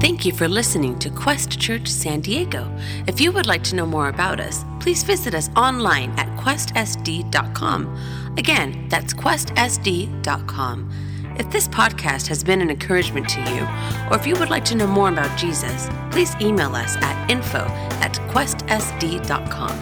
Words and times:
Thank 0.00 0.24
you 0.24 0.32
for 0.32 0.46
listening 0.46 0.96
to 1.00 1.10
Quest 1.10 1.58
Church 1.60 1.88
San 1.88 2.20
Diego. 2.20 2.72
If 3.08 3.20
you 3.20 3.32
would 3.32 3.46
like 3.46 3.64
to 3.64 3.74
know 3.74 3.84
more 3.84 4.08
about 4.08 4.38
us, 4.38 4.64
please 4.78 5.02
visit 5.02 5.34
us 5.34 5.50
online 5.56 6.12
at 6.12 6.28
questsd.com. 6.38 8.34
Again, 8.36 8.86
that's 8.88 9.12
questsd.com. 9.12 10.90
If 11.36 11.50
this 11.50 11.66
podcast 11.68 12.28
has 12.28 12.44
been 12.44 12.60
an 12.60 12.70
encouragement 12.70 13.28
to 13.30 13.40
you, 13.40 13.62
or 14.10 14.16
if 14.16 14.26
you 14.26 14.34
would 14.36 14.50
like 14.50 14.64
to 14.66 14.76
know 14.76 14.86
more 14.86 15.08
about 15.08 15.36
Jesus, 15.36 15.88
please 16.12 16.34
email 16.40 16.76
us 16.76 16.96
at 16.96 17.30
info 17.30 17.64
at 18.00 18.14
questsd.com. 18.30 19.76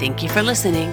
Thank 0.00 0.22
you 0.22 0.28
for 0.28 0.42
listening. 0.42 0.92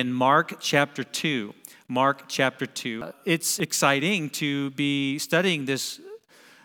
In 0.00 0.10
Mark 0.14 0.54
chapter 0.60 1.04
2. 1.04 1.52
Mark 1.86 2.24
chapter 2.26 2.64
2. 2.64 3.12
It's 3.26 3.58
exciting 3.58 4.30
to 4.30 4.70
be 4.70 5.18
studying 5.18 5.66
this 5.66 6.00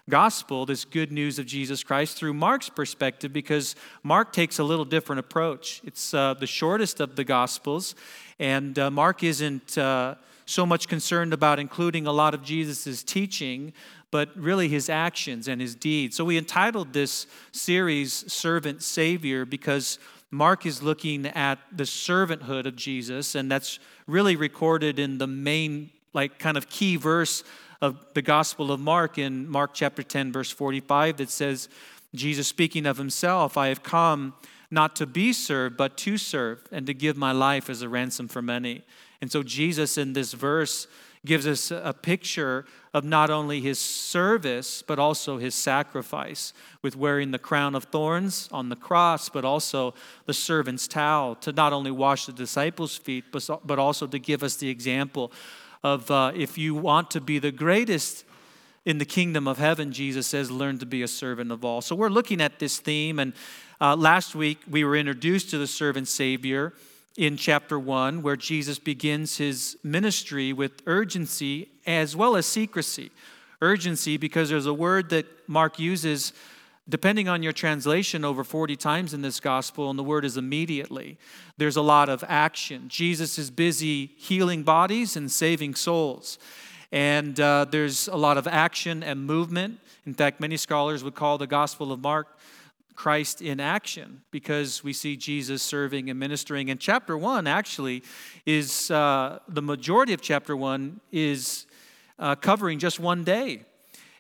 gospel, 0.10 0.66
this 0.66 0.86
good 0.86 1.12
news 1.12 1.38
of 1.38 1.46
Jesus 1.46 1.84
Christ, 1.84 2.16
through 2.16 2.34
Mark's 2.34 2.70
perspective 2.70 3.34
because 3.34 3.76
Mark 4.04 4.32
takes 4.32 4.58
a 4.58 4.64
little 4.64 4.86
different 4.86 5.20
approach. 5.20 5.82
It's 5.84 6.14
uh, 6.14 6.36
the 6.36 6.48
shortest 6.48 7.02
of 7.02 7.18
the 7.18 7.26
gospels, 7.26 7.94
and 8.40 8.80
uh, 8.80 8.90
Mark 8.90 9.22
isn't 9.22 9.78
uh, 9.78 10.16
so 10.46 10.66
much 10.66 10.88
concerned 10.88 11.34
about 11.34 11.60
including 11.60 12.08
a 12.08 12.14
lot 12.14 12.34
of 12.34 12.42
Jesus' 12.42 13.04
teaching, 13.04 13.74
but 14.12 14.30
really 14.38 14.70
his 14.70 14.90
actions 14.90 15.50
and 15.50 15.60
his 15.60 15.76
deeds. 15.76 16.16
So 16.16 16.24
we 16.24 16.38
entitled 16.38 16.94
this 16.94 17.28
series 17.52 18.32
Servant 18.32 18.82
Savior 18.82 19.44
because 19.44 20.00
Mark 20.36 20.66
is 20.66 20.84
looking 20.84 21.26
at 21.28 21.60
the 21.72 21.84
servanthood 21.84 22.66
of 22.66 22.76
Jesus, 22.76 23.36
and 23.36 23.50
that's 23.50 23.80
really 24.06 24.36
recorded 24.36 25.00
in 25.00 25.18
the 25.18 25.28
main, 25.28 25.90
like, 26.14 26.40
kind 26.40 26.58
of 26.58 26.70
key 26.70 26.98
verse 26.98 27.44
of 27.82 28.06
the 28.14 28.22
Gospel 28.22 28.72
of 28.72 28.80
Mark 28.80 29.18
in 29.18 29.50
Mark 29.50 29.74
chapter 29.74 30.04
10, 30.04 30.32
verse 30.32 30.52
45, 30.52 31.18
that 31.18 31.30
says, 31.30 31.70
Jesus 32.14 32.48
speaking 32.48 32.86
of 32.86 32.98
himself, 32.98 33.58
I 33.58 33.68
have 33.68 33.84
come 33.84 34.34
not 34.70 34.96
to 34.98 35.06
be 35.06 35.32
served, 35.32 35.78
but 35.78 35.96
to 35.98 36.18
serve, 36.18 36.68
and 36.72 36.86
to 36.88 36.94
give 36.94 37.16
my 37.16 37.32
life 37.32 37.70
as 37.70 37.82
a 37.82 37.90
ransom 37.90 38.28
for 38.28 38.42
many. 38.42 38.84
And 39.22 39.32
so, 39.32 39.44
Jesus 39.44 39.98
in 39.98 40.14
this 40.14 40.34
verse 40.34 40.88
gives 41.26 41.48
us 41.48 41.72
a 41.72 41.94
picture 41.94 42.66
of 42.94 43.04
not 43.04 43.30
only 43.30 43.60
his 43.60 43.78
service, 43.78 44.82
but 44.82 45.00
also 45.00 45.38
his 45.38 45.54
sacrifice, 45.54 46.54
with 46.82 46.96
wearing 46.96 47.32
the 47.32 47.40
crown 47.40 47.76
of 47.76 47.86
thorns 47.86 48.48
on 48.52 48.70
the 48.70 48.76
cross, 48.76 49.28
but 49.28 49.44
also 49.44 49.94
the 50.28 50.34
servant's 50.34 50.88
towel 50.88 51.36
to 51.36 51.52
not 51.52 51.74
only 51.74 51.92
wash 51.92 52.26
the 52.26 52.32
disciples' 52.32 52.96
feet, 52.96 53.26
but 53.32 53.80
also 53.80 54.08
to 54.08 54.20
give 54.20 54.44
us 54.44 54.56
the 54.56 54.70
example 54.70 55.32
of 55.84 56.10
uh, 56.10 56.32
if 56.36 56.58
you 56.58 56.74
want 56.74 57.12
to 57.12 57.20
be 57.20 57.38
the 57.38 57.52
greatest 57.52 58.24
in 58.86 58.98
the 58.98 59.06
kingdom 59.06 59.48
of 59.48 59.58
heaven, 59.58 59.92
Jesus 59.92 60.28
says, 60.28 60.50
learn 60.50 60.78
to 60.80 60.86
be 60.86 61.02
a 61.02 61.08
servant 61.08 61.52
of 61.52 61.66
all. 61.66 61.82
So 61.82 61.96
we're 61.96 62.10
looking 62.10 62.40
at 62.40 62.60
this 62.60 62.80
theme, 62.80 63.20
and 63.20 63.34
uh, 63.82 63.96
last 63.96 64.36
week 64.36 64.60
we 64.70 64.84
were 64.84 64.96
introduced 64.96 65.50
to 65.50 65.58
the 65.58 65.68
servant 65.68 66.08
Savior 66.08 66.74
in 67.18 67.38
chapter 67.38 67.80
1, 67.80 68.22
where 68.22 68.36
Jesus 68.36 68.78
begins 68.78 69.38
his 69.38 69.78
ministry 69.84 70.52
with 70.52 70.82
urgency 70.86 71.70
as 71.86 72.16
well 72.16 72.36
as 72.36 72.46
secrecy. 72.46 73.12
Urgency, 73.62 74.18
because 74.18 74.50
there's 74.50 74.66
a 74.66 74.74
word 74.74 75.10
that 75.10 75.26
Mark 75.48 75.80
uses 75.80 76.34
depending 76.88 77.28
on 77.28 77.42
your 77.42 77.54
translation, 77.54 78.24
over 78.24 78.44
40 78.44 78.76
times 78.76 79.14
in 79.14 79.22
this 79.22 79.40
gospel, 79.40 79.90
and 79.90 79.98
the 79.98 80.04
word 80.04 80.24
is 80.24 80.38
immediately. 80.38 81.18
There's 81.58 81.78
a 81.78 81.82
lot 81.82 82.10
of 82.10 82.24
action. 82.28 82.90
Jesus 82.90 83.40
is 83.40 83.50
busy 83.50 84.12
healing 84.18 84.62
bodies 84.62 85.16
and 85.16 85.32
saving 85.32 85.76
souls. 85.76 86.38
And 86.92 87.40
uh, 87.40 87.66
there's 87.66 88.08
a 88.08 88.16
lot 88.16 88.38
of 88.38 88.48
action 88.48 89.02
and 89.02 89.26
movement. 89.26 89.80
In 90.06 90.14
fact, 90.14 90.40
many 90.40 90.58
scholars 90.58 91.04
would 91.04 91.16
call 91.16 91.40
the 91.40 91.48
Gospel 91.48 91.92
of 91.92 92.02
Mark 92.02 92.38
Christ 92.96 93.42
in 93.42 93.60
action 93.60 94.22
because 94.32 94.84
we 94.84 94.94
see 94.94 95.18
Jesus 95.18 95.62
serving 95.62 96.10
and 96.10 96.20
ministering. 96.20 96.70
And 96.70 96.80
chapter 96.80 97.18
one 97.18 97.48
actually 97.48 98.04
is 98.46 98.90
uh, 98.90 99.40
the 99.48 99.62
majority 99.62 100.14
of 100.14 100.22
chapter 100.22 100.56
one 100.56 101.02
is 101.12 101.66
uh, 102.20 102.36
covering 102.36 102.80
just 102.80 103.00
one 103.00 103.24
day. 103.24 103.64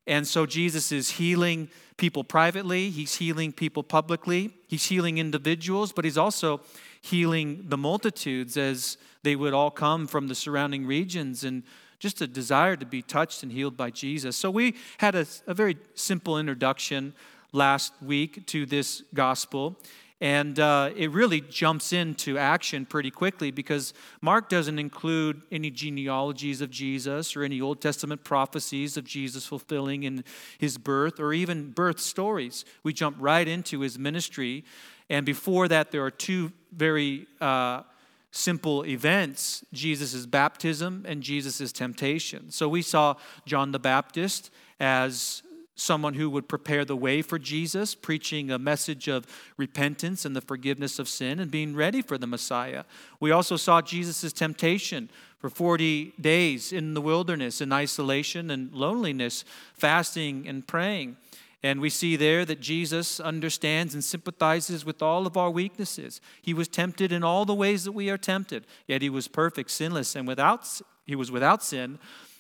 And 0.07 0.27
so 0.27 0.45
Jesus 0.45 0.91
is 0.91 1.11
healing 1.11 1.69
people 1.97 2.23
privately, 2.23 2.89
he's 2.89 3.15
healing 3.15 3.51
people 3.51 3.81
publicly, 3.81 4.53
he's 4.67 4.85
healing 4.85 5.17
individuals, 5.17 5.91
but 5.91 6.03
he's 6.05 6.17
also 6.17 6.61
healing 7.01 7.63
the 7.67 7.77
multitudes 7.77 8.57
as 8.57 8.97
they 9.23 9.35
would 9.35 9.53
all 9.53 9.71
come 9.71 10.05
from 10.05 10.27
the 10.27 10.35
surrounding 10.35 10.85
regions 10.85 11.43
and 11.43 11.63
just 11.99 12.21
a 12.21 12.27
desire 12.27 12.75
to 12.75 12.85
be 12.85 13.01
touched 13.01 13.41
and 13.43 13.51
healed 13.51 13.77
by 13.77 13.89
Jesus. 13.89 14.35
So 14.35 14.51
we 14.51 14.75
had 14.97 15.15
a, 15.15 15.25
a 15.47 15.53
very 15.53 15.77
simple 15.95 16.37
introduction 16.37 17.13
last 17.55 17.93
week 18.01 18.45
to 18.47 18.65
this 18.65 19.01
gospel. 19.13 19.79
And 20.21 20.59
uh, 20.59 20.91
it 20.95 21.11
really 21.11 21.41
jumps 21.41 21.91
into 21.91 22.37
action 22.37 22.85
pretty 22.85 23.11
quickly 23.11 23.51
because 23.51 23.93
Mark 24.21 24.49
doesn't 24.49 24.79
include 24.79 25.41
any 25.51 25.69
genealogies 25.69 26.61
of 26.61 26.69
Jesus 26.69 27.35
or 27.35 27.43
any 27.43 27.59
Old 27.59 27.81
Testament 27.81 28.23
prophecies 28.23 28.97
of 28.97 29.03
Jesus 29.03 29.45
fulfilling 29.45 30.03
in 30.03 30.23
his 30.57 30.77
birth 30.77 31.19
or 31.19 31.33
even 31.33 31.71
birth 31.71 31.99
stories. 31.99 32.65
We 32.83 32.93
jump 32.93 33.17
right 33.19 33.47
into 33.47 33.81
his 33.81 33.99
ministry. 33.99 34.63
And 35.09 35.25
before 35.25 35.67
that, 35.67 35.91
there 35.91 36.03
are 36.03 36.11
two 36.11 36.51
very 36.71 37.27
uh, 37.41 37.83
simple 38.31 38.85
events 38.85 39.63
Jesus' 39.73 40.25
baptism 40.25 41.05
and 41.07 41.21
Jesus' 41.21 41.71
temptation. 41.71 42.51
So 42.51 42.67
we 42.69 42.81
saw 42.81 43.15
John 43.45 43.71
the 43.71 43.79
Baptist 43.79 44.49
as 44.79 45.43
someone 45.75 46.13
who 46.13 46.29
would 46.29 46.47
prepare 46.47 46.85
the 46.85 46.95
way 46.95 47.21
for 47.21 47.37
Jesus, 47.37 47.93
preaching 47.95 48.49
a 48.49 48.57
message 48.57 49.07
of 49.07 49.27
repentance 49.57 50.25
and 50.25 50.35
the 50.35 50.41
forgiveness 50.41 50.99
of 50.99 51.09
sin 51.09 51.39
and 51.39 51.51
being 51.51 51.75
ready 51.75 52.01
for 52.01 52.17
the 52.17 52.27
Messiah. 52.27 52.85
We 53.19 53.31
also 53.31 53.57
saw 53.57 53.81
Jesus' 53.81 54.31
temptation 54.31 55.09
for 55.37 55.49
40 55.49 56.13
days 56.19 56.71
in 56.71 56.93
the 56.93 57.01
wilderness 57.01 57.61
in 57.61 57.73
isolation 57.73 58.49
and 58.49 58.73
loneliness, 58.73 59.43
fasting 59.73 60.47
and 60.47 60.65
praying. 60.65 61.17
And 61.61 61.81
we 61.81 61.89
see 61.89 62.15
there 62.15 62.45
that 62.45 62.61
Jesus 62.61 63.19
understands 63.19 63.93
and 63.93 64.03
sympathizes 64.03 64.85
with 64.85 65.01
all 65.01 65.27
of 65.27 65.35
our 65.35 65.49
weaknesses. 65.49 66.21
He 66.41 66.53
was 66.53 66.67
tempted 66.67 67.11
in 67.11 67.23
all 67.23 67.43
the 67.43 67.55
ways 67.55 67.83
that 67.83 67.91
we 67.91 68.09
are 68.09 68.17
tempted, 68.17 68.65
yet 68.87 69.01
he 69.01 69.09
was 69.09 69.27
perfect, 69.27 69.71
sinless, 69.71 70.15
and 70.15 70.27
without 70.27 70.67
he 71.05 71.15
was 71.15 71.31
without 71.31 71.63
sin 71.63 71.99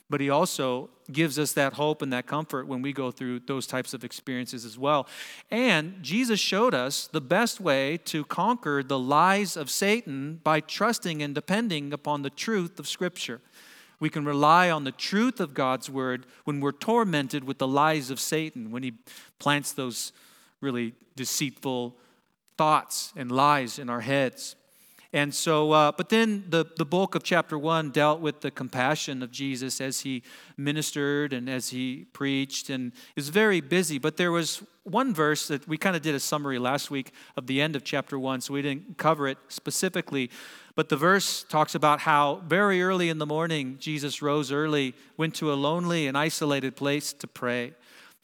but 0.09 0.21
he 0.21 0.29
also 0.29 0.89
gives 1.11 1.37
us 1.39 1.53
that 1.53 1.73
hope 1.73 2.01
and 2.01 2.13
that 2.13 2.25
comfort 2.25 2.67
when 2.67 2.81
we 2.81 2.93
go 2.93 3.11
through 3.11 3.39
those 3.41 3.67
types 3.67 3.93
of 3.93 4.03
experiences 4.03 4.65
as 4.65 4.77
well. 4.77 5.07
And 5.51 6.01
Jesus 6.01 6.39
showed 6.39 6.73
us 6.73 7.07
the 7.07 7.21
best 7.21 7.59
way 7.59 7.97
to 8.05 8.23
conquer 8.25 8.83
the 8.83 8.99
lies 8.99 9.55
of 9.57 9.69
Satan 9.69 10.39
by 10.43 10.59
trusting 10.59 11.21
and 11.21 11.33
depending 11.33 11.93
upon 11.93 12.21
the 12.21 12.29
truth 12.29 12.79
of 12.79 12.87
Scripture. 12.87 13.41
We 13.99 14.09
can 14.09 14.25
rely 14.25 14.69
on 14.69 14.83
the 14.83 14.91
truth 14.91 15.39
of 15.39 15.53
God's 15.53 15.89
word 15.89 16.25
when 16.43 16.59
we're 16.59 16.71
tormented 16.71 17.43
with 17.43 17.59
the 17.59 17.67
lies 17.67 18.11
of 18.11 18.19
Satan, 18.19 18.71
when 18.71 18.83
he 18.83 18.93
plants 19.39 19.71
those 19.71 20.11
really 20.61 20.93
deceitful 21.15 21.95
thoughts 22.57 23.13
and 23.15 23.31
lies 23.31 23.79
in 23.79 23.89
our 23.89 24.01
heads. 24.01 24.55
And 25.15 25.33
so, 25.33 25.71
uh, 25.71 25.93
but 25.93 26.09
then 26.09 26.43
the, 26.49 26.65
the 26.75 26.83
bulk 26.83 27.15
of 27.15 27.23
chapter 27.23 27.57
one 27.57 27.89
dealt 27.89 28.19
with 28.19 28.41
the 28.41 28.51
compassion 28.51 29.23
of 29.23 29.31
Jesus 29.31 29.79
as 29.79 30.01
he 30.01 30.23
ministered 30.57 31.31
and 31.31 31.49
as 31.49 31.69
he 31.69 32.05
preached 32.11 32.69
and 32.69 32.91
is 33.15 33.29
very 33.29 33.61
busy. 33.61 33.97
But 33.97 34.17
there 34.17 34.33
was 34.33 34.61
one 34.83 35.13
verse 35.13 35.47
that 35.47 35.65
we 35.69 35.77
kind 35.77 35.95
of 35.95 36.01
did 36.01 36.15
a 36.15 36.19
summary 36.19 36.59
last 36.59 36.91
week 36.91 37.13
of 37.37 37.47
the 37.47 37.61
end 37.61 37.77
of 37.77 37.85
chapter 37.85 38.19
one, 38.19 38.41
so 38.41 38.53
we 38.53 38.61
didn't 38.61 38.97
cover 38.97 39.29
it 39.29 39.37
specifically. 39.47 40.29
But 40.75 40.89
the 40.89 40.97
verse 40.97 41.45
talks 41.47 41.75
about 41.75 42.01
how 42.01 42.41
very 42.45 42.83
early 42.83 43.07
in 43.07 43.17
the 43.17 43.25
morning, 43.25 43.77
Jesus 43.79 44.21
rose 44.21 44.51
early, 44.51 44.95
went 45.15 45.33
to 45.35 45.53
a 45.53 45.55
lonely 45.55 46.07
and 46.07 46.17
isolated 46.17 46.75
place 46.75 47.13
to 47.13 47.25
pray. 47.25 47.73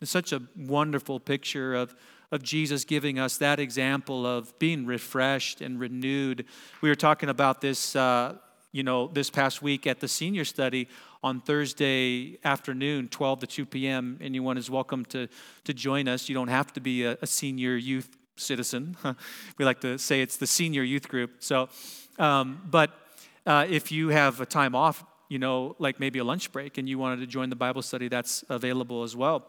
It's 0.01 0.12
such 0.12 0.33
a 0.33 0.42
wonderful 0.57 1.21
picture 1.21 1.74
of 1.74 1.95
of 2.31 2.42
Jesus 2.42 2.86
giving 2.86 3.19
us 3.19 3.38
that 3.38 3.60
example 3.60 4.25
of 4.25 4.57
being 4.57 4.86
refreshed 4.86 5.62
and 5.62 5.80
renewed. 5.80 6.45
We 6.81 6.89
were 6.89 6.95
talking 6.95 7.30
about 7.30 7.62
this, 7.62 7.95
uh, 7.95 8.36
you 8.72 8.83
know, 8.83 9.07
this 9.07 9.30
past 9.30 9.62
week 9.62 9.86
at 9.86 10.00
the 10.00 10.07
senior 10.07 10.45
study 10.45 10.88
on 11.24 11.42
Thursday 11.42 12.39
afternoon, 12.44 13.10
12 13.10 13.42
to 13.42 13.48
2 13.48 13.66
p.m. 13.66 14.18
Anyone 14.22 14.57
is 14.57 14.69
welcome 14.69 15.06
to, 15.06 15.28
to 15.66 15.74
join 15.74 16.07
us. 16.07 16.30
You 16.30 16.36
don't 16.36 16.48
have 16.48 16.72
to 16.74 16.80
be 16.80 17.04
a, 17.04 17.18
a 17.22 17.28
senior 17.28 17.75
youth 17.75 18.18
citizen. 18.38 18.95
we 19.57 19.66
like 19.66 19.81
to 19.81 19.98
say 19.98 20.22
it's 20.22 20.38
the 20.38 20.48
senior 20.48 20.83
youth 20.83 21.10
group. 21.10 21.31
So, 21.39 21.69
um, 22.18 22.62
but 22.69 22.92
uh, 23.45 23.68
if 23.69 23.92
you 23.92 24.10
have 24.10 24.39
a 24.39 24.45
time 24.45 24.74
off, 24.74 25.04
you 25.30 25.38
know, 25.38 25.75
like 25.80 26.00
maybe 26.00 26.19
a 26.19 26.24
lunch 26.24 26.51
break, 26.51 26.78
and 26.78 26.89
you 26.89 26.98
wanted 26.98 27.19
to 27.19 27.28
join 27.28 27.50
the 27.50 27.56
Bible 27.56 27.81
study, 27.81 28.07
that's 28.07 28.44
available 28.50 29.04
as 29.04 29.16
well. 29.16 29.45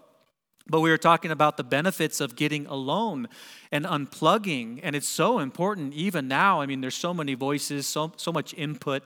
But 0.69 0.81
we 0.81 0.91
were 0.91 0.99
talking 0.99 1.31
about 1.31 1.57
the 1.57 1.65
benefits 1.65 2.21
of 2.21 2.37
getting 2.37 2.67
alone 2.67 3.29
and 3.71 3.85
unplugging. 3.85 4.81
And 4.83 4.95
it's 4.95 5.09
so 5.09 5.39
important 5.39 5.95
even 5.95 6.29
now. 6.29 6.61
I 6.61 6.67
mean, 6.67 6.81
there's 6.81 6.95
so 6.95 7.13
many 7.13 7.35
voices, 7.35 7.87
so, 7.87 8.13
so 8.17 8.33
much 8.33 8.55
input, 8.55 9.03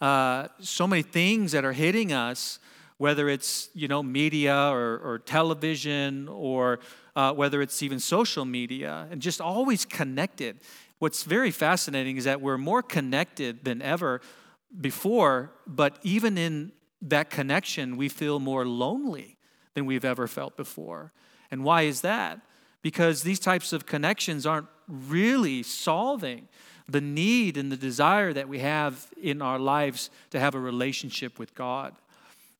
uh, 0.00 0.48
so 0.60 0.86
many 0.86 1.02
things 1.02 1.52
that 1.52 1.64
are 1.64 1.72
hitting 1.72 2.12
us, 2.12 2.58
whether 2.96 3.28
it's, 3.28 3.68
you 3.74 3.88
know, 3.88 4.02
media 4.02 4.70
or, 4.70 4.98
or 4.98 5.18
television 5.18 6.28
or 6.28 6.80
uh, 7.16 7.32
whether 7.32 7.62
it's 7.62 7.82
even 7.82 8.00
social 8.00 8.44
media, 8.44 9.06
and 9.10 9.20
just 9.20 9.40
always 9.40 9.84
connected. 9.84 10.60
What's 10.98 11.22
very 11.22 11.50
fascinating 11.50 12.16
is 12.16 12.24
that 12.24 12.40
we're 12.40 12.58
more 12.58 12.82
connected 12.82 13.64
than 13.64 13.82
ever 13.82 14.20
before, 14.80 15.52
but 15.66 15.98
even 16.02 16.38
in 16.38 16.72
that 17.02 17.30
connection, 17.30 17.96
we 17.96 18.08
feel 18.08 18.40
more 18.40 18.66
lonely 18.66 19.33
than 19.74 19.86
we've 19.86 20.04
ever 20.04 20.26
felt 20.26 20.56
before. 20.56 21.12
And 21.50 21.64
why 21.64 21.82
is 21.82 22.00
that? 22.00 22.40
Because 22.82 23.22
these 23.22 23.38
types 23.38 23.72
of 23.72 23.86
connections 23.86 24.46
aren't 24.46 24.68
really 24.88 25.62
solving 25.62 26.48
the 26.88 27.00
need 27.00 27.56
and 27.56 27.72
the 27.72 27.76
desire 27.76 28.32
that 28.32 28.48
we 28.48 28.58
have 28.58 29.06
in 29.20 29.40
our 29.40 29.58
lives 29.58 30.10
to 30.30 30.38
have 30.38 30.54
a 30.54 30.60
relationship 30.60 31.38
with 31.38 31.54
God. 31.54 31.94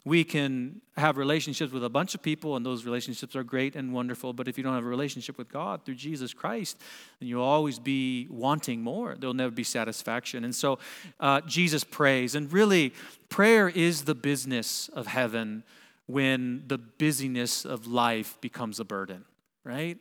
We 0.06 0.22
can 0.22 0.82
have 0.99 1.16
relationships 1.16 1.72
with 1.72 1.82
a 1.82 1.88
bunch 1.88 2.14
of 2.14 2.22
people, 2.22 2.56
and 2.56 2.64
those 2.64 2.84
relationships 2.84 3.34
are 3.34 3.43
great 3.43 3.75
and 3.75 3.93
wonderful. 3.93 4.34
But 4.34 4.49
if 4.49 4.58
you 4.58 4.64
don't 4.64 4.75
have 4.75 4.84
a 4.84 4.88
relationship 4.88 5.38
with 5.38 5.50
God 5.50 5.84
through 5.84 5.94
Jesus 5.94 6.34
Christ, 6.34 6.78
then 7.20 7.28
you'll 7.28 7.43
always 7.43 7.78
be 7.78 8.26
wanting 8.28 8.82
more. 8.82 9.16
There'll 9.19 9.32
never 9.32 9.50
be 9.50 9.64
satisfaction. 9.64 10.44
And 10.44 10.55
so 10.55 10.78
uh, 11.20 11.40
Jesus 11.43 11.84
prays. 11.84 12.34
And 12.34 12.52
really, 12.52 12.93
prayer 13.31 13.69
is 13.69 14.02
the 14.02 14.14
business 14.14 14.90
of 14.90 15.06
heaven 15.06 15.64
when 16.06 16.64
the 16.66 16.78
busyness 16.78 17.64
of 17.64 17.86
life 17.86 18.38
becomes 18.40 18.78
a 18.78 18.84
burden, 18.84 19.24
right? 19.64 19.98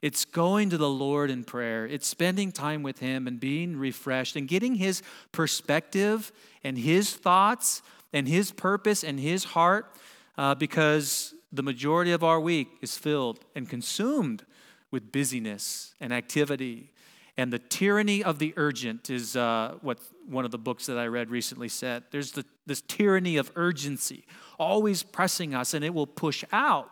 It's 0.00 0.24
going 0.24 0.70
to 0.70 0.78
the 0.78 0.88
Lord 0.88 1.30
in 1.30 1.44
prayer. 1.44 1.86
It's 1.86 2.08
spending 2.08 2.50
time 2.50 2.82
with 2.82 2.98
Him 2.98 3.26
and 3.26 3.38
being 3.38 3.76
refreshed 3.76 4.34
and 4.34 4.48
getting 4.48 4.74
His 4.74 5.02
perspective 5.30 6.32
and 6.64 6.76
His 6.76 7.14
thoughts 7.14 7.82
and 8.12 8.26
His 8.26 8.50
purpose 8.50 9.04
and 9.04 9.20
His 9.20 9.44
heart 9.44 9.94
uh, 10.36 10.56
because 10.56 11.34
the 11.52 11.62
majority 11.62 12.12
of 12.12 12.24
our 12.24 12.40
week 12.40 12.68
is 12.80 12.96
filled 12.96 13.40
and 13.54 13.68
consumed 13.68 14.44
with 14.90 15.12
busyness 15.12 15.94
and 16.00 16.12
activity. 16.12 16.90
And 17.36 17.52
the 17.52 17.58
tyranny 17.58 18.22
of 18.22 18.38
the 18.38 18.52
urgent 18.56 19.08
is 19.08 19.36
uh, 19.36 19.76
what 19.80 19.98
one 20.26 20.44
of 20.44 20.50
the 20.50 20.58
books 20.58 20.86
that 20.86 20.98
I 20.98 21.06
read 21.06 21.30
recently 21.30 21.68
said. 21.68 22.04
There's 22.10 22.32
the, 22.32 22.44
this 22.66 22.82
tyranny 22.82 23.36
of 23.38 23.50
urgency, 23.56 24.24
always 24.58 25.02
pressing 25.02 25.54
us, 25.54 25.72
and 25.74 25.84
it 25.84 25.94
will 25.94 26.06
push 26.06 26.44
out 26.52 26.90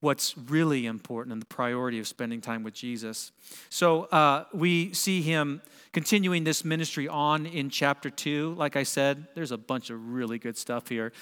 what's 0.00 0.36
really 0.38 0.86
important 0.86 1.32
and 1.32 1.42
the 1.42 1.46
priority 1.46 1.98
of 1.98 2.06
spending 2.06 2.40
time 2.40 2.62
with 2.62 2.74
Jesus. 2.74 3.32
So 3.68 4.04
uh, 4.04 4.44
we 4.52 4.92
see 4.92 5.22
him 5.22 5.60
continuing 5.92 6.44
this 6.44 6.64
ministry 6.64 7.08
on 7.08 7.46
in 7.46 7.70
chapter 7.70 8.10
two. 8.10 8.54
Like 8.54 8.76
I 8.76 8.84
said, 8.84 9.26
there's 9.34 9.50
a 9.50 9.58
bunch 9.58 9.90
of 9.90 10.12
really 10.12 10.38
good 10.38 10.56
stuff 10.56 10.88
here, 10.88 11.12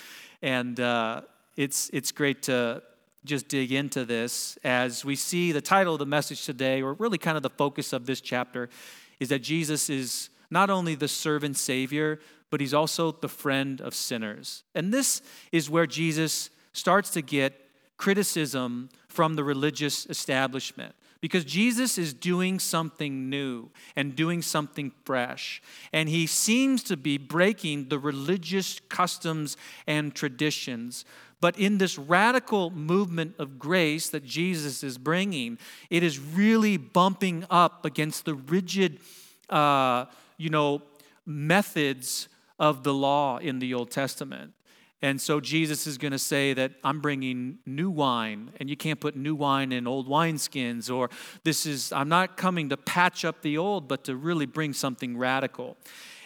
and 0.42 0.78
uh, 0.78 1.22
it's 1.56 1.88
it's 1.92 2.12
great 2.12 2.42
to 2.44 2.82
just 3.26 3.48
dig 3.48 3.72
into 3.72 4.04
this 4.04 4.56
as 4.64 5.04
we 5.04 5.16
see 5.16 5.52
the 5.52 5.60
title 5.60 5.94
of 5.94 5.98
the 5.98 6.06
message 6.06 6.44
today, 6.44 6.82
or 6.82 6.94
really 6.94 7.18
kind 7.18 7.36
of 7.36 7.42
the 7.42 7.50
focus 7.50 7.92
of 7.92 8.06
this 8.06 8.20
chapter, 8.20 8.68
is 9.20 9.28
that 9.28 9.40
Jesus 9.40 9.90
is 9.90 10.30
not 10.50 10.70
only 10.70 10.94
the 10.94 11.08
servant 11.08 11.56
savior, 11.56 12.20
but 12.50 12.60
he's 12.60 12.74
also 12.74 13.12
the 13.12 13.28
friend 13.28 13.80
of 13.80 13.94
sinners. 13.94 14.62
And 14.74 14.94
this 14.94 15.22
is 15.52 15.68
where 15.68 15.86
Jesus 15.86 16.50
starts 16.72 17.10
to 17.10 17.22
get 17.22 17.65
criticism 17.96 18.88
from 19.08 19.34
the 19.34 19.44
religious 19.44 20.06
establishment 20.06 20.94
because 21.20 21.44
Jesus 21.44 21.98
is 21.98 22.12
doing 22.12 22.58
something 22.58 23.30
new 23.30 23.70
and 23.96 24.14
doing 24.14 24.42
something 24.42 24.92
fresh. 25.04 25.62
And 25.92 26.08
he 26.08 26.26
seems 26.26 26.82
to 26.84 26.96
be 26.96 27.18
breaking 27.18 27.88
the 27.88 27.98
religious 27.98 28.80
customs 28.88 29.56
and 29.86 30.14
traditions. 30.14 31.04
But 31.40 31.58
in 31.58 31.78
this 31.78 31.98
radical 31.98 32.70
movement 32.70 33.34
of 33.38 33.58
grace 33.58 34.08
that 34.10 34.24
Jesus 34.24 34.82
is 34.82 34.98
bringing, 34.98 35.58
it 35.90 36.02
is 36.02 36.18
really 36.18 36.76
bumping 36.76 37.44
up 37.50 37.84
against 37.84 38.24
the 38.24 38.34
rigid, 38.34 39.00
uh, 39.50 40.06
you 40.36 40.50
know, 40.50 40.82
methods 41.24 42.28
of 42.58 42.84
the 42.84 42.94
law 42.94 43.38
in 43.38 43.58
the 43.58 43.74
Old 43.74 43.90
Testament. 43.90 44.52
And 45.02 45.20
so 45.20 45.40
Jesus 45.40 45.86
is 45.86 45.98
going 45.98 46.12
to 46.12 46.18
say 46.18 46.54
that 46.54 46.72
I'm 46.82 47.00
bringing 47.00 47.58
new 47.66 47.90
wine, 47.90 48.52
and 48.58 48.70
you 48.70 48.76
can't 48.76 48.98
put 48.98 49.14
new 49.14 49.34
wine 49.34 49.70
in 49.70 49.86
old 49.86 50.08
wineskins, 50.08 50.94
or 50.94 51.10
this 51.44 51.66
is, 51.66 51.92
I'm 51.92 52.08
not 52.08 52.36
coming 52.36 52.70
to 52.70 52.76
patch 52.76 53.24
up 53.24 53.42
the 53.42 53.58
old, 53.58 53.88
but 53.88 54.04
to 54.04 54.16
really 54.16 54.46
bring 54.46 54.72
something 54.72 55.18
radical. 55.18 55.76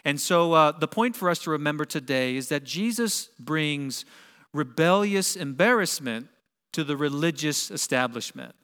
And 0.04 0.20
so 0.20 0.52
uh, 0.52 0.72
the 0.72 0.88
point 0.88 1.16
for 1.16 1.28
us 1.28 1.40
to 1.40 1.50
remember 1.50 1.84
today 1.84 2.36
is 2.36 2.48
that 2.48 2.64
Jesus 2.64 3.30
brings 3.38 4.04
rebellious 4.52 5.36
embarrassment 5.36 6.28
to 6.72 6.84
the 6.84 6.96
religious 6.96 7.70
establishment. 7.70 8.54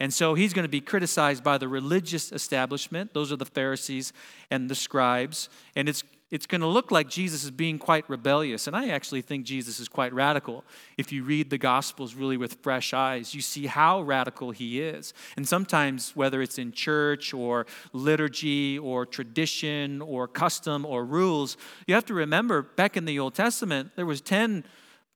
And 0.00 0.14
so 0.14 0.34
he's 0.34 0.54
going 0.54 0.64
to 0.64 0.70
be 0.70 0.80
criticized 0.80 1.44
by 1.44 1.58
the 1.58 1.68
religious 1.68 2.32
establishment. 2.32 3.12
Those 3.12 3.30
are 3.30 3.36
the 3.36 3.44
Pharisees 3.44 4.14
and 4.50 4.70
the 4.70 4.74
scribes. 4.74 5.50
And 5.76 5.88
it's 5.90 6.02
it's 6.30 6.46
going 6.46 6.60
to 6.60 6.66
look 6.66 6.90
like 6.90 7.08
Jesus 7.08 7.42
is 7.42 7.50
being 7.50 7.78
quite 7.78 8.08
rebellious. 8.08 8.66
And 8.66 8.76
I 8.76 8.88
actually 8.88 9.22
think 9.22 9.44
Jesus 9.44 9.80
is 9.80 9.88
quite 9.88 10.12
radical. 10.12 10.64
If 10.96 11.10
you 11.10 11.24
read 11.24 11.50
the 11.50 11.58
Gospels 11.58 12.14
really 12.14 12.36
with 12.36 12.58
fresh 12.62 12.94
eyes, 12.94 13.34
you 13.34 13.40
see 13.40 13.66
how 13.66 14.02
radical 14.02 14.52
he 14.52 14.80
is. 14.80 15.12
And 15.36 15.46
sometimes, 15.48 16.14
whether 16.14 16.40
it's 16.40 16.58
in 16.58 16.70
church 16.70 17.34
or 17.34 17.66
liturgy 17.92 18.78
or 18.78 19.06
tradition 19.06 20.00
or 20.00 20.28
custom 20.28 20.86
or 20.86 21.04
rules, 21.04 21.56
you 21.86 21.94
have 21.94 22.06
to 22.06 22.14
remember 22.14 22.62
back 22.62 22.96
in 22.96 23.06
the 23.06 23.18
Old 23.18 23.34
Testament, 23.34 23.90
there 23.96 24.06
was 24.06 24.20
10 24.20 24.64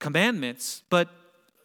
commandments, 0.00 0.82
but 0.90 1.08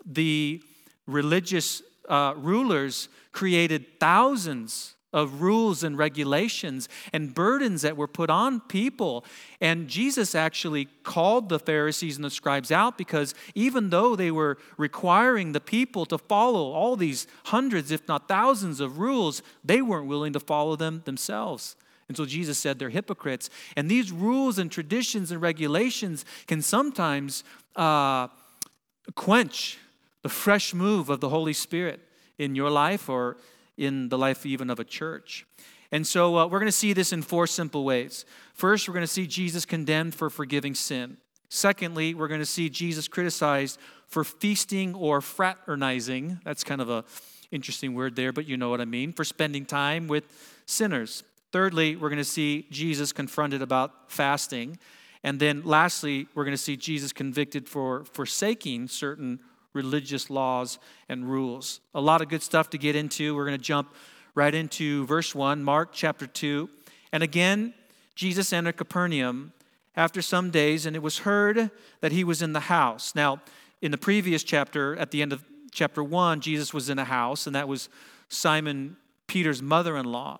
the 0.05 0.61
religious 1.07 1.81
uh, 2.07 2.33
rulers 2.37 3.09
created 3.31 3.99
thousands 3.99 4.95
of 5.11 5.41
rules 5.41 5.83
and 5.83 5.97
regulations 5.97 6.87
and 7.11 7.33
burdens 7.33 7.81
that 7.81 7.97
were 7.97 8.07
put 8.07 8.29
on 8.29 8.59
people. 8.61 9.25
And 9.59 9.87
Jesus 9.87 10.35
actually 10.35 10.85
called 11.03 11.49
the 11.49 11.59
Pharisees 11.59 12.15
and 12.15 12.23
the 12.23 12.29
scribes 12.29 12.71
out 12.71 12.97
because 12.97 13.33
even 13.55 13.89
though 13.89 14.15
they 14.15 14.31
were 14.31 14.57
requiring 14.77 15.51
the 15.51 15.59
people 15.59 16.05
to 16.07 16.17
follow 16.17 16.71
all 16.71 16.95
these 16.95 17.27
hundreds, 17.45 17.91
if 17.91 18.07
not 18.07 18.27
thousands, 18.27 18.79
of 18.79 18.99
rules, 18.99 19.41
they 19.63 19.81
weren't 19.81 20.07
willing 20.07 20.33
to 20.33 20.39
follow 20.39 20.75
them 20.75 21.01
themselves. 21.05 21.75
And 22.07 22.17
so 22.17 22.25
Jesus 22.25 22.57
said 22.57 22.79
they're 22.79 22.89
hypocrites. 22.89 23.49
And 23.75 23.89
these 23.89 24.11
rules 24.11 24.57
and 24.57 24.71
traditions 24.71 25.31
and 25.31 25.41
regulations 25.41 26.25
can 26.47 26.61
sometimes 26.61 27.43
uh, 27.75 28.27
quench 29.15 29.77
the 30.23 30.29
fresh 30.29 30.73
move 30.73 31.09
of 31.09 31.19
the 31.19 31.29
Holy 31.29 31.53
Spirit 31.53 32.01
in 32.37 32.55
your 32.55 32.69
life 32.69 33.09
or 33.09 33.37
in 33.79 34.09
the 34.09 34.17
life 34.17 34.45
even 34.45 34.69
of 34.69 34.79
a 34.79 34.83
church. 34.83 35.45
And 35.91 36.05
so 36.05 36.37
uh, 36.37 36.45
we're 36.45 36.59
going 36.59 36.67
to 36.67 36.71
see 36.71 36.93
this 36.93 37.11
in 37.11 37.23
four 37.23 37.47
simple 37.47 37.83
ways. 37.83 38.25
First, 38.53 38.87
we're 38.87 38.93
going 38.93 39.03
to 39.03 39.07
see 39.07 39.25
Jesus 39.25 39.65
condemned 39.65 40.13
for 40.13 40.29
forgiving 40.29 40.75
sin. 40.75 41.17
Secondly, 41.49 42.13
we're 42.13 42.27
going 42.27 42.41
to 42.41 42.45
see 42.45 42.69
Jesus 42.69 43.07
criticized 43.07 43.79
for 44.05 44.23
feasting 44.23 44.93
or 44.93 45.21
fraternizing. 45.21 46.39
That's 46.43 46.63
kind 46.63 46.81
of 46.81 46.89
a 46.89 47.05
interesting 47.51 47.95
word 47.95 48.15
there, 48.15 48.31
but 48.31 48.45
you 48.45 48.57
know 48.57 48.69
what 48.69 48.81
I 48.81 48.85
mean, 48.85 49.13
for 49.13 49.23
spending 49.23 49.65
time 49.65 50.07
with 50.07 50.25
sinners. 50.67 51.23
Thirdly, 51.51 51.95
we're 51.95 52.09
going 52.09 52.17
to 52.17 52.23
see 52.23 52.67
Jesus 52.69 53.11
confronted 53.11 53.63
about 53.63 54.11
fasting. 54.11 54.77
And 55.23 55.39
then 55.39 55.63
lastly, 55.65 56.27
we're 56.35 56.43
going 56.43 56.55
to 56.55 56.61
see 56.61 56.77
Jesus 56.77 57.11
convicted 57.11 57.67
for 57.67 58.03
forsaking 58.03 58.87
certain 58.87 59.39
religious 59.73 60.29
laws 60.29 60.79
and 61.07 61.29
rules. 61.29 61.79
A 61.93 62.01
lot 62.01 62.21
of 62.21 62.29
good 62.29 62.43
stuff 62.43 62.69
to 62.71 62.77
get 62.77 62.95
into. 62.95 63.35
We're 63.35 63.45
going 63.45 63.57
to 63.57 63.63
jump 63.63 63.93
right 64.35 64.53
into 64.53 65.05
verse 65.05 65.35
1, 65.35 65.63
Mark 65.63 65.89
chapter 65.93 66.27
2. 66.27 66.69
And 67.11 67.23
again, 67.23 67.73
Jesus 68.15 68.51
entered 68.53 68.77
Capernaum 68.77 69.53
after 69.95 70.21
some 70.21 70.49
days, 70.49 70.85
and 70.85 70.95
it 70.95 71.01
was 71.01 71.19
heard 71.19 71.71
that 72.01 72.11
he 72.11 72.23
was 72.23 72.41
in 72.41 72.53
the 72.53 72.61
house. 72.61 73.15
Now, 73.15 73.41
in 73.81 73.91
the 73.91 73.97
previous 73.97 74.43
chapter, 74.43 74.95
at 74.97 75.11
the 75.11 75.21
end 75.21 75.33
of 75.33 75.43
chapter 75.71 76.03
1, 76.03 76.41
Jesus 76.41 76.73
was 76.73 76.89
in 76.89 76.99
a 76.99 77.05
house, 77.05 77.47
and 77.47 77.55
that 77.55 77.67
was 77.67 77.89
Simon 78.27 78.97
Peter's 79.27 79.61
mother 79.61 79.97
in 79.97 80.05
law. 80.05 80.39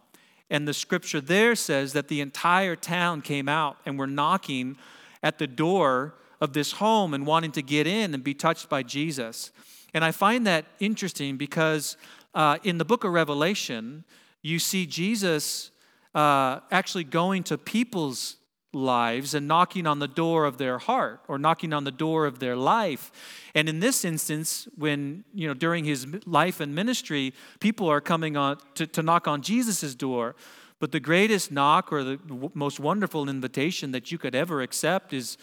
And 0.50 0.68
the 0.68 0.74
scripture 0.74 1.22
there 1.22 1.56
says 1.56 1.94
that 1.94 2.08
the 2.08 2.22
entire 2.22 2.76
town 2.76 3.22
came 3.22 3.48
out 3.48 3.78
and 3.86 4.00
were 4.00 4.08
knocking 4.08 4.78
at 5.22 5.38
the 5.38 5.48
door 5.48 6.16
of 6.42 6.54
this 6.54 6.74
home 6.74 7.14
and 7.14 7.26
wanting 7.26 7.52
to 7.54 7.62
get 7.62 7.88
in 7.88 8.14
and 8.14 8.24
be 8.24 8.34
touched 8.34 8.70
by 8.70 8.84
Jesus. 8.84 9.52
And 9.94 10.06
I 10.06 10.12
find 10.12 10.46
that 10.48 10.66
interesting 10.80 11.38
because 11.38 11.98
uh, 12.34 12.58
in 12.64 12.78
the 12.78 12.86
book 12.86 13.04
of 13.04 13.12
Revelation, 13.12 14.04
you 14.42 14.60
see 14.60 14.86
Jesus 14.86 15.72
uh, 16.16 16.60
actually 16.72 17.04
going 17.04 17.44
to 17.44 17.58
people's 17.58 18.38
lives 18.72 19.34
and 19.34 19.48
knocking 19.48 19.88
on 19.88 20.00
the 20.00 20.08
door 20.08 20.46
of 20.46 20.58
their 20.58 20.78
heart 20.78 21.22
or 21.28 21.40
knocking 21.40 21.74
on 21.74 21.84
the 21.84 21.92
door 21.92 22.26
of 22.26 22.40
their 22.40 22.56
life. 22.56 23.12
And 23.56 23.68
in 23.68 23.80
this 23.80 24.06
instance, 24.06 24.68
when, 24.76 25.24
you 25.34 25.48
know, 25.48 25.56
during 25.56 25.86
his 25.86 26.06
life 26.28 26.60
and 26.60 26.76
ministry, 26.76 27.34
people 27.60 27.90
are 27.90 28.02
coming 28.02 28.38
on 28.38 28.58
to, 28.76 28.86
to 28.88 29.02
knock 29.02 29.28
on 29.28 29.42
Jesus' 29.42 29.96
door. 29.96 30.36
But 30.80 30.94
the 30.94 31.00
greatest 31.00 31.52
knock 31.52 31.92
or 31.92 32.04
the 32.04 32.20
most 32.54 32.80
wonderful 32.80 33.28
invitation 33.28 33.92
that 33.92 34.12
you 34.12 34.18
could 34.18 34.34
ever 34.34 34.62
accept 34.62 35.14
is 35.14 35.38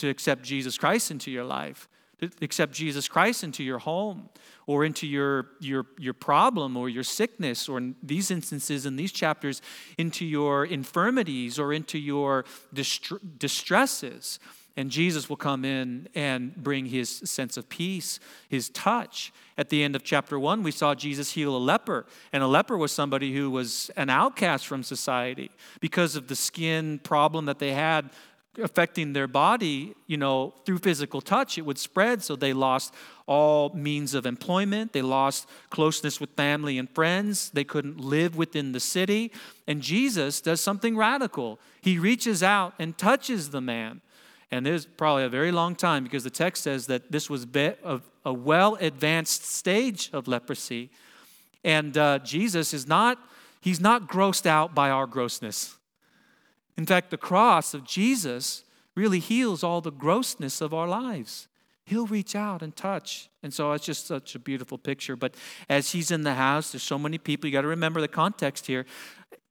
to 0.00 0.08
accept 0.08 0.42
Jesus 0.42 0.76
Christ 0.76 1.10
into 1.10 1.30
your 1.30 1.44
life, 1.44 1.88
to 2.20 2.30
accept 2.42 2.72
Jesus 2.72 3.08
Christ 3.08 3.44
into 3.44 3.62
your 3.62 3.78
home 3.78 4.28
or 4.66 4.84
into 4.84 5.06
your, 5.06 5.46
your, 5.60 5.86
your 5.98 6.14
problem 6.14 6.76
or 6.76 6.88
your 6.88 7.02
sickness, 7.02 7.68
or 7.68 7.78
in 7.78 7.96
these 8.02 8.30
instances, 8.30 8.86
in 8.86 8.96
these 8.96 9.10
chapters, 9.10 9.62
into 9.96 10.24
your 10.24 10.64
infirmities 10.64 11.58
or 11.58 11.72
into 11.72 11.98
your 11.98 12.44
distresses. 13.38 14.38
And 14.76 14.90
Jesus 14.90 15.28
will 15.28 15.36
come 15.36 15.64
in 15.64 16.08
and 16.14 16.54
bring 16.54 16.86
his 16.86 17.10
sense 17.10 17.56
of 17.56 17.68
peace, 17.68 18.20
his 18.48 18.68
touch. 18.68 19.32
At 19.58 19.68
the 19.68 19.82
end 19.82 19.96
of 19.96 20.04
chapter 20.04 20.38
one, 20.38 20.62
we 20.62 20.70
saw 20.70 20.94
Jesus 20.94 21.32
heal 21.32 21.56
a 21.56 21.58
leper. 21.58 22.06
And 22.32 22.42
a 22.42 22.46
leper 22.46 22.78
was 22.78 22.92
somebody 22.92 23.34
who 23.34 23.50
was 23.50 23.90
an 23.96 24.08
outcast 24.08 24.66
from 24.66 24.82
society 24.82 25.50
because 25.80 26.16
of 26.16 26.28
the 26.28 26.36
skin 26.36 27.00
problem 27.00 27.46
that 27.46 27.58
they 27.58 27.72
had 27.72 28.10
affecting 28.58 29.12
their 29.12 29.28
body, 29.28 29.94
you 30.06 30.16
know, 30.16 30.54
through 30.64 30.78
physical 30.78 31.20
touch, 31.20 31.56
it 31.56 31.62
would 31.62 31.78
spread. 31.78 32.22
So 32.22 32.36
they 32.36 32.52
lost 32.52 32.94
all 33.26 33.70
means 33.74 34.14
of 34.14 34.26
employment. 34.26 34.92
They 34.92 35.02
lost 35.02 35.48
closeness 35.70 36.20
with 36.20 36.30
family 36.30 36.78
and 36.78 36.90
friends. 36.90 37.50
They 37.50 37.64
couldn't 37.64 38.00
live 38.00 38.36
within 38.36 38.72
the 38.72 38.80
city. 38.80 39.30
And 39.66 39.80
Jesus 39.80 40.40
does 40.40 40.60
something 40.60 40.96
radical. 40.96 41.60
He 41.80 41.98
reaches 41.98 42.42
out 42.42 42.74
and 42.78 42.98
touches 42.98 43.50
the 43.50 43.60
man. 43.60 44.00
And 44.50 44.66
there's 44.66 44.84
probably 44.84 45.24
a 45.24 45.28
very 45.28 45.52
long 45.52 45.76
time 45.76 46.02
because 46.02 46.24
the 46.24 46.30
text 46.30 46.64
says 46.64 46.86
that 46.88 47.12
this 47.12 47.30
was 47.30 47.46
a 47.54 48.32
well 48.32 48.74
advanced 48.80 49.44
stage 49.44 50.10
of 50.12 50.26
leprosy. 50.26 50.90
And 51.62 51.96
uh, 51.96 52.18
Jesus 52.18 52.74
is 52.74 52.88
not, 52.88 53.18
he's 53.60 53.80
not 53.80 54.08
grossed 54.08 54.46
out 54.46 54.74
by 54.74 54.90
our 54.90 55.06
grossness. 55.06 55.76
In 56.80 56.86
fact, 56.86 57.10
the 57.10 57.18
cross 57.18 57.74
of 57.74 57.84
Jesus 57.84 58.64
really 58.94 59.18
heals 59.18 59.62
all 59.62 59.82
the 59.82 59.92
grossness 59.92 60.62
of 60.62 60.72
our 60.72 60.88
lives. 60.88 61.46
He'll 61.84 62.06
reach 62.06 62.34
out 62.34 62.62
and 62.62 62.74
touch. 62.74 63.28
And 63.42 63.52
so 63.52 63.70
it's 63.72 63.84
just 63.84 64.06
such 64.06 64.34
a 64.34 64.38
beautiful 64.38 64.78
picture. 64.78 65.14
But 65.14 65.34
as 65.68 65.92
he's 65.92 66.10
in 66.10 66.22
the 66.22 66.32
house, 66.32 66.72
there's 66.72 66.82
so 66.82 66.98
many 66.98 67.18
people. 67.18 67.48
You 67.48 67.52
got 67.52 67.60
to 67.60 67.68
remember 67.68 68.00
the 68.00 68.08
context 68.08 68.66
here. 68.66 68.86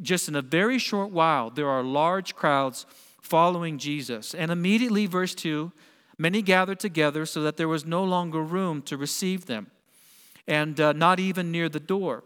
Just 0.02 0.28
in 0.28 0.36
a 0.36 0.42
very 0.42 0.80
short 0.80 1.12
while, 1.12 1.52
there 1.52 1.70
are 1.70 1.84
large 1.84 2.34
crowds 2.34 2.88
following 3.22 3.78
Jesus. 3.78 4.34
And 4.34 4.50
immediately, 4.50 5.06
verse 5.06 5.36
2 5.36 5.72
many 6.18 6.42
gathered 6.42 6.80
together 6.80 7.28
so 7.28 7.44
that 7.44 7.58
there 7.58 7.68
was 7.68 7.86
no 7.86 8.04
longer 8.04 8.42
room 8.42 8.82
to 8.82 8.98
receive 8.98 9.46
them, 9.46 9.70
and 10.48 10.82
uh, 10.82 10.94
not 10.94 11.20
even 11.20 11.52
near 11.52 11.70
the 11.70 11.80
door. 11.80 12.24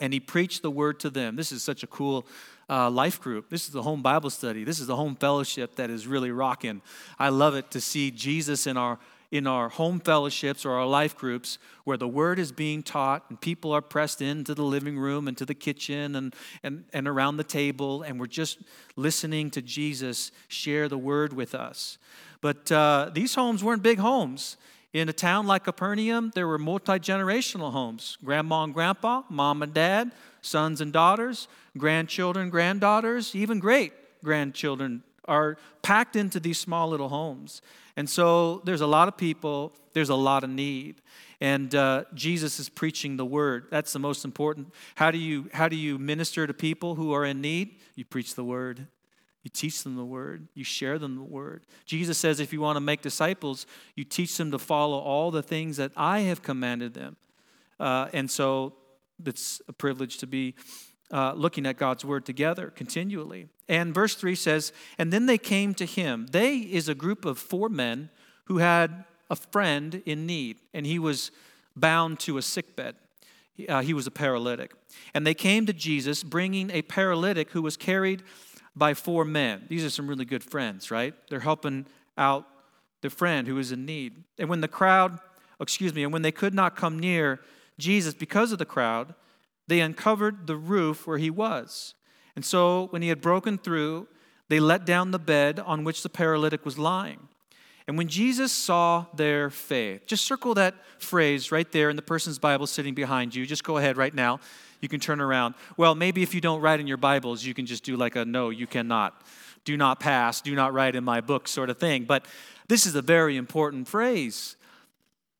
And 0.00 0.12
he 0.12 0.20
preached 0.20 0.62
the 0.62 0.70
word 0.70 1.00
to 1.00 1.10
them. 1.10 1.36
This 1.36 1.52
is 1.52 1.62
such 1.62 1.82
a 1.82 1.86
cool 1.86 2.26
uh, 2.70 2.90
life 2.90 3.20
group. 3.20 3.48
This 3.50 3.66
is 3.66 3.72
the 3.72 3.82
home 3.82 4.02
Bible 4.02 4.30
study. 4.30 4.64
This 4.64 4.78
is 4.78 4.86
the 4.86 4.96
home 4.96 5.16
fellowship 5.16 5.76
that 5.76 5.90
is 5.90 6.06
really 6.06 6.30
rocking. 6.30 6.82
I 7.18 7.30
love 7.30 7.54
it 7.54 7.70
to 7.72 7.80
see 7.80 8.10
Jesus 8.10 8.66
in 8.66 8.76
our 8.76 8.98
in 9.30 9.46
our 9.46 9.68
home 9.68 10.00
fellowships 10.00 10.64
or 10.64 10.72
our 10.72 10.86
life 10.86 11.16
groups 11.16 11.58
where 11.84 11.96
the 11.96 12.08
word 12.08 12.38
is 12.38 12.50
being 12.50 12.82
taught 12.82 13.24
and 13.28 13.40
people 13.40 13.72
are 13.72 13.82
pressed 13.82 14.22
into 14.22 14.54
the 14.54 14.62
living 14.62 14.98
room 14.98 15.28
and 15.28 15.36
to 15.36 15.44
the 15.44 15.54
kitchen 15.54 16.16
and, 16.16 16.34
and, 16.62 16.84
and 16.92 17.06
around 17.06 17.36
the 17.36 17.44
table 17.44 18.02
and 18.02 18.18
we're 18.18 18.26
just 18.26 18.58
listening 18.96 19.50
to 19.50 19.60
jesus 19.60 20.32
share 20.48 20.88
the 20.88 20.96
word 20.96 21.32
with 21.32 21.54
us 21.54 21.98
but 22.40 22.72
uh, 22.72 23.10
these 23.12 23.34
homes 23.34 23.62
weren't 23.62 23.82
big 23.82 23.98
homes 23.98 24.56
in 24.92 25.08
a 25.08 25.12
town 25.12 25.46
like 25.46 25.64
capernaum 25.64 26.30
there 26.34 26.46
were 26.46 26.58
multi-generational 26.58 27.72
homes 27.72 28.16
grandma 28.24 28.64
and 28.64 28.74
grandpa 28.74 29.22
mom 29.28 29.62
and 29.62 29.74
dad 29.74 30.12
sons 30.40 30.80
and 30.80 30.92
daughters 30.92 31.48
grandchildren, 31.78 32.50
granddaughters, 32.50 33.34
even 33.34 33.58
great 33.58 33.92
grandchildren 34.22 35.02
are 35.26 35.56
packed 35.82 36.16
into 36.16 36.40
these 36.40 36.58
small 36.58 36.88
little 36.88 37.08
homes. 37.08 37.62
And 37.96 38.08
so 38.08 38.60
there's 38.64 38.80
a 38.80 38.86
lot 38.86 39.08
of 39.08 39.16
people, 39.16 39.72
there's 39.92 40.08
a 40.08 40.14
lot 40.14 40.44
of 40.44 40.50
need. 40.50 41.00
And 41.40 41.74
uh, 41.74 42.04
Jesus 42.14 42.58
is 42.58 42.68
preaching 42.68 43.16
the 43.16 43.24
word. 43.24 43.66
That's 43.70 43.92
the 43.92 43.98
most 43.98 44.24
important. 44.24 44.72
How 44.96 45.10
do, 45.10 45.18
you, 45.18 45.48
how 45.52 45.68
do 45.68 45.76
you 45.76 45.98
minister 45.98 46.46
to 46.46 46.54
people 46.54 46.96
who 46.96 47.12
are 47.12 47.24
in 47.24 47.40
need? 47.40 47.76
You 47.94 48.04
preach 48.04 48.34
the 48.34 48.44
word. 48.44 48.88
You 49.48 49.50
teach 49.50 49.82
them 49.82 49.96
the 49.96 50.04
word. 50.04 50.46
You 50.52 50.62
share 50.62 50.98
them 50.98 51.16
the 51.16 51.22
word. 51.22 51.62
Jesus 51.86 52.18
says 52.18 52.38
if 52.38 52.52
you 52.52 52.60
want 52.60 52.76
to 52.76 52.82
make 52.82 53.00
disciples, 53.00 53.64
you 53.96 54.04
teach 54.04 54.36
them 54.36 54.50
to 54.50 54.58
follow 54.58 54.98
all 54.98 55.30
the 55.30 55.42
things 55.42 55.78
that 55.78 55.90
I 55.96 56.20
have 56.20 56.42
commanded 56.42 56.92
them. 56.92 57.16
Uh, 57.80 58.08
and 58.12 58.30
so 58.30 58.74
it's 59.24 59.62
a 59.66 59.72
privilege 59.72 60.18
to 60.18 60.26
be 60.26 60.54
uh, 61.10 61.32
looking 61.32 61.64
at 61.64 61.78
God's 61.78 62.04
word 62.04 62.26
together 62.26 62.66
continually. 62.66 63.48
And 63.70 63.94
verse 63.94 64.16
3 64.16 64.34
says, 64.34 64.70
And 64.98 65.10
then 65.10 65.24
they 65.24 65.38
came 65.38 65.72
to 65.76 65.86
him. 65.86 66.26
They 66.30 66.58
is 66.58 66.90
a 66.90 66.94
group 66.94 67.24
of 67.24 67.38
four 67.38 67.70
men 67.70 68.10
who 68.44 68.58
had 68.58 69.04
a 69.30 69.36
friend 69.36 70.02
in 70.04 70.26
need, 70.26 70.58
and 70.74 70.84
he 70.84 70.98
was 70.98 71.30
bound 71.74 72.20
to 72.20 72.36
a 72.36 72.42
sickbed. 72.42 72.96
Uh, 73.66 73.80
he 73.80 73.94
was 73.94 74.06
a 74.06 74.10
paralytic. 74.10 74.74
And 75.14 75.26
they 75.26 75.34
came 75.34 75.64
to 75.66 75.72
Jesus 75.72 76.22
bringing 76.22 76.70
a 76.70 76.82
paralytic 76.82 77.50
who 77.52 77.62
was 77.62 77.76
carried 77.76 78.22
by 78.78 78.94
four 78.94 79.24
men. 79.24 79.64
These 79.68 79.84
are 79.84 79.90
some 79.90 80.06
really 80.06 80.24
good 80.24 80.42
friends, 80.42 80.90
right? 80.90 81.14
They're 81.28 81.40
helping 81.40 81.86
out 82.16 82.46
the 83.00 83.10
friend 83.10 83.46
who 83.46 83.58
is 83.58 83.72
in 83.72 83.84
need. 83.84 84.24
And 84.38 84.48
when 84.48 84.60
the 84.60 84.68
crowd, 84.68 85.18
excuse 85.60 85.94
me, 85.94 86.04
and 86.04 86.12
when 86.12 86.22
they 86.22 86.32
could 86.32 86.54
not 86.54 86.76
come 86.76 86.98
near 86.98 87.40
Jesus 87.78 88.14
because 88.14 88.52
of 88.52 88.58
the 88.58 88.64
crowd, 88.64 89.14
they 89.66 89.80
uncovered 89.80 90.46
the 90.46 90.56
roof 90.56 91.06
where 91.06 91.18
he 91.18 91.30
was. 91.30 91.94
And 92.34 92.44
so, 92.44 92.86
when 92.90 93.02
he 93.02 93.08
had 93.08 93.20
broken 93.20 93.58
through, 93.58 94.08
they 94.48 94.60
let 94.60 94.86
down 94.86 95.10
the 95.10 95.18
bed 95.18 95.58
on 95.60 95.84
which 95.84 96.02
the 96.02 96.08
paralytic 96.08 96.64
was 96.64 96.78
lying. 96.78 97.28
And 97.86 97.96
when 97.96 98.08
Jesus 98.08 98.52
saw 98.52 99.06
their 99.14 99.50
faith, 99.50 100.06
just 100.06 100.24
circle 100.24 100.54
that 100.54 100.74
phrase 100.98 101.50
right 101.50 101.70
there 101.72 101.90
in 101.90 101.96
the 101.96 102.02
person's 102.02 102.38
Bible 102.38 102.66
sitting 102.66 102.94
behind 102.94 103.34
you. 103.34 103.46
Just 103.46 103.64
go 103.64 103.78
ahead 103.78 103.96
right 103.96 104.14
now. 104.14 104.40
You 104.80 104.88
can 104.88 105.00
turn 105.00 105.20
around. 105.20 105.54
Well, 105.76 105.94
maybe 105.94 106.22
if 106.22 106.34
you 106.34 106.40
don't 106.40 106.60
write 106.60 106.80
in 106.80 106.86
your 106.86 106.96
Bibles, 106.96 107.44
you 107.44 107.54
can 107.54 107.66
just 107.66 107.84
do 107.84 107.96
like 107.96 108.16
a 108.16 108.24
no, 108.24 108.50
you 108.50 108.66
cannot. 108.66 109.22
Do 109.64 109.76
not 109.76 110.00
pass, 110.00 110.40
do 110.40 110.54
not 110.54 110.72
write 110.72 110.94
in 110.94 111.04
my 111.04 111.20
book 111.20 111.48
sort 111.48 111.68
of 111.68 111.78
thing. 111.78 112.04
But 112.04 112.24
this 112.68 112.86
is 112.86 112.94
a 112.94 113.02
very 113.02 113.36
important 113.36 113.88
phrase. 113.88 114.56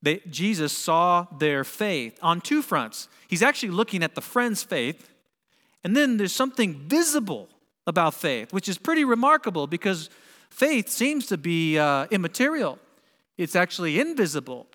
They, 0.03 0.21
Jesus 0.31 0.73
saw 0.73 1.27
their 1.39 1.65
faith 1.65 2.19
on 2.23 2.41
two 2.41 2.63
fronts. 2.63 3.09
He's 3.27 3.43
actually 3.43 3.71
looking 3.71 4.03
at 4.03 4.15
the 4.15 4.21
friend's 4.21 4.63
faith, 4.63 5.09
and 5.83 5.97
then 5.97 6.17
there's 6.17 6.33
something 6.33 6.75
visible 6.75 7.49
about 7.87 8.15
faith, 8.15 8.53
which 8.53 8.69
is 8.69 8.79
pretty 8.79 9.05
remarkable 9.05 9.67
because 9.67 10.11
faith 10.51 10.89
seems 10.89 11.27
to 11.27 11.39
be 11.39 11.79
uh, 11.79 12.07
immaterial, 12.11 12.79
it's 13.37 13.57
actually 13.57 13.99
invisible. 13.99 14.67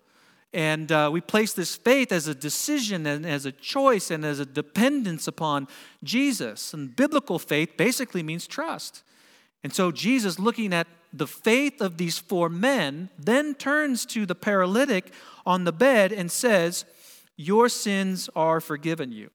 And 0.54 0.92
uh, 0.92 1.10
we 1.12 1.20
place 1.20 1.52
this 1.52 1.74
faith 1.74 2.12
as 2.12 2.28
a 2.28 2.34
decision 2.34 3.06
and 3.06 3.26
as 3.26 3.44
a 3.44 3.50
choice 3.50 4.12
and 4.12 4.24
as 4.24 4.38
a 4.38 4.46
dependence 4.46 5.26
upon 5.26 5.66
Jesus. 6.04 6.72
And 6.72 6.94
biblical 6.94 7.40
faith 7.40 7.76
basically 7.76 8.22
means 8.22 8.46
trust. 8.46 9.02
And 9.64 9.74
so 9.74 9.90
Jesus, 9.90 10.38
looking 10.38 10.72
at 10.72 10.86
the 11.12 11.26
faith 11.26 11.80
of 11.80 11.96
these 11.96 12.18
four 12.18 12.48
men, 12.48 13.10
then 13.18 13.56
turns 13.56 14.06
to 14.06 14.26
the 14.26 14.36
paralytic 14.36 15.12
on 15.44 15.64
the 15.64 15.72
bed 15.72 16.12
and 16.12 16.30
says, 16.30 16.84
Your 17.36 17.68
sins 17.68 18.30
are 18.36 18.60
forgiven 18.60 19.10
you. 19.10 19.30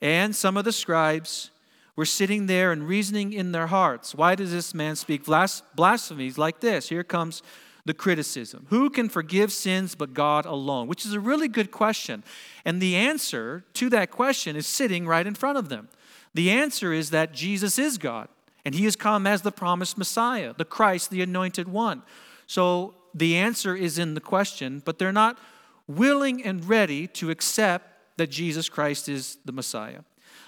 And 0.00 0.34
some 0.34 0.56
of 0.56 0.64
the 0.64 0.72
scribes 0.72 1.52
were 1.94 2.04
sitting 2.04 2.46
there 2.46 2.72
and 2.72 2.88
reasoning 2.88 3.32
in 3.32 3.52
their 3.52 3.68
hearts, 3.68 4.16
Why 4.16 4.34
does 4.34 4.50
this 4.50 4.74
man 4.74 4.96
speak 4.96 5.24
blasphemies 5.24 6.38
like 6.38 6.58
this? 6.58 6.88
Here 6.88 7.04
comes 7.04 7.40
the 7.84 7.94
criticism. 7.94 8.66
Who 8.70 8.88
can 8.88 9.08
forgive 9.08 9.52
sins 9.52 9.94
but 9.94 10.14
God 10.14 10.46
alone? 10.46 10.86
Which 10.86 11.04
is 11.04 11.12
a 11.12 11.20
really 11.20 11.48
good 11.48 11.70
question. 11.70 12.24
And 12.64 12.80
the 12.80 12.96
answer 12.96 13.64
to 13.74 13.90
that 13.90 14.10
question 14.10 14.56
is 14.56 14.66
sitting 14.66 15.06
right 15.06 15.26
in 15.26 15.34
front 15.34 15.58
of 15.58 15.68
them. 15.68 15.88
The 16.32 16.50
answer 16.50 16.92
is 16.92 17.10
that 17.10 17.32
Jesus 17.32 17.78
is 17.78 17.98
God. 17.98 18.28
And 18.64 18.74
he 18.74 18.84
has 18.84 18.96
come 18.96 19.26
as 19.26 19.42
the 19.42 19.52
promised 19.52 19.98
Messiah, 19.98 20.54
the 20.56 20.64
Christ, 20.64 21.10
the 21.10 21.20
anointed 21.20 21.68
one. 21.68 22.02
So 22.46 22.94
the 23.14 23.36
answer 23.36 23.76
is 23.76 23.98
in 23.98 24.14
the 24.14 24.20
question, 24.20 24.82
but 24.84 24.98
they're 24.98 25.12
not 25.12 25.38
willing 25.86 26.42
and 26.42 26.66
ready 26.66 27.06
to 27.08 27.30
accept 27.30 28.16
that 28.16 28.30
Jesus 28.30 28.70
Christ 28.70 29.08
is 29.08 29.36
the 29.44 29.52
Messiah. 29.52 30.00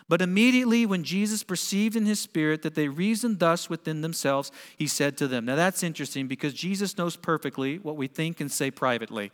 But 0.09 0.23
immediately, 0.23 0.87
when 0.87 1.03
Jesus 1.03 1.43
perceived 1.43 1.97
in 1.97 2.07
his 2.07 2.21
spirit 2.21 2.63
that 2.63 2.75
they 2.77 2.89
reasoned 2.89 3.41
thus 3.41 3.69
within 3.69 4.03
themselves, 4.03 4.53
he 4.77 4.87
said 4.87 5.17
to 5.17 5.27
them. 5.27 5.45
Now 5.45 5.57
that's 5.57 5.83
interesting 5.83 6.29
because 6.29 6.55
Jesus 6.55 6.97
knows 6.97 7.17
perfectly 7.17 7.79
what 7.79 7.97
we 7.97 8.07
think 8.07 8.41
and 8.41 8.51
say 8.51 8.71
privately. 8.71 9.33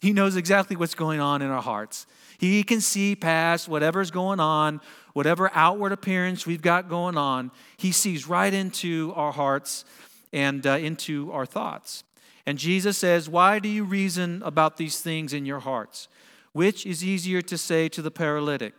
He 0.00 0.12
knows 0.12 0.36
exactly 0.36 0.76
what's 0.76 0.94
going 0.94 1.18
on 1.18 1.42
in 1.42 1.50
our 1.50 1.62
hearts. 1.62 2.06
He 2.38 2.62
can 2.62 2.80
see 2.80 3.16
past 3.16 3.68
whatever's 3.68 4.10
going 4.10 4.38
on, 4.38 4.80
whatever 5.14 5.50
outward 5.54 5.92
appearance 5.92 6.46
we've 6.46 6.62
got 6.62 6.88
going 6.88 7.16
on. 7.16 7.50
He 7.76 7.90
sees 7.90 8.28
right 8.28 8.52
into 8.52 9.12
our 9.16 9.32
hearts 9.32 9.84
and 10.32 10.66
uh, 10.66 10.72
into 10.72 11.32
our 11.32 11.46
thoughts. 11.46 12.04
And 12.46 12.58
Jesus 12.58 12.98
says, 12.98 13.28
Why 13.28 13.58
do 13.58 13.68
you 13.68 13.82
reason 13.82 14.42
about 14.44 14.76
these 14.76 15.00
things 15.00 15.32
in 15.32 15.46
your 15.46 15.60
hearts? 15.60 16.08
Which 16.52 16.84
is 16.84 17.02
easier 17.02 17.40
to 17.42 17.56
say 17.56 17.88
to 17.88 18.02
the 18.02 18.10
paralytic, 18.10 18.74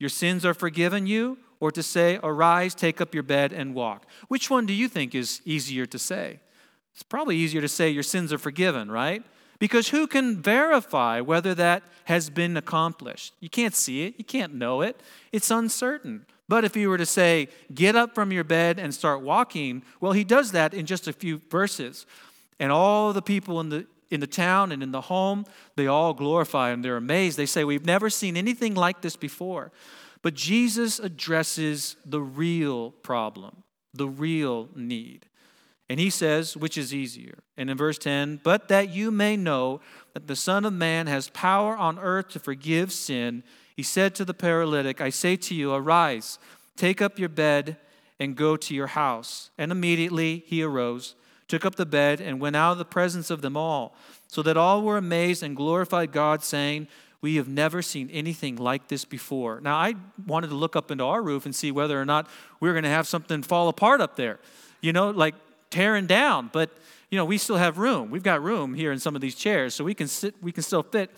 Your 0.00 0.08
sins 0.08 0.44
are 0.44 0.54
forgiven 0.54 1.06
you, 1.06 1.38
or 1.60 1.70
to 1.70 1.82
say, 1.82 2.18
Arise, 2.22 2.74
take 2.74 3.00
up 3.00 3.14
your 3.14 3.22
bed, 3.22 3.52
and 3.52 3.74
walk? 3.74 4.06
Which 4.26 4.50
one 4.50 4.66
do 4.66 4.72
you 4.72 4.88
think 4.88 5.14
is 5.14 5.42
easier 5.44 5.86
to 5.86 5.98
say? 5.98 6.40
It's 6.94 7.02
probably 7.02 7.36
easier 7.36 7.60
to 7.60 7.68
say, 7.68 7.90
Your 7.90 8.02
sins 8.02 8.32
are 8.32 8.38
forgiven, 8.38 8.90
right? 8.90 9.22
Because 9.58 9.90
who 9.90 10.06
can 10.06 10.40
verify 10.40 11.20
whether 11.20 11.54
that 11.54 11.82
has 12.04 12.30
been 12.30 12.56
accomplished? 12.56 13.34
You 13.40 13.50
can't 13.50 13.74
see 13.74 14.06
it, 14.06 14.14
you 14.16 14.24
can't 14.24 14.54
know 14.54 14.80
it, 14.80 15.00
it's 15.32 15.50
uncertain. 15.50 16.24
But 16.48 16.64
if 16.64 16.76
you 16.76 16.88
were 16.88 16.98
to 16.98 17.06
say, 17.06 17.48
Get 17.72 17.94
up 17.94 18.14
from 18.14 18.32
your 18.32 18.42
bed 18.42 18.78
and 18.78 18.94
start 18.94 19.20
walking, 19.20 19.82
well, 20.00 20.12
he 20.12 20.24
does 20.24 20.52
that 20.52 20.72
in 20.72 20.86
just 20.86 21.06
a 21.06 21.12
few 21.12 21.42
verses. 21.50 22.06
And 22.58 22.72
all 22.72 23.12
the 23.12 23.22
people 23.22 23.60
in 23.60 23.68
the 23.68 23.86
in 24.10 24.20
the 24.20 24.26
town 24.26 24.72
and 24.72 24.82
in 24.82 24.92
the 24.92 25.02
home, 25.02 25.44
they 25.76 25.86
all 25.86 26.12
glorify 26.12 26.72
him. 26.72 26.82
They're 26.82 26.96
amazed. 26.96 27.36
They 27.36 27.46
say, 27.46 27.64
We've 27.64 27.86
never 27.86 28.10
seen 28.10 28.36
anything 28.36 28.74
like 28.74 29.00
this 29.02 29.16
before. 29.16 29.72
But 30.22 30.34
Jesus 30.34 30.98
addresses 30.98 31.96
the 32.04 32.20
real 32.20 32.90
problem, 32.90 33.62
the 33.94 34.08
real 34.08 34.68
need. 34.74 35.26
And 35.88 35.98
he 35.98 36.08
says, 36.08 36.56
which 36.56 36.78
is 36.78 36.94
easier? 36.94 37.40
And 37.56 37.68
in 37.68 37.76
verse 37.76 37.98
10, 37.98 38.42
but 38.44 38.68
that 38.68 38.90
you 38.90 39.10
may 39.10 39.36
know 39.36 39.80
that 40.14 40.28
the 40.28 40.36
Son 40.36 40.64
of 40.64 40.72
Man 40.72 41.08
has 41.08 41.30
power 41.30 41.76
on 41.76 41.98
earth 41.98 42.28
to 42.28 42.38
forgive 42.38 42.92
sin, 42.92 43.42
he 43.74 43.82
said 43.82 44.14
to 44.14 44.24
the 44.24 44.32
paralytic, 44.32 45.00
I 45.00 45.10
say 45.10 45.34
to 45.36 45.54
you, 45.54 45.72
arise, 45.72 46.38
take 46.76 47.02
up 47.02 47.18
your 47.18 47.28
bed, 47.28 47.76
and 48.20 48.36
go 48.36 48.56
to 48.56 48.72
your 48.72 48.86
house. 48.88 49.50
And 49.58 49.72
immediately 49.72 50.44
he 50.46 50.62
arose, 50.62 51.16
took 51.50 51.66
up 51.66 51.74
the 51.74 51.84
bed, 51.84 52.20
and 52.20 52.40
went 52.40 52.56
out 52.56 52.72
of 52.72 52.78
the 52.78 52.84
presence 52.84 53.30
of 53.30 53.42
them 53.42 53.56
all, 53.56 53.94
so 54.28 54.42
that 54.42 54.56
all 54.56 54.82
were 54.82 54.96
amazed 54.96 55.42
and 55.42 55.54
glorified 55.56 56.12
God, 56.12 56.42
saying, 56.42 56.88
we 57.22 57.36
have 57.36 57.48
never 57.48 57.82
seen 57.82 58.08
anything 58.10 58.56
like 58.56 58.88
this 58.88 59.04
before. 59.04 59.60
Now, 59.60 59.76
I 59.76 59.94
wanted 60.26 60.48
to 60.48 60.54
look 60.54 60.74
up 60.74 60.90
into 60.90 61.04
our 61.04 61.22
roof 61.22 61.44
and 61.44 61.54
see 61.54 61.70
whether 61.70 62.00
or 62.00 62.06
not 62.06 62.26
we 62.60 62.68
are 62.68 62.72
going 62.72 62.84
to 62.84 62.88
have 62.88 63.06
something 63.06 63.42
fall 63.42 63.68
apart 63.68 64.00
up 64.00 64.16
there. 64.16 64.38
You 64.80 64.94
know, 64.94 65.10
like 65.10 65.34
tearing 65.68 66.06
down, 66.06 66.48
but 66.50 66.70
you 67.10 67.18
know, 67.18 67.26
we 67.26 67.36
still 67.36 67.56
have 67.56 67.76
room. 67.76 68.10
We've 68.10 68.22
got 68.22 68.42
room 68.42 68.72
here 68.72 68.92
in 68.92 68.98
some 68.98 69.14
of 69.14 69.20
these 69.20 69.34
chairs, 69.34 69.74
so 69.74 69.84
we 69.84 69.94
can 69.94 70.08
sit, 70.08 70.34
we 70.40 70.52
can 70.52 70.62
still 70.62 70.82
fit 70.82 71.10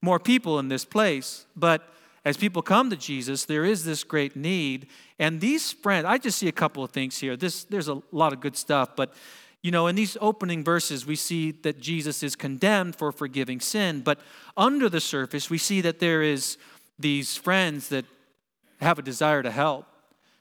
more 0.00 0.20
people 0.20 0.60
in 0.60 0.68
this 0.68 0.84
place. 0.84 1.46
But 1.56 1.82
as 2.24 2.36
people 2.36 2.62
come 2.62 2.90
to 2.90 2.96
Jesus, 2.96 3.44
there 3.44 3.64
is 3.64 3.84
this 3.84 4.04
great 4.04 4.36
need. 4.36 4.86
And 5.18 5.40
these 5.40 5.72
friends, 5.72 6.04
I 6.04 6.18
just 6.18 6.38
see 6.38 6.48
a 6.48 6.52
couple 6.52 6.84
of 6.84 6.90
things 6.90 7.18
here. 7.18 7.36
This, 7.36 7.64
there's 7.64 7.88
a 7.88 8.00
lot 8.12 8.32
of 8.32 8.40
good 8.40 8.56
stuff, 8.56 8.94
but 8.94 9.12
you 9.62 9.70
know, 9.70 9.88
in 9.88 9.96
these 9.96 10.16
opening 10.20 10.62
verses, 10.62 11.04
we 11.04 11.16
see 11.16 11.50
that 11.50 11.80
Jesus 11.80 12.22
is 12.22 12.36
condemned 12.36 12.94
for 12.94 13.10
forgiving 13.10 13.60
sin, 13.60 14.00
but 14.00 14.20
under 14.56 14.88
the 14.88 15.00
surface, 15.00 15.50
we 15.50 15.58
see 15.58 15.80
that 15.80 15.98
there 15.98 16.22
is 16.22 16.58
these 16.98 17.36
friends 17.36 17.88
that 17.88 18.04
have 18.80 18.98
a 18.98 19.02
desire 19.02 19.42
to 19.42 19.50
help. 19.50 19.86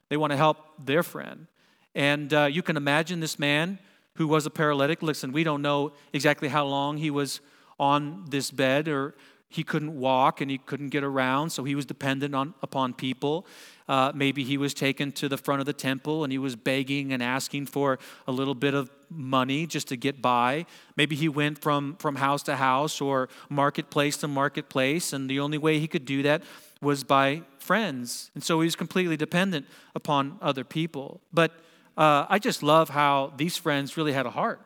They 0.10 0.18
want 0.18 0.32
to 0.32 0.38
help 0.38 0.58
their 0.78 1.04
friend. 1.04 1.48
And 1.96 2.32
uh, 2.34 2.46
you 2.46 2.62
can 2.62 2.78
imagine 2.78 3.20
this 3.20 3.40
man 3.40 3.80
who 4.16 4.28
was 4.28 4.46
a 4.46 4.52
paralytic. 4.52 5.02
Listen, 5.02 5.32
we 5.32 5.44
don't 5.44 5.62
know 5.62 5.94
exactly 6.14 6.48
how 6.48 6.66
long 6.66 6.98
he 6.98 7.10
was 7.10 7.40
on 7.80 8.26
this 8.30 8.52
bed 8.52 8.88
or 8.88 9.16
he 9.50 9.64
couldn't 9.64 9.98
walk 9.98 10.42
and 10.42 10.52
he 10.52 10.58
couldn't 10.58 10.90
get 10.90 11.04
around, 11.04 11.52
so 11.52 11.64
he 11.64 11.76
was 11.76 11.86
dependent 11.86 12.36
on, 12.36 12.54
upon 12.62 12.94
people. 12.94 13.46
Uh, 13.88 14.12
maybe 14.14 14.44
he 14.44 14.58
was 14.58 14.74
taken 14.74 15.12
to 15.14 15.30
the 15.30 15.38
front 15.38 15.62
of 15.62 15.66
the 15.66 15.74
temple 15.74 16.24
and 16.24 16.32
he 16.34 16.38
was 16.38 16.58
begging 16.58 17.14
and 17.14 17.24
asking 17.24 17.66
for 17.66 17.98
a 18.28 18.32
little 18.32 18.56
bit 18.56 18.74
of 18.74 18.90
money 19.10 19.66
just 19.66 19.88
to 19.88 19.96
get 19.96 20.22
by. 20.22 20.66
Maybe 20.98 21.16
he 21.16 21.30
went 21.30 21.60
from, 21.60 21.96
from 21.98 22.18
house 22.18 22.44
to 22.44 22.58
house 22.58 23.00
or 23.00 23.30
marketplace 23.50 24.18
to 24.18 24.28
marketplace, 24.28 25.14
and 25.14 25.30
the 25.30 25.40
only 25.40 25.58
way 25.58 25.80
he 25.80 25.88
could 25.88 26.06
do 26.06 26.24
that 26.24 26.44
was 26.82 27.04
by 27.04 27.44
friends. 27.60 28.30
And 28.36 28.44
so 28.44 28.60
he 28.60 28.66
was 28.66 28.76
completely 28.76 29.18
dependent 29.18 29.66
upon 29.96 30.38
other 30.42 30.66
people. 30.66 31.22
But 31.34 31.52
uh, 31.98 32.26
I 32.30 32.40
just 32.40 32.62
love 32.62 32.90
how 32.90 33.34
these 33.38 33.58
friends 33.58 33.98
really 33.98 34.14
had 34.14 34.26
a 34.26 34.30
heart 34.30 34.62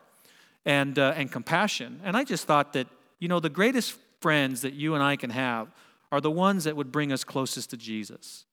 and, 0.66 0.98
uh, 0.98 1.14
and 1.16 1.30
compassion. 1.30 2.00
And 2.04 2.16
I 2.16 2.24
just 2.24 2.46
thought 2.46 2.72
that, 2.72 2.88
you 3.20 3.28
know, 3.28 3.40
the 3.40 3.48
greatest 3.48 3.96
friends 4.22 4.62
that 4.62 4.74
you 4.74 4.94
and 4.94 5.02
I 5.02 5.16
can 5.16 5.30
have 5.30 5.68
are 6.10 6.20
the 6.20 6.30
ones 6.30 6.64
that 6.64 6.76
would 6.76 6.92
bring 6.92 7.12
us 7.12 7.24
closest 7.24 7.70
to 7.70 7.76
Jesus. 7.76 8.44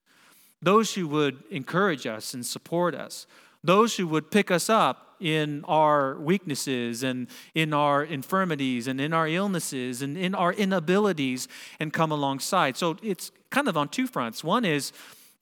Those 0.62 0.96
who 0.96 1.08
would 1.08 1.44
encourage 1.52 2.06
us 2.06 2.34
and 2.34 2.46
support 2.46 2.96
us. 2.96 3.28
Those 3.64 3.98
who 3.98 4.08
would 4.08 4.32
pick 4.32 4.52
us 4.52 4.70
up 4.70 5.16
in 5.20 5.66
our 5.66 6.16
weaknesses 6.20 7.04
and 7.04 7.28
in 7.54 7.74
our 7.74 8.04
infirmities 8.04 8.88
and 8.88 9.02
in 9.02 9.14
our 9.14 9.28
illnesses 9.28 10.02
and 10.02 10.18
in 10.18 10.34
our 10.34 10.54
inabilities 10.54 11.48
and 11.80 11.92
come 11.92 12.12
alongside. 12.12 12.78
So 12.78 12.98
it's 13.04 13.32
kind 13.50 13.68
of 13.68 13.78
on 13.78 13.90
two 13.90 14.08
fronts. 14.08 14.44
One 14.44 14.64
is, 14.64 14.94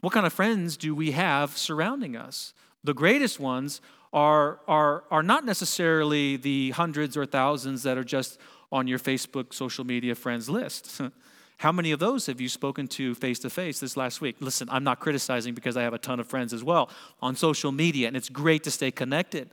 what 0.01 0.13
kind 0.13 0.25
of 0.25 0.33
friends 0.33 0.77
do 0.77 0.95
we 0.95 1.11
have 1.11 1.57
surrounding 1.57 2.15
us? 2.15 2.53
The 2.83 2.93
greatest 2.93 3.39
ones 3.39 3.81
are, 4.13 4.59
are, 4.67 5.03
are 5.11 5.23
not 5.23 5.45
necessarily 5.45 6.37
the 6.37 6.71
hundreds 6.71 7.15
or 7.17 7.25
thousands 7.25 7.83
that 7.83 7.97
are 7.97 8.03
just 8.03 8.39
on 8.71 8.87
your 8.87 8.99
Facebook 8.99 9.53
social 9.53 9.85
media 9.85 10.15
friends 10.15 10.49
list. 10.49 11.01
How 11.57 11.71
many 11.71 11.91
of 11.91 11.99
those 11.99 12.27
have 12.27 12.39
you 12.39 12.49
spoken 12.49 12.87
to 12.89 13.15
face 13.15 13.39
to 13.39 13.49
face 13.49 13.79
this 13.79 13.97
last 13.97 14.21
week? 14.21 14.35
Listen, 14.39 14.67
I'm 14.69 14.83
not 14.83 14.99
criticizing 14.99 15.55
because 15.55 15.75
I 15.75 15.81
have 15.81 15.93
a 15.93 15.97
ton 15.97 16.19
of 16.19 16.27
friends 16.27 16.53
as 16.53 16.63
well 16.63 16.89
on 17.19 17.35
social 17.35 17.71
media, 17.71 18.07
and 18.07 18.15
it's 18.15 18.29
great 18.29 18.63
to 18.65 18.71
stay 18.71 18.91
connected. 18.91 19.49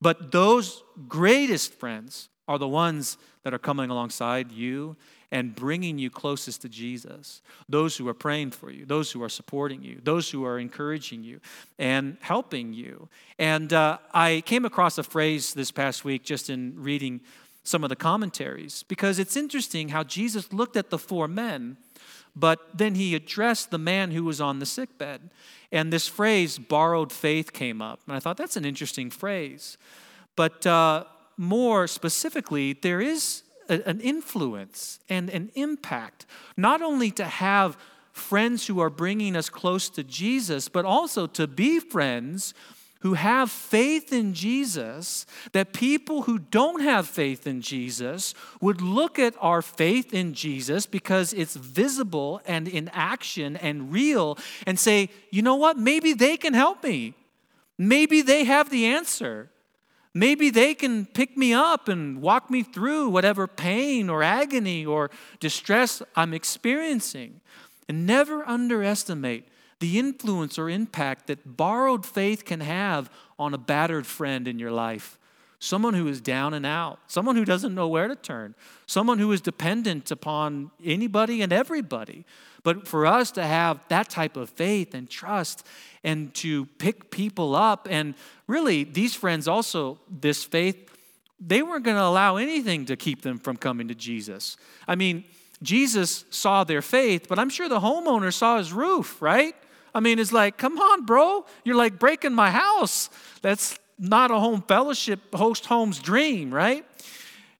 But 0.00 0.32
those 0.32 0.82
greatest 1.08 1.74
friends 1.74 2.28
are 2.48 2.58
the 2.58 2.68
ones 2.68 3.16
that 3.44 3.54
are 3.54 3.58
coming 3.58 3.90
alongside 3.90 4.50
you 4.50 4.96
and 5.30 5.54
bringing 5.54 5.98
you 5.98 6.10
closest 6.10 6.62
to 6.62 6.68
Jesus. 6.68 7.42
Those 7.68 7.96
who 7.96 8.06
are 8.08 8.14
praying 8.14 8.52
for 8.52 8.70
you, 8.70 8.84
those 8.84 9.10
who 9.10 9.22
are 9.22 9.28
supporting 9.28 9.82
you, 9.82 10.00
those 10.02 10.30
who 10.30 10.44
are 10.44 10.58
encouraging 10.58 11.24
you 11.24 11.40
and 11.78 12.16
helping 12.20 12.72
you. 12.72 13.08
And 13.38 13.72
uh, 13.72 13.98
I 14.12 14.42
came 14.46 14.64
across 14.64 14.98
a 14.98 15.02
phrase 15.02 15.54
this 15.54 15.70
past 15.70 16.04
week 16.04 16.24
just 16.24 16.50
in 16.50 16.74
reading 16.76 17.20
some 17.64 17.82
of 17.82 17.88
the 17.88 17.96
commentaries 17.96 18.84
because 18.84 19.18
it's 19.18 19.36
interesting 19.36 19.88
how 19.88 20.04
Jesus 20.04 20.52
looked 20.52 20.76
at 20.76 20.90
the 20.90 20.98
four 20.98 21.26
men, 21.26 21.78
but 22.36 22.76
then 22.76 22.94
he 22.94 23.14
addressed 23.14 23.70
the 23.70 23.78
man 23.78 24.10
who 24.10 24.22
was 24.24 24.40
on 24.40 24.58
the 24.58 24.66
sick 24.66 24.98
bed. 24.98 25.30
And 25.72 25.92
this 25.92 26.06
phrase, 26.06 26.58
borrowed 26.58 27.10
faith, 27.10 27.52
came 27.52 27.82
up. 27.82 28.00
And 28.06 28.14
I 28.14 28.20
thought 28.20 28.36
that's 28.36 28.56
an 28.56 28.64
interesting 28.64 29.10
phrase. 29.10 29.78
But 30.36 30.66
uh, 30.66 31.04
more 31.36 31.86
specifically, 31.86 32.74
there 32.74 33.00
is 33.00 33.42
an 33.68 34.00
influence 34.00 35.00
and 35.08 35.30
an 35.30 35.50
impact, 35.54 36.26
not 36.56 36.82
only 36.82 37.10
to 37.12 37.24
have 37.24 37.78
friends 38.12 38.66
who 38.66 38.78
are 38.78 38.90
bringing 38.90 39.36
us 39.36 39.48
close 39.48 39.88
to 39.90 40.04
Jesus, 40.04 40.68
but 40.68 40.84
also 40.84 41.26
to 41.26 41.46
be 41.46 41.80
friends 41.80 42.52
who 43.04 43.12
have 43.12 43.50
faith 43.50 44.14
in 44.14 44.32
Jesus, 44.32 45.26
that 45.52 45.74
people 45.74 46.22
who 46.22 46.38
don't 46.38 46.80
have 46.80 47.06
faith 47.06 47.46
in 47.46 47.60
Jesus 47.60 48.32
would 48.62 48.80
look 48.80 49.18
at 49.18 49.34
our 49.42 49.60
faith 49.60 50.14
in 50.14 50.32
Jesus 50.32 50.86
because 50.86 51.34
it's 51.34 51.54
visible 51.54 52.40
and 52.46 52.66
in 52.66 52.88
action 52.94 53.58
and 53.58 53.92
real 53.92 54.38
and 54.66 54.78
say, 54.78 55.10
you 55.30 55.42
know 55.42 55.54
what, 55.54 55.76
maybe 55.76 56.14
they 56.14 56.38
can 56.38 56.54
help 56.54 56.82
me. 56.82 57.12
Maybe 57.76 58.22
they 58.22 58.44
have 58.44 58.70
the 58.70 58.86
answer. 58.86 59.50
Maybe 60.14 60.48
they 60.48 60.72
can 60.72 61.04
pick 61.04 61.36
me 61.36 61.52
up 61.52 61.88
and 61.88 62.22
walk 62.22 62.50
me 62.50 62.62
through 62.62 63.10
whatever 63.10 63.46
pain 63.46 64.08
or 64.08 64.22
agony 64.22 64.86
or 64.86 65.10
distress 65.40 66.00
I'm 66.16 66.32
experiencing. 66.32 67.42
And 67.86 68.06
never 68.06 68.48
underestimate 68.48 69.46
the 69.80 69.98
influence 69.98 70.58
or 70.58 70.68
impact 70.68 71.26
that 71.26 71.56
borrowed 71.56 72.06
faith 72.06 72.44
can 72.44 72.60
have 72.60 73.10
on 73.38 73.54
a 73.54 73.58
battered 73.58 74.06
friend 74.06 74.46
in 74.48 74.58
your 74.58 74.70
life. 74.70 75.18
Someone 75.58 75.94
who 75.94 76.08
is 76.08 76.20
down 76.20 76.52
and 76.52 76.66
out, 76.66 76.98
someone 77.06 77.36
who 77.36 77.44
doesn't 77.44 77.74
know 77.74 77.88
where 77.88 78.08
to 78.08 78.16
turn, 78.16 78.54
someone 78.86 79.18
who 79.18 79.32
is 79.32 79.40
dependent 79.40 80.10
upon 80.10 80.70
anybody 80.84 81.40
and 81.40 81.52
everybody. 81.52 82.24
But 82.62 82.86
for 82.86 83.06
us 83.06 83.30
to 83.32 83.42
have 83.42 83.86
that 83.88 84.08
type 84.08 84.36
of 84.36 84.50
faith 84.50 84.94
and 84.94 85.08
trust 85.08 85.66
and 86.02 86.34
to 86.34 86.66
pick 86.78 87.10
people 87.10 87.54
up, 87.54 87.86
and 87.90 88.14
really, 88.46 88.84
these 88.84 89.14
friends 89.14 89.48
also, 89.48 89.98
this 90.10 90.44
faith, 90.44 90.90
they 91.40 91.62
weren't 91.62 91.84
going 91.84 91.96
to 91.96 92.04
allow 92.04 92.36
anything 92.36 92.86
to 92.86 92.96
keep 92.96 93.22
them 93.22 93.38
from 93.38 93.56
coming 93.56 93.88
to 93.88 93.94
Jesus. 93.94 94.56
I 94.88 94.94
mean, 94.94 95.24
Jesus 95.62 96.24
saw 96.30 96.64
their 96.64 96.82
faith, 96.82 97.26
but 97.28 97.38
I'm 97.38 97.50
sure 97.50 97.68
the 97.68 97.80
homeowner 97.80 98.32
saw 98.32 98.58
his 98.58 98.72
roof, 98.72 99.20
right? 99.20 99.54
I 99.94 100.00
mean, 100.00 100.18
it's 100.18 100.32
like, 100.32 100.56
come 100.56 100.78
on, 100.78 101.06
bro, 101.06 101.46
you're 101.64 101.76
like 101.76 101.98
breaking 101.98 102.34
my 102.34 102.50
house. 102.50 103.10
That's 103.42 103.78
not 103.98 104.30
a 104.30 104.38
home 104.38 104.62
fellowship 104.62 105.20
host 105.34 105.66
home's 105.66 105.98
dream, 105.98 106.52
right? 106.52 106.84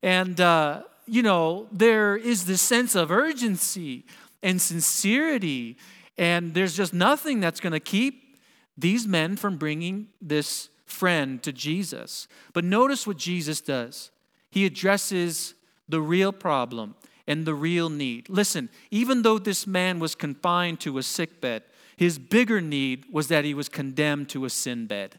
And 0.02 0.40
uh, 0.40 0.82
you 1.06 1.22
know, 1.22 1.68
there 1.70 2.16
is 2.16 2.46
this 2.46 2.62
sense 2.62 2.94
of 2.94 3.10
urgency 3.10 4.04
and 4.42 4.60
sincerity, 4.60 5.76
and 6.18 6.54
there's 6.54 6.76
just 6.76 6.92
nothing 6.92 7.40
that's 7.40 7.60
going 7.60 7.72
to 7.72 7.80
keep 7.80 8.36
these 8.76 9.06
men 9.06 9.36
from 9.36 9.56
bringing 9.56 10.08
this 10.20 10.68
friend 10.86 11.42
to 11.42 11.52
Jesus. 11.52 12.26
But 12.52 12.64
notice 12.64 13.06
what 13.06 13.16
Jesus 13.16 13.60
does. 13.60 14.10
He 14.50 14.66
addresses 14.66 15.54
the 15.88 16.00
real 16.00 16.32
problem 16.32 16.94
and 17.26 17.46
the 17.46 17.54
real 17.54 17.88
need. 17.88 18.28
Listen, 18.28 18.68
even 18.90 19.22
though 19.22 19.38
this 19.38 19.66
man 19.66 19.98
was 19.98 20.14
confined 20.14 20.80
to 20.80 20.98
a 20.98 21.02
sick 21.02 21.40
bed, 21.40 21.62
his 21.96 22.18
bigger 22.18 22.60
need 22.60 23.06
was 23.12 23.28
that 23.28 23.44
he 23.44 23.54
was 23.54 23.68
condemned 23.68 24.28
to 24.30 24.44
a 24.44 24.50
sin 24.50 24.86
bed. 24.86 25.18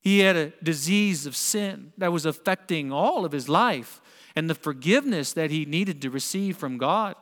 He 0.00 0.20
had 0.20 0.36
a 0.36 0.52
disease 0.62 1.24
of 1.24 1.34
sin 1.34 1.92
that 1.96 2.12
was 2.12 2.26
affecting 2.26 2.92
all 2.92 3.24
of 3.24 3.32
his 3.32 3.48
life, 3.48 4.02
and 4.36 4.50
the 4.50 4.54
forgiveness 4.54 5.32
that 5.32 5.50
he 5.50 5.64
needed 5.64 6.02
to 6.02 6.10
receive 6.10 6.56
from 6.56 6.76
God 6.76 7.14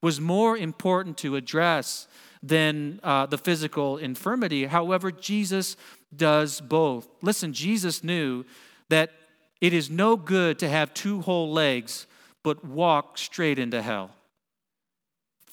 was 0.00 0.20
more 0.20 0.56
important 0.56 1.18
to 1.18 1.36
address 1.36 2.08
than 2.42 3.00
uh, 3.02 3.26
the 3.26 3.36
physical 3.36 3.98
infirmity. 3.98 4.64
However, 4.64 5.12
Jesus 5.12 5.76
does 6.14 6.60
both. 6.60 7.08
Listen, 7.20 7.52
Jesus 7.52 8.02
knew 8.02 8.44
that 8.88 9.10
it 9.60 9.74
is 9.74 9.90
no 9.90 10.16
good 10.16 10.58
to 10.60 10.68
have 10.68 10.94
two 10.94 11.20
whole 11.20 11.52
legs 11.52 12.06
but 12.42 12.64
walk 12.64 13.18
straight 13.18 13.58
into 13.58 13.82
hell. 13.82 14.10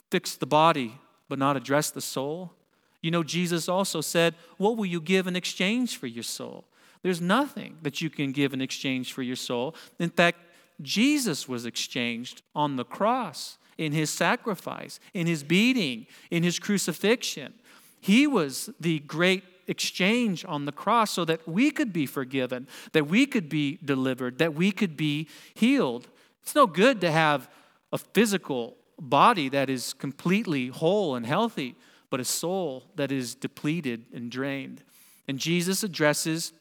Fix 0.09 0.35
the 0.35 0.45
body, 0.45 0.97
but 1.27 1.37
not 1.37 1.57
address 1.57 1.91
the 1.91 1.99
soul. 1.99 2.53
You 3.01 3.11
know, 3.11 3.23
Jesus 3.23 3.69
also 3.69 4.01
said, 4.01 4.35
What 4.57 4.77
will 4.77 4.85
you 4.85 5.01
give 5.01 5.27
in 5.27 5.35
exchange 5.35 5.97
for 5.97 6.07
your 6.07 6.23
soul? 6.23 6.65
There's 7.03 7.21
nothing 7.21 7.77
that 7.83 8.01
you 8.01 8.09
can 8.09 8.31
give 8.31 8.53
in 8.53 8.61
exchange 8.61 9.13
for 9.13 9.21
your 9.21 9.35
soul. 9.35 9.75
In 9.99 10.09
fact, 10.09 10.39
Jesus 10.81 11.47
was 11.47 11.65
exchanged 11.65 12.41
on 12.55 12.75
the 12.75 12.83
cross 12.83 13.57
in 13.77 13.91
his 13.91 14.09
sacrifice, 14.09 14.99
in 15.13 15.27
his 15.27 15.43
beating, 15.43 16.07
in 16.31 16.43
his 16.43 16.59
crucifixion. 16.59 17.53
He 17.99 18.27
was 18.27 18.69
the 18.79 18.99
great 18.99 19.43
exchange 19.67 20.45
on 20.47 20.65
the 20.65 20.71
cross 20.71 21.11
so 21.11 21.25
that 21.25 21.47
we 21.47 21.71
could 21.71 21.91
be 21.91 22.05
forgiven, 22.05 22.67
that 22.93 23.07
we 23.07 23.25
could 23.25 23.49
be 23.49 23.77
delivered, 23.83 24.39
that 24.39 24.53
we 24.53 24.71
could 24.71 24.95
be 24.95 25.27
healed. 25.53 26.07
It's 26.41 26.55
no 26.55 26.67
good 26.67 27.01
to 27.01 27.11
have 27.11 27.49
a 27.91 27.97
physical 27.97 28.75
body 28.99 29.49
that 29.49 29.69
is 29.69 29.93
completely 29.93 30.67
whole 30.67 31.15
and 31.15 31.25
healthy, 31.25 31.75
but 32.09 32.19
a 32.19 32.25
soul 32.25 32.85
that 32.95 33.11
is 33.11 33.35
depleted 33.35 34.05
and 34.13 34.31
drained. 34.31 34.83
And 35.27 35.39
Jesus 35.39 35.83
addresses 35.83 36.53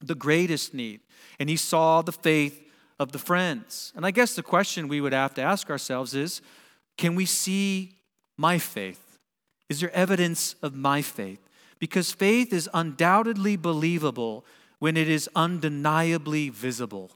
the 0.00 0.14
greatest 0.14 0.74
need, 0.74 1.00
and 1.38 1.48
he 1.48 1.56
saw 1.56 2.02
the 2.02 2.12
faith 2.12 2.60
of 2.98 3.12
the 3.12 3.18
friends. 3.18 3.92
And 3.94 4.04
I 4.04 4.10
guess 4.10 4.34
the 4.34 4.42
question 4.42 4.88
we 4.88 5.00
would 5.00 5.12
have 5.12 5.34
to 5.34 5.42
ask 5.42 5.70
ourselves 5.70 6.14
is 6.14 6.40
can 6.98 7.14
we 7.14 7.26
see 7.26 7.96
my 8.36 8.58
faith? 8.58 9.18
Is 9.68 9.80
there 9.80 9.94
evidence 9.94 10.54
of 10.62 10.74
my 10.74 11.02
faith? 11.02 11.40
Because 11.78 12.12
faith 12.12 12.52
is 12.52 12.68
undoubtedly 12.74 13.56
believable 13.56 14.44
when 14.78 14.96
it 14.96 15.08
is 15.08 15.28
undeniably 15.34 16.48
visible. 16.48 17.10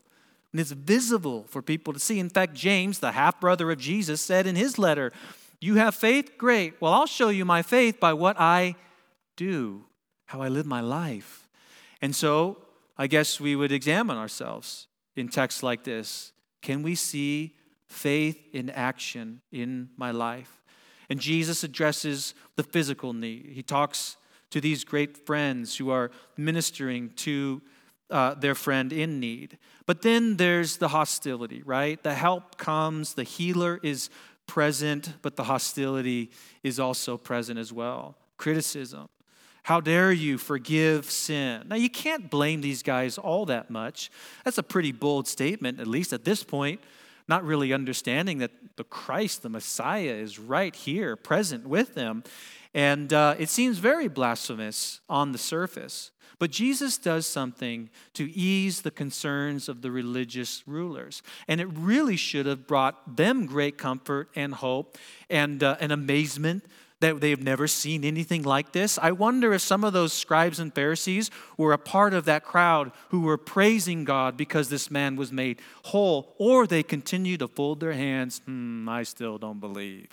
And 0.53 0.61
it's 0.61 0.71
visible 0.71 1.45
for 1.49 1.63
people 1.63 1.93
to 1.93 1.99
see. 1.99 2.19
In 2.19 2.31
fact, 2.31 2.55
James, 2.55 2.99
the 2.99 3.13
half 3.13 3.41
brother 3.41 3.71
of 3.71 3.79
Jesus, 3.79 4.21
said 4.21 4.47
in 4.47 4.57
his 4.57 4.79
letter, 4.79 5.13
You 5.61 5.77
have 5.77 5.95
faith? 5.95 6.33
Great. 6.39 6.81
Well, 6.81 6.93
I'll 6.93 7.07
show 7.07 7.29
you 7.29 7.45
my 7.45 7.63
faith 7.63 7.99
by 7.99 8.13
what 8.13 8.39
I 8.39 8.77
do, 9.37 9.85
how 10.27 10.43
I 10.43 10.49
live 10.49 10.67
my 10.67 10.81
life. 10.81 11.49
And 12.03 12.15
so 12.15 12.59
I 12.99 13.07
guess 13.07 13.41
we 13.41 13.57
would 13.57 13.73
examine 13.73 14.17
ourselves 14.17 14.89
in 15.15 15.29
texts 15.29 15.63
like 15.63 15.85
this. 15.85 16.33
Can 16.63 16.83
we 16.83 16.95
see 16.95 17.55
faith 17.87 18.39
in 18.53 18.71
action 18.71 19.41
in 19.53 19.91
my 19.97 20.11
life? 20.11 20.63
And 21.09 21.21
Jesus 21.21 21.63
addresses 21.63 22.35
the 22.57 22.63
physical 22.63 23.13
need. 23.13 23.51
He 23.53 23.63
talks 23.63 24.17
to 24.51 24.61
these 24.61 24.85
great 24.85 25.17
friends 25.27 25.77
who 25.77 25.91
are 25.91 26.11
ministering 26.37 27.11
to 27.17 27.63
uh, 28.11 28.35
their 28.35 28.55
friend 28.55 28.93
in 28.93 29.21
need. 29.21 29.59
But 29.87 30.03
then 30.03 30.37
there's 30.37 30.77
the 30.79 30.89
hostility, 30.89 31.63
right? 31.65 32.03
The 32.03 32.15
help 32.15 32.57
comes, 32.57 33.15
the 33.15 33.25
healer 33.25 33.81
is 33.83 34.11
present, 34.47 35.15
but 35.23 35.37
the 35.37 35.45
hostility 35.45 36.31
is 36.63 36.81
also 36.81 37.17
present 37.17 37.59
as 37.59 37.73
well. 37.73 38.17
Criticism. 38.37 39.09
How 39.65 39.81
dare 39.81 40.13
you 40.13 40.39
forgive 40.39 41.11
sin? 41.11 41.65
Now, 41.67 41.75
you 41.75 41.91
can't 41.91 42.31
blame 42.31 42.61
these 42.61 42.85
guys 42.85 43.19
all 43.19 43.47
that 43.47 43.69
much. 43.69 44.13
That's 44.45 44.59
a 44.59 44.63
pretty 44.63 44.93
bold 44.93 45.27
statement, 45.27 45.81
at 45.81 45.89
least 45.89 46.13
at 46.13 46.25
this 46.25 46.45
point, 46.45 46.81
not 47.29 47.45
really 47.45 47.73
understanding 47.73 48.39
that 48.39 48.53
the 48.77 48.85
Christ, 48.85 49.43
the 49.43 49.49
Messiah, 49.49 50.13
is 50.13 50.39
right 50.39 50.75
here, 50.75 51.17
present 51.17 51.67
with 51.67 51.95
them. 51.95 52.23
And 52.75 53.13
uh, 53.13 53.35
it 53.39 53.49
seems 53.49 53.79
very 53.79 54.09
blasphemous 54.09 55.01
on 55.09 55.33
the 55.33 55.39
surface. 55.39 56.11
But 56.39 56.51
Jesus 56.51 56.99
does 56.99 57.27
something 57.27 57.89
to 58.13 58.31
ease 58.31 58.83
the 58.83 58.91
concerns 58.91 59.69
of 59.69 59.81
the 59.81 59.91
religious 59.91 60.63
rulers. 60.67 61.23
And 61.49 61.61
it 61.61 61.69
really 61.73 62.17
should 62.17 62.45
have 62.45 62.67
brought 62.67 63.17
them 63.17 63.47
great 63.47 63.79
comfort 63.79 64.29
and 64.37 64.53
hope 64.53 64.99
and 65.31 65.63
uh, 65.63 65.77
an 65.81 65.91
amazement 65.91 66.67
that 67.01 67.21
they've 67.21 67.43
never 67.43 67.67
seen 67.67 68.05
anything 68.05 68.43
like 68.43 68.73
this. 68.73 68.99
I 69.01 69.13
wonder 69.13 69.53
if 69.53 69.61
some 69.61 69.85
of 69.85 69.93
those 69.93 70.13
scribes 70.13 70.59
and 70.59 70.75
Pharisees 70.75 71.31
were 71.57 71.73
a 71.73 71.79
part 71.79 72.15
of 72.15 72.25
that 72.25 72.43
crowd 72.43 72.91
who 73.11 73.21
were 73.21 73.37
praising 73.37 74.05
God 74.05 74.37
because 74.37 74.69
this 74.69 74.91
man 74.91 75.17
was 75.17 75.31
made 75.31 75.61
whole, 75.85 76.35
or 76.39 76.67
they 76.67 76.83
continue 76.83 77.37
to 77.37 77.49
fold 77.49 77.81
their 77.81 77.93
hands, 77.93 78.41
hmm, 78.47 78.89
I 78.89 79.03
still 79.03 79.37
don't 79.37 79.61
believe. 79.61 80.09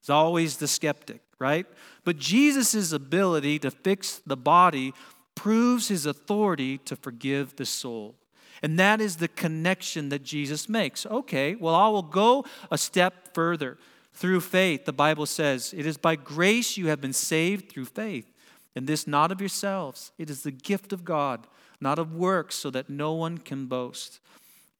It's 0.00 0.10
always 0.10 0.56
the 0.56 0.68
skeptic, 0.68 1.20
right? 1.38 1.66
But 2.04 2.18
Jesus' 2.18 2.92
ability 2.92 3.58
to 3.60 3.70
fix 3.70 4.20
the 4.26 4.36
body 4.36 4.94
proves 5.34 5.88
his 5.88 6.06
authority 6.06 6.78
to 6.78 6.96
forgive 6.96 7.56
the 7.56 7.66
soul. 7.66 8.14
And 8.62 8.78
that 8.78 9.00
is 9.00 9.16
the 9.16 9.28
connection 9.28 10.08
that 10.10 10.22
Jesus 10.22 10.68
makes. 10.68 11.04
Okay, 11.04 11.56
well, 11.56 11.74
I 11.74 11.88
will 11.88 12.02
go 12.02 12.44
a 12.70 12.78
step 12.78 13.34
further. 13.34 13.76
Through 14.12 14.40
faith, 14.40 14.84
the 14.84 14.92
Bible 14.92 15.26
says, 15.26 15.74
it 15.76 15.86
is 15.86 15.96
by 15.96 16.16
grace 16.16 16.76
you 16.76 16.88
have 16.88 17.00
been 17.00 17.12
saved 17.12 17.70
through 17.70 17.86
faith. 17.86 18.30
And 18.74 18.86
this 18.86 19.06
not 19.06 19.32
of 19.32 19.40
yourselves, 19.40 20.12
it 20.18 20.30
is 20.30 20.42
the 20.42 20.50
gift 20.50 20.92
of 20.92 21.04
God, 21.04 21.46
not 21.80 21.98
of 21.98 22.14
works, 22.14 22.54
so 22.54 22.70
that 22.70 22.88
no 22.88 23.12
one 23.12 23.38
can 23.38 23.66
boast. 23.66 24.20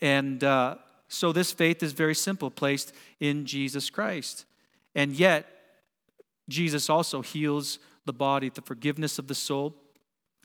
And 0.00 0.42
uh, 0.42 0.76
so 1.08 1.32
this 1.32 1.52
faith 1.52 1.82
is 1.82 1.92
very 1.92 2.14
simple, 2.14 2.50
placed 2.50 2.94
in 3.20 3.44
Jesus 3.44 3.90
Christ. 3.90 4.44
And 4.94 5.12
yet, 5.12 5.46
Jesus 6.48 6.90
also 6.90 7.22
heals 7.22 7.78
the 8.04 8.12
body, 8.12 8.48
the 8.48 8.62
forgiveness 8.62 9.18
of 9.18 9.28
the 9.28 9.34
soul, 9.34 9.74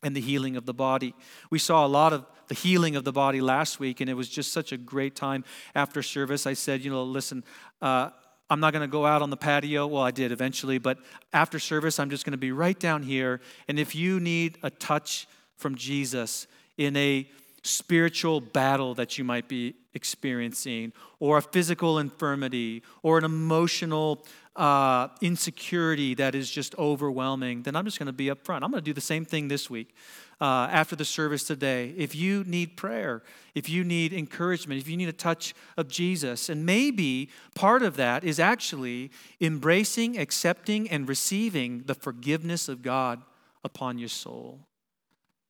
and 0.03 0.15
the 0.15 0.21
healing 0.21 0.55
of 0.55 0.65
the 0.65 0.73
body. 0.73 1.13
We 1.49 1.59
saw 1.59 1.85
a 1.85 1.87
lot 1.87 2.13
of 2.13 2.25
the 2.47 2.55
healing 2.55 2.95
of 2.95 3.03
the 3.03 3.11
body 3.11 3.41
last 3.41 3.79
week, 3.79 3.99
and 3.99 4.09
it 4.09 4.13
was 4.13 4.29
just 4.29 4.53
such 4.53 4.71
a 4.71 4.77
great 4.77 5.15
time 5.15 5.43
after 5.73 6.03
service. 6.03 6.45
I 6.45 6.53
said, 6.53 6.83
you 6.83 6.91
know, 6.91 7.03
listen, 7.03 7.43
uh, 7.81 8.11
I'm 8.49 8.59
not 8.59 8.71
going 8.71 8.81
to 8.81 8.91
go 8.91 9.05
out 9.05 9.21
on 9.21 9.29
the 9.29 9.37
patio. 9.37 9.87
Well, 9.87 10.03
I 10.03 10.11
did 10.11 10.31
eventually, 10.31 10.77
but 10.77 10.99
after 11.33 11.59
service, 11.59 11.99
I'm 11.99 12.09
just 12.09 12.25
going 12.25 12.31
to 12.31 12.37
be 12.37 12.51
right 12.51 12.79
down 12.79 13.03
here. 13.03 13.41
And 13.67 13.77
if 13.77 13.93
you 13.93 14.19
need 14.19 14.57
a 14.63 14.69
touch 14.69 15.27
from 15.57 15.75
Jesus 15.75 16.47
in 16.77 16.95
a 16.95 17.29
spiritual 17.63 18.39
battle 18.39 18.93
that 18.95 19.17
you 19.17 19.23
might 19.23 19.47
be 19.49 19.75
experiencing, 19.93 20.93
or 21.19 21.37
a 21.37 21.41
physical 21.41 21.99
infirmity, 21.99 22.83
or 23.01 23.17
an 23.17 23.25
emotional 23.25 24.25
uh, 24.57 25.09
insecurity 25.21 26.15
that 26.15 26.33
is 26.33 26.49
just 26.49 26.75
overwhelming, 26.77 27.61
then 27.61 27.75
I'm 27.75 27.85
just 27.85 27.99
going 27.99 28.07
to 28.07 28.13
be 28.13 28.29
up 28.29 28.43
front. 28.43 28.63
I'm 28.63 28.71
going 28.71 28.83
to 28.83 28.85
do 28.85 28.93
the 28.93 28.99
same 28.99 29.23
thing 29.23 29.47
this 29.47 29.69
week. 29.69 29.95
Uh, 30.39 30.67
after 30.71 30.95
the 30.95 31.05
service 31.05 31.43
today, 31.43 31.93
if 31.97 32.13
you 32.13 32.43
need 32.45 32.77
prayer, 32.77 33.23
if 33.55 33.69
you 33.69 33.83
need 33.83 34.13
encouragement, 34.13 34.79
if 34.79 34.87
you 34.87 34.95
need 34.95 35.09
a 35.09 35.13
touch 35.13 35.55
of 35.77 35.87
Jesus, 35.87 36.49
and 36.49 36.65
maybe 36.65 37.29
part 37.55 37.81
of 37.81 37.95
that 37.95 38.23
is 38.23 38.39
actually 38.39 39.09
embracing, 39.41 40.17
accepting, 40.17 40.89
and 40.89 41.09
receiving 41.09 41.83
the 41.85 41.95
forgiveness 41.95 42.69
of 42.69 42.83
God 42.83 43.21
upon 43.63 43.97
your 43.97 44.09
soul. 44.09 44.59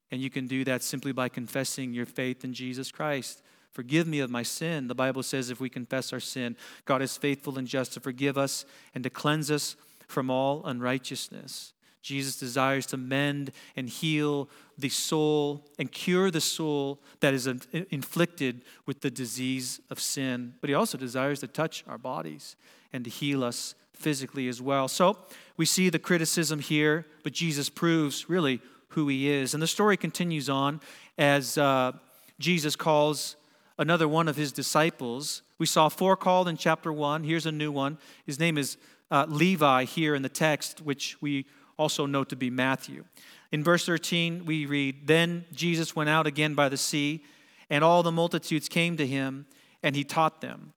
And 0.10 0.22
you 0.22 0.30
can 0.30 0.48
do 0.48 0.64
that 0.64 0.84
simply 0.84 1.12
by 1.12 1.28
confessing 1.28 1.94
your 1.94 2.06
faith 2.06 2.46
in 2.46 2.54
Jesus 2.54 2.92
Christ. 2.92 3.42
Forgive 3.72 4.08
me 4.08 4.20
of 4.20 4.30
my 4.30 4.44
sin. 4.44 4.88
The 4.88 4.96
Bible 4.96 5.24
says 5.24 5.50
if 5.50 5.60
we 5.60 5.70
confess 5.70 6.12
our 6.12 6.20
sin, 6.20 6.56
God 6.86 7.02
is 7.02 7.18
faithful 7.18 7.58
and 7.58 7.68
just 7.68 7.94
to 7.94 8.00
forgive 8.00 8.38
us 8.38 8.66
and 8.96 9.04
to 9.04 9.10
cleanse 9.10 9.52
us 9.52 9.76
from 10.08 10.30
all 10.30 10.66
unrighteousness. 10.66 11.74
Jesus 12.02 12.38
desires 12.38 12.86
to 12.88 12.98
mend 12.98 13.52
and 13.76 13.90
heal 13.90 14.50
the 14.78 14.88
soul 14.88 15.66
and 15.78 15.92
cure 15.92 16.32
the 16.32 16.40
soul 16.40 17.00
that 17.20 17.34
is 17.34 17.48
inflicted 17.48 18.62
with 18.86 19.02
the 19.02 19.12
disease 19.12 19.82
of 19.90 20.00
sin. 20.00 20.54
But 20.62 20.70
he 20.70 20.74
also 20.74 20.98
desires 20.98 21.42
to 21.42 21.48
touch 21.48 21.84
our 21.88 21.98
bodies 21.98 22.56
and 22.94 23.04
to 23.04 23.10
heal 23.10 23.44
us 23.44 23.76
physically 23.92 24.48
as 24.48 24.62
well. 24.62 24.88
So 24.88 25.18
we 25.58 25.66
see 25.66 25.90
the 25.90 26.00
criticism 26.00 26.60
here, 26.60 27.06
but 27.24 27.34
Jesus 27.34 27.70
proves 27.70 28.30
really 28.30 28.62
who 28.90 29.08
he 29.10 29.30
is. 29.30 29.54
And 29.54 29.62
the 29.62 29.68
story 29.68 29.98
continues 29.98 30.50
on 30.50 30.80
as 31.18 31.58
uh, 31.58 31.92
Jesus 32.40 32.76
calls 32.76 33.36
another 33.78 34.08
one 34.08 34.28
of 34.28 34.36
his 34.36 34.52
disciples. 34.52 35.42
We 35.58 35.66
saw 35.66 35.90
four 35.90 36.16
called 36.16 36.48
in 36.48 36.58
chapter 36.58 36.92
one. 36.92 37.24
Here's 37.24 37.46
a 37.46 37.52
new 37.52 37.72
one. 37.72 37.98
His 38.26 38.40
name 38.40 38.58
is 38.58 38.78
uh, 39.12 39.26
Levi 39.28 39.86
here 39.86 40.16
in 40.16 40.22
the 40.22 40.30
text, 40.30 40.82
which 40.82 41.22
we 41.22 41.46
also 41.78 42.06
know 42.06 42.24
to 42.24 42.36
be 42.36 42.50
Matthew. 42.50 43.06
In 43.52 43.64
verse 43.64 43.86
13, 43.86 44.46
we 44.46 44.66
read 44.66 45.08
Then 45.08 45.46
Jesus 45.54 45.96
went 45.96 46.10
out 46.10 46.28
again 46.28 46.54
by 46.54 46.70
the 46.70 46.78
sea, 46.78 47.24
and 47.70 47.84
all 47.84 48.04
the 48.04 48.12
multitudes 48.12 48.68
came 48.68 48.98
to 48.98 49.08
him, 49.08 49.46
and 49.84 49.96
he 49.96 50.04
taught 50.04 50.42
them. 50.42 50.74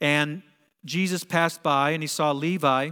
And 0.00 0.42
Jesus 0.84 1.24
passed 1.24 1.62
by, 1.62 1.90
and 1.90 2.02
he 2.02 2.06
saw 2.06 2.30
Levi, 2.32 2.90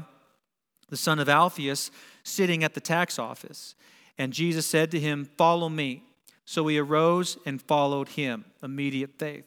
the 0.88 0.96
son 0.96 1.18
of 1.18 1.28
Alphaeus, 1.28 1.90
sitting 2.22 2.64
at 2.64 2.74
the 2.74 2.80
tax 2.80 3.18
office. 3.18 3.74
And 4.18 4.32
Jesus 4.32 4.66
said 4.66 4.90
to 4.92 5.00
him, 5.00 5.28
Follow 5.36 5.68
me. 5.68 6.02
So 6.44 6.66
he 6.66 6.78
arose 6.78 7.38
and 7.46 7.60
followed 7.60 8.10
him. 8.10 8.44
Immediate 8.62 9.18
faith, 9.18 9.44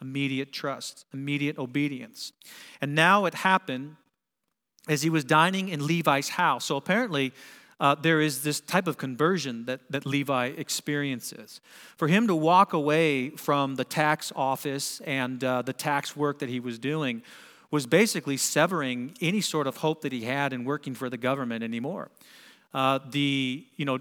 immediate 0.00 0.52
trust, 0.52 1.06
immediate 1.12 1.58
obedience. 1.58 2.32
And 2.80 2.94
now 2.94 3.24
it 3.24 3.34
happened 3.34 3.96
as 4.88 5.02
he 5.02 5.10
was 5.10 5.24
dining 5.24 5.68
in 5.68 5.86
Levi's 5.86 6.30
house. 6.30 6.64
So 6.64 6.76
apparently, 6.76 7.32
uh, 7.78 7.96
there 7.96 8.20
is 8.20 8.42
this 8.42 8.60
type 8.60 8.86
of 8.86 8.96
conversion 8.96 9.64
that, 9.66 9.80
that 9.90 10.06
Levi 10.06 10.46
experiences. 10.56 11.60
For 11.96 12.06
him 12.06 12.28
to 12.28 12.34
walk 12.34 12.72
away 12.72 13.30
from 13.30 13.74
the 13.74 13.84
tax 13.84 14.32
office 14.36 15.00
and 15.00 15.42
uh, 15.42 15.62
the 15.62 15.72
tax 15.72 16.16
work 16.16 16.38
that 16.38 16.48
he 16.48 16.60
was 16.60 16.78
doing 16.78 17.22
was 17.72 17.86
basically 17.86 18.36
severing 18.36 19.14
any 19.20 19.40
sort 19.40 19.66
of 19.66 19.78
hope 19.78 20.02
that 20.02 20.12
he 20.12 20.22
had 20.22 20.52
in 20.52 20.64
working 20.64 20.94
for 20.94 21.10
the 21.10 21.16
government 21.16 21.64
anymore. 21.64 22.10
Uh, 22.74 22.98
the 23.10 23.64
you 23.76 23.84
know 23.84 23.98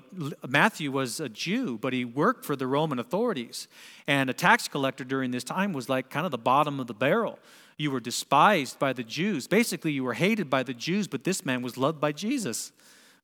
Matthew 0.47 0.91
was 0.91 1.19
a 1.19 1.27
Jew, 1.27 1.77
but 1.81 1.91
he 1.91 2.05
worked 2.05 2.45
for 2.45 2.55
the 2.55 2.67
Roman 2.67 2.99
authorities, 2.99 3.67
and 4.07 4.29
a 4.29 4.33
tax 4.33 4.67
collector 4.67 5.03
during 5.03 5.31
this 5.31 5.43
time 5.43 5.73
was 5.73 5.89
like 5.89 6.09
kind 6.09 6.25
of 6.25 6.31
the 6.31 6.37
bottom 6.37 6.79
of 6.79 6.87
the 6.87 6.93
barrel. 6.93 7.37
You 7.77 7.91
were 7.91 7.99
despised 7.99 8.79
by 8.79 8.93
the 8.93 9.03
Jews. 9.03 9.47
Basically, 9.47 9.91
you 9.91 10.03
were 10.03 10.13
hated 10.13 10.49
by 10.49 10.63
the 10.63 10.73
Jews, 10.73 11.07
but 11.07 11.23
this 11.23 11.43
man 11.43 11.61
was 11.61 11.77
loved 11.77 11.99
by 11.99 12.11
Jesus. 12.11 12.71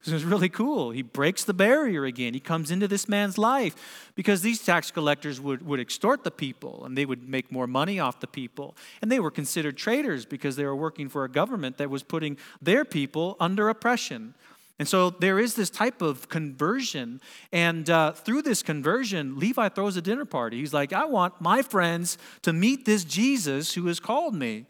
It 0.05 0.13
was 0.13 0.23
really 0.23 0.47
cool. 0.47 0.91
He 0.91 1.01
breaks 1.01 1.43
the 1.43 1.53
barrier 1.53 2.05
again. 2.05 2.33
He 2.33 2.39
comes 2.39 2.71
into 2.71 2.88
this 2.88 3.10
man's 3.10 3.38
life 3.38 4.12
because 4.15 4.41
these 4.41 4.63
tax 4.63 4.89
collectors 4.91 5.41
would, 5.41 5.65
would 5.65 5.79
extort 5.79 6.23
the 6.23 6.31
people 6.31 6.86
and 6.86 6.97
they 6.97 7.05
would 7.05 7.27
make 7.27 7.51
more 7.51 7.67
money 7.67 7.99
off 7.99 8.19
the 8.19 8.27
people. 8.27 8.75
And 9.01 9.12
they 9.12 9.19
were 9.19 9.31
considered 9.31 9.75
traitors 9.75 10.25
because 10.25 10.55
they 10.55 10.65
were 10.65 10.75
working 10.75 11.10
for 11.10 11.25
a 11.25 11.29
government 11.29 11.77
that 11.77 11.89
was 11.89 12.03
putting 12.03 12.38
their 12.62 12.86
people 12.86 13.36
under 13.39 13.69
oppression. 13.69 14.33
And 14.80 14.88
so 14.88 15.10
there 15.10 15.40
is 15.40 15.56
this 15.56 15.70
type 15.70 16.02
of 16.02 16.30
conversion. 16.30 17.20
And 17.52 17.90
uh, 17.90 18.12
through 18.12 18.44
this 18.44 18.62
conversion, 18.62 19.40
Levi 19.40 19.70
throws 19.70 19.98
a 19.98 20.02
dinner 20.02 20.26
party. 20.26 20.60
He's 20.60 20.74
like, 20.74 20.94
I 20.94 21.06
want 21.06 21.42
my 21.42 21.62
friends 21.62 22.18
to 22.44 22.54
meet 22.54 22.86
this 22.86 23.04
Jesus 23.04 23.74
who 23.74 23.88
has 23.88 24.00
called 24.00 24.36
me. 24.36 24.66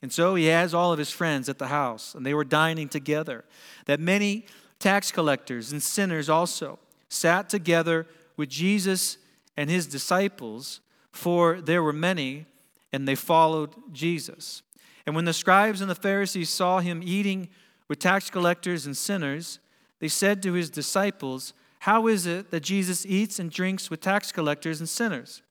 And 0.00 0.12
so 0.12 0.36
he 0.36 0.44
has 0.46 0.74
all 0.74 0.92
of 0.92 0.98
his 0.98 1.10
friends 1.10 1.48
at 1.48 1.58
the 1.58 1.66
house, 1.66 2.14
and 2.14 2.24
they 2.24 2.34
were 2.34 2.44
dining 2.44 2.88
together. 2.88 3.44
That 3.86 3.98
many 3.98 4.46
tax 4.78 5.10
collectors 5.10 5.72
and 5.72 5.82
sinners 5.82 6.28
also 6.28 6.78
sat 7.08 7.48
together 7.48 8.06
with 8.36 8.48
Jesus 8.48 9.18
and 9.56 9.68
his 9.68 9.88
disciples, 9.88 10.80
for 11.10 11.60
there 11.60 11.82
were 11.82 11.92
many, 11.92 12.46
and 12.92 13.08
they 13.08 13.16
followed 13.16 13.74
Jesus. 13.92 14.62
And 15.04 15.16
when 15.16 15.24
the 15.24 15.32
scribes 15.32 15.80
and 15.80 15.90
the 15.90 15.96
Pharisees 15.96 16.48
saw 16.48 16.78
him 16.78 17.02
eating 17.04 17.48
with 17.88 17.98
tax 17.98 18.30
collectors 18.30 18.86
and 18.86 18.96
sinners, 18.96 19.58
they 19.98 20.08
said 20.08 20.42
to 20.42 20.52
his 20.52 20.70
disciples, 20.70 21.54
How 21.80 22.06
is 22.06 22.26
it 22.26 22.50
that 22.50 22.60
Jesus 22.60 23.04
eats 23.06 23.38
and 23.38 23.50
drinks 23.50 23.90
with 23.90 24.00
tax 24.00 24.30
collectors 24.30 24.80
and 24.80 24.88
sinners? 24.88 25.42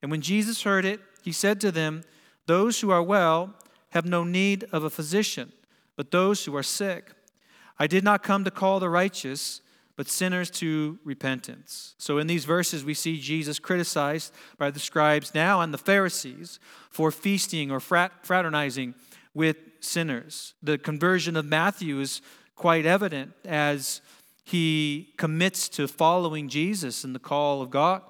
And 0.00 0.10
when 0.10 0.20
Jesus 0.20 0.62
heard 0.62 0.84
it, 0.84 1.00
he 1.22 1.32
said 1.32 1.60
to 1.62 1.72
them, 1.72 2.02
Those 2.46 2.80
who 2.80 2.90
are 2.90 3.02
well 3.02 3.54
have 3.90 4.04
no 4.04 4.24
need 4.24 4.64
of 4.72 4.84
a 4.84 4.90
physician, 4.90 5.52
but 5.96 6.10
those 6.10 6.44
who 6.44 6.56
are 6.56 6.62
sick. 6.62 7.12
I 7.78 7.86
did 7.86 8.04
not 8.04 8.22
come 8.22 8.44
to 8.44 8.50
call 8.50 8.80
the 8.80 8.88
righteous, 8.88 9.60
but 9.96 10.08
sinners 10.08 10.50
to 10.50 10.98
repentance. 11.04 11.94
So, 11.98 12.18
in 12.18 12.26
these 12.26 12.44
verses, 12.44 12.84
we 12.84 12.94
see 12.94 13.20
Jesus 13.20 13.58
criticized 13.58 14.32
by 14.58 14.70
the 14.70 14.80
scribes 14.80 15.34
now 15.34 15.60
and 15.60 15.72
the 15.72 15.78
Pharisees 15.78 16.58
for 16.90 17.10
feasting 17.10 17.70
or 17.70 17.80
fraternizing 17.80 18.94
with 19.34 19.56
sinners. 19.82 20.54
The 20.62 20.78
conversion 20.78 21.36
of 21.36 21.44
Matthew 21.44 22.00
is 22.00 22.22
quite 22.56 22.86
evident 22.86 23.32
as 23.44 24.00
he 24.44 25.12
commits 25.16 25.68
to 25.70 25.88
following 25.88 26.48
Jesus 26.48 27.04
and 27.04 27.14
the 27.14 27.20
call 27.20 27.62
of 27.62 27.70
God 27.70 28.02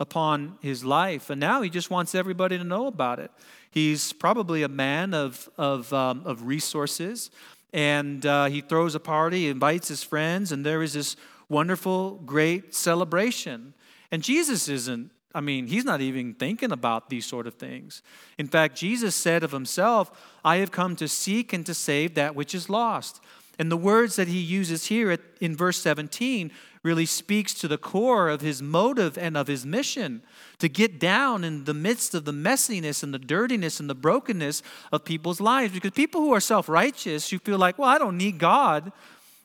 upon 0.00 0.58
his 0.60 0.84
life. 0.84 1.30
And 1.30 1.40
now 1.40 1.62
he 1.62 1.70
just 1.70 1.90
wants 1.90 2.14
everybody 2.14 2.56
to 2.58 2.64
know 2.64 2.86
about 2.86 3.18
it. 3.18 3.30
He's 3.70 4.12
probably 4.12 4.62
a 4.62 4.68
man 4.68 5.12
of, 5.14 5.48
of, 5.58 5.92
um, 5.92 6.22
of 6.24 6.46
resources, 6.46 7.30
and 7.72 8.24
uh, 8.24 8.46
he 8.46 8.62
throws 8.62 8.94
a 8.94 9.00
party, 9.00 9.48
invites 9.48 9.88
his 9.88 10.02
friends, 10.02 10.52
and 10.52 10.64
there 10.64 10.82
is 10.82 10.94
this 10.94 11.16
wonderful, 11.48 12.12
great 12.24 12.74
celebration. 12.74 13.74
And 14.10 14.22
Jesus 14.22 14.68
isn't 14.68 15.10
I 15.34 15.40
mean, 15.40 15.66
he's 15.66 15.84
not 15.84 16.00
even 16.00 16.34
thinking 16.34 16.72
about 16.72 17.10
these 17.10 17.26
sort 17.26 17.46
of 17.46 17.54
things. 17.54 18.02
In 18.38 18.48
fact, 18.48 18.76
Jesus 18.76 19.14
said 19.14 19.42
of 19.44 19.52
himself, 19.52 20.10
I 20.44 20.56
have 20.56 20.70
come 20.70 20.96
to 20.96 21.08
seek 21.08 21.52
and 21.52 21.66
to 21.66 21.74
save 21.74 22.14
that 22.14 22.34
which 22.34 22.54
is 22.54 22.70
lost. 22.70 23.20
And 23.58 23.70
the 23.70 23.76
words 23.76 24.16
that 24.16 24.28
he 24.28 24.38
uses 24.38 24.86
here 24.86 25.18
in 25.40 25.56
verse 25.56 25.78
17 25.78 26.50
really 26.82 27.06
speaks 27.06 27.52
to 27.54 27.68
the 27.68 27.76
core 27.76 28.28
of 28.28 28.40
his 28.40 28.62
motive 28.62 29.18
and 29.18 29.36
of 29.36 29.48
his 29.48 29.66
mission 29.66 30.22
to 30.58 30.68
get 30.68 31.00
down 31.00 31.42
in 31.44 31.64
the 31.64 31.74
midst 31.74 32.14
of 32.14 32.24
the 32.24 32.32
messiness 32.32 33.02
and 33.02 33.12
the 33.12 33.18
dirtiness 33.18 33.80
and 33.80 33.90
the 33.90 33.96
brokenness 33.96 34.62
of 34.92 35.04
people's 35.04 35.40
lives. 35.40 35.72
Because 35.74 35.90
people 35.90 36.20
who 36.20 36.32
are 36.32 36.40
self 36.40 36.68
righteous, 36.68 37.30
who 37.30 37.38
feel 37.38 37.58
like, 37.58 37.78
well, 37.78 37.90
I 37.90 37.98
don't 37.98 38.16
need 38.16 38.38
God, 38.38 38.92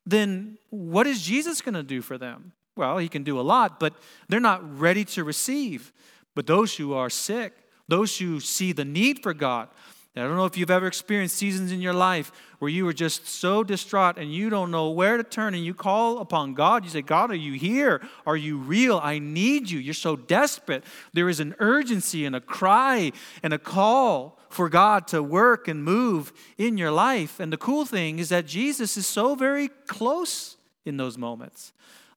then 0.05 0.57
what 0.69 1.07
is 1.07 1.23
Jesus 1.23 1.61
going 1.61 1.73
to 1.73 1.83
do 1.83 2.01
for 2.01 2.17
them? 2.17 2.53
Well, 2.75 2.97
he 2.97 3.07
can 3.07 3.23
do 3.23 3.39
a 3.39 3.41
lot, 3.41 3.79
but 3.79 3.93
they're 4.29 4.39
not 4.39 4.79
ready 4.79 5.05
to 5.05 5.23
receive. 5.23 5.91
But 6.35 6.47
those 6.47 6.75
who 6.75 6.93
are 6.93 7.09
sick, 7.09 7.53
those 7.87 8.17
who 8.17 8.39
see 8.39 8.71
the 8.71 8.85
need 8.85 9.21
for 9.21 9.33
God, 9.33 9.69
I 10.15 10.21
don't 10.21 10.37
know 10.37 10.45
if 10.45 10.57
you've 10.57 10.69
ever 10.69 10.85
experienced 10.85 11.37
seasons 11.37 11.71
in 11.71 11.81
your 11.81 11.93
life 11.93 12.31
where 12.59 12.69
you 12.69 12.85
were 12.85 12.93
just 12.93 13.27
so 13.27 13.63
distraught 13.63 14.19
and 14.19 14.31
you 14.31 14.51
don't 14.51 14.69
know 14.69 14.91
where 14.91 15.17
to 15.17 15.23
turn 15.23 15.55
and 15.55 15.65
you 15.65 15.73
call 15.73 16.19
upon 16.19 16.53
God. 16.53 16.83
You 16.83 16.91
say, 16.91 17.01
God, 17.01 17.31
are 17.31 17.35
you 17.35 17.53
here? 17.53 17.99
Are 18.27 18.37
you 18.37 18.57
real? 18.57 18.99
I 19.01 19.17
need 19.17 19.71
you. 19.71 19.79
You're 19.79 19.95
so 19.95 20.15
desperate. 20.15 20.83
There 21.13 21.29
is 21.29 21.39
an 21.39 21.55
urgency 21.57 22.25
and 22.25 22.35
a 22.35 22.41
cry 22.41 23.11
and 23.41 23.53
a 23.53 23.57
call 23.57 24.37
for 24.49 24.69
God 24.69 25.07
to 25.07 25.23
work 25.23 25.67
and 25.67 25.83
move 25.83 26.31
in 26.59 26.77
your 26.77 26.91
life. 26.91 27.39
And 27.39 27.51
the 27.51 27.57
cool 27.57 27.83
thing 27.83 28.19
is 28.19 28.29
that 28.29 28.45
Jesus 28.45 28.95
is 28.97 29.07
so 29.07 29.33
very 29.33 29.69
close 29.87 30.57
in 30.85 30.97
those 30.97 31.17
moments. 31.17 31.73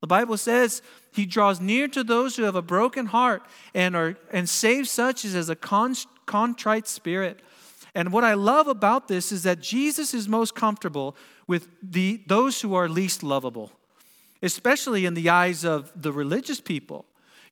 The 0.06 0.14
Bible 0.14 0.36
says 0.36 0.82
he 1.12 1.26
draws 1.26 1.60
near 1.60 1.88
to 1.88 2.04
those 2.04 2.36
who 2.36 2.44
have 2.44 2.54
a 2.54 2.62
broken 2.62 3.06
heart 3.06 3.42
and, 3.74 3.96
are, 3.96 4.16
and 4.32 4.48
saves 4.48 4.88
such 4.88 5.24
as, 5.24 5.34
as 5.34 5.50
a 5.50 5.56
contrite 5.56 6.86
spirit. 6.86 7.40
And 7.92 8.12
what 8.12 8.22
I 8.22 8.34
love 8.34 8.68
about 8.68 9.08
this 9.08 9.32
is 9.32 9.42
that 9.42 9.60
Jesus 9.60 10.14
is 10.14 10.28
most 10.28 10.54
comfortable 10.54 11.16
with 11.48 11.66
the, 11.82 12.22
those 12.28 12.60
who 12.60 12.76
are 12.76 12.88
least 12.88 13.24
lovable, 13.24 13.72
especially 14.42 15.06
in 15.06 15.14
the 15.14 15.28
eyes 15.28 15.64
of 15.64 15.90
the 16.00 16.12
religious 16.12 16.60
people. 16.60 17.04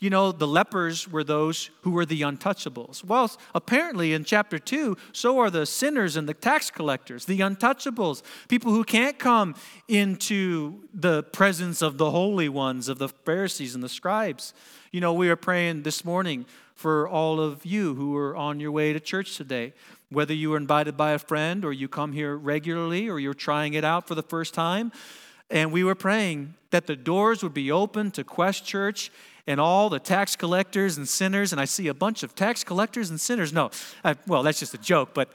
You 0.04 0.10
know, 0.10 0.32
the 0.32 0.46
lepers 0.46 1.08
were 1.08 1.24
those 1.24 1.70
who 1.80 1.92
were 1.92 2.04
the 2.04 2.20
untouchables. 2.20 3.02
Well, 3.02 3.32
apparently 3.54 4.12
in 4.12 4.24
chapter 4.24 4.58
2, 4.58 4.98
so 5.14 5.38
are 5.38 5.48
the 5.48 5.64
sinners 5.64 6.14
and 6.14 6.28
the 6.28 6.34
tax 6.34 6.70
collectors, 6.70 7.24
the 7.24 7.40
untouchables, 7.40 8.22
people 8.48 8.70
who 8.70 8.84
can't 8.84 9.18
come 9.18 9.54
into 9.88 10.82
the 10.92 11.22
presence 11.22 11.80
of 11.80 11.96
the 11.96 12.10
holy 12.10 12.50
ones, 12.50 12.90
of 12.90 12.98
the 12.98 13.08
Pharisees 13.08 13.74
and 13.74 13.82
the 13.82 13.88
scribes. 13.88 14.52
You 14.92 15.00
know, 15.00 15.14
we 15.14 15.30
are 15.30 15.36
praying 15.36 15.84
this 15.84 16.04
morning 16.04 16.44
for 16.74 17.08
all 17.08 17.40
of 17.40 17.64
you 17.64 17.94
who 17.94 18.14
are 18.14 18.36
on 18.36 18.60
your 18.60 18.72
way 18.72 18.92
to 18.92 19.00
church 19.00 19.38
today. 19.38 19.72
Whether 20.10 20.34
you 20.34 20.50
were 20.50 20.58
invited 20.58 20.98
by 20.98 21.12
a 21.12 21.18
friend 21.18 21.64
or 21.64 21.72
you 21.72 21.88
come 21.88 22.12
here 22.12 22.36
regularly 22.36 23.08
or 23.08 23.18
you're 23.18 23.32
trying 23.32 23.72
it 23.72 23.84
out 23.84 24.06
for 24.06 24.14
the 24.14 24.22
first 24.22 24.52
time. 24.52 24.92
And 25.48 25.72
we 25.72 25.82
were 25.82 25.94
praying 25.94 26.56
that 26.72 26.86
the 26.86 26.96
doors 26.96 27.42
would 27.42 27.54
be 27.54 27.72
open 27.72 28.10
to 28.10 28.24
Quest 28.24 28.66
Church 28.66 29.10
and 29.46 29.60
all 29.60 29.90
the 29.90 29.98
tax 29.98 30.36
collectors 30.36 30.96
and 30.96 31.08
sinners, 31.08 31.52
and 31.52 31.60
I 31.60 31.64
see 31.66 31.88
a 31.88 31.94
bunch 31.94 32.22
of 32.22 32.34
tax 32.34 32.64
collectors 32.64 33.10
and 33.10 33.20
sinners. 33.20 33.52
No, 33.52 33.70
I, 34.02 34.16
well, 34.26 34.42
that's 34.42 34.58
just 34.58 34.74
a 34.74 34.78
joke, 34.78 35.10
but 35.12 35.30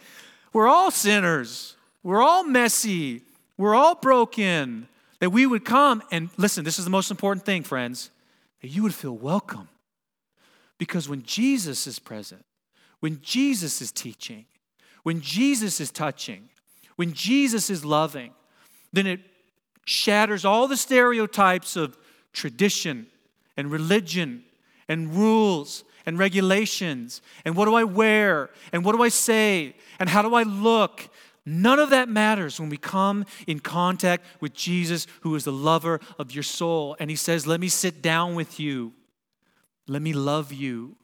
we're 0.53 0.67
all 0.67 0.91
sinners. 0.91 1.75
We're 2.03 2.21
all 2.21 2.43
messy. 2.43 3.21
We're 3.57 3.75
all 3.75 3.95
broken. 3.95 4.87
That 5.19 5.31
we 5.31 5.45
would 5.45 5.65
come 5.65 6.01
and 6.11 6.29
listen, 6.37 6.63
this 6.63 6.79
is 6.79 6.85
the 6.85 6.91
most 6.91 7.11
important 7.11 7.45
thing, 7.45 7.63
friends, 7.63 8.09
that 8.61 8.69
you 8.69 8.83
would 8.83 8.95
feel 8.95 9.15
welcome. 9.15 9.67
Because 10.77 11.09
when 11.09 11.23
Jesus 11.23 11.85
is 11.87 11.99
present, 11.99 12.45
when 13.01 13.19
Jesus 13.21 13.81
is 13.81 13.91
teaching, 13.91 14.45
when 15.03 15.21
Jesus 15.21 15.79
is 15.79 15.91
touching, 15.91 16.49
when 16.95 17.13
Jesus 17.13 17.69
is 17.69 17.83
loving, 17.85 18.31
then 18.91 19.07
it 19.07 19.19
shatters 19.85 20.45
all 20.45 20.67
the 20.67 20.77
stereotypes 20.77 21.75
of 21.75 21.97
tradition 22.33 23.07
and 23.59 23.69
religion 23.69 24.41
and 24.87 25.13
rules 25.13 25.83
and 26.05 26.17
regulations 26.17 27.21
and 27.43 27.57
what 27.57 27.65
do 27.65 27.75
I 27.75 27.83
wear 27.83 28.51
and 28.71 28.85
what 28.85 28.95
do 28.95 29.03
I 29.03 29.09
say 29.09 29.75
and 29.99 30.07
how 30.07 30.21
do 30.21 30.33
I 30.33 30.43
look. 30.43 31.09
None 31.45 31.77
of 31.77 31.89
that 31.89 32.07
matters 32.07 32.57
when 32.57 32.69
we 32.69 32.77
come 32.77 33.25
in 33.47 33.59
contact 33.59 34.23
with 34.39 34.53
Jesus, 34.53 35.07
who 35.21 35.35
is 35.35 35.43
the 35.43 35.51
lover 35.51 35.99
of 36.17 36.31
your 36.31 36.43
soul. 36.43 36.95
And 37.01 37.09
he 37.09 37.17
says, 37.17 37.45
Let 37.45 37.59
me 37.59 37.67
sit 37.67 38.01
down 38.01 38.33
with 38.33 38.61
you. 38.61 38.93
Let 39.89 40.01
me 40.01 40.13
love 40.13 40.53
you. 40.53 40.95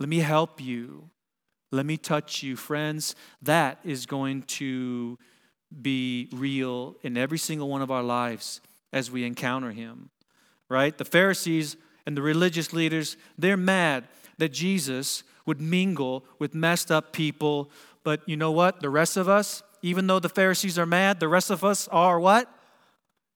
Let 0.00 0.08
me 0.08 0.20
help 0.20 0.62
you. 0.62 1.10
Let 1.70 1.84
me 1.84 1.98
touch 1.98 2.42
you. 2.42 2.56
Friends, 2.56 3.14
that 3.42 3.78
is 3.84 4.06
going 4.06 4.42
to 4.42 5.18
be 5.82 6.30
real 6.32 6.96
in 7.02 7.18
every 7.18 7.38
single 7.38 7.68
one 7.68 7.82
of 7.82 7.90
our 7.90 8.02
lives 8.02 8.62
as 8.90 9.10
we 9.10 9.24
encounter 9.24 9.70
him. 9.70 10.08
Right? 10.68 10.96
The 10.96 11.04
Pharisees 11.04 11.76
and 12.06 12.16
the 12.16 12.22
religious 12.22 12.72
leaders, 12.72 13.16
they're 13.38 13.56
mad 13.56 14.04
that 14.38 14.50
Jesus 14.52 15.22
would 15.46 15.60
mingle 15.60 16.24
with 16.38 16.54
messed 16.54 16.90
up 16.90 17.12
people. 17.12 17.70
But 18.02 18.26
you 18.26 18.36
know 18.36 18.50
what? 18.50 18.80
The 18.80 18.90
rest 18.90 19.16
of 19.16 19.28
us, 19.28 19.62
even 19.82 20.06
though 20.06 20.18
the 20.18 20.28
Pharisees 20.28 20.78
are 20.78 20.86
mad, 20.86 21.20
the 21.20 21.28
rest 21.28 21.50
of 21.50 21.64
us 21.64 21.88
are 21.88 22.18
what? 22.18 22.50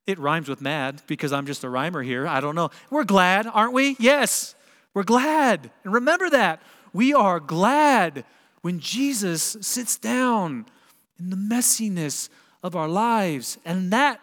It 0.07 0.19
rhymes 0.19 0.49
with 0.49 0.63
mad 0.63 1.03
because 1.07 1.33
I'm 1.33 1.47
just 1.47 1.65
a 1.65 1.69
rhymer 1.69 2.03
here. 2.03 2.27
I 2.27 2.41
don't 2.41 2.55
know. 2.55 2.71
We're 2.91 3.05
glad, 3.05 3.47
aren't 3.47 3.75
we? 3.75 3.97
Yes, 3.99 4.55
we're 4.95 5.03
glad. 5.03 5.71
And 5.85 5.93
remember 5.93 6.31
that. 6.31 6.63
We 6.95 7.13
are 7.13 7.41
glad 7.41 8.25
when 8.63 8.81
Jesus 8.81 9.59
sits 9.61 9.99
down 9.99 10.65
in 11.19 11.31
the 11.31 11.37
messiness 11.37 12.31
of 12.63 12.75
our 12.75 12.89
lives. 12.89 13.59
And 13.65 13.93
that, 13.93 14.21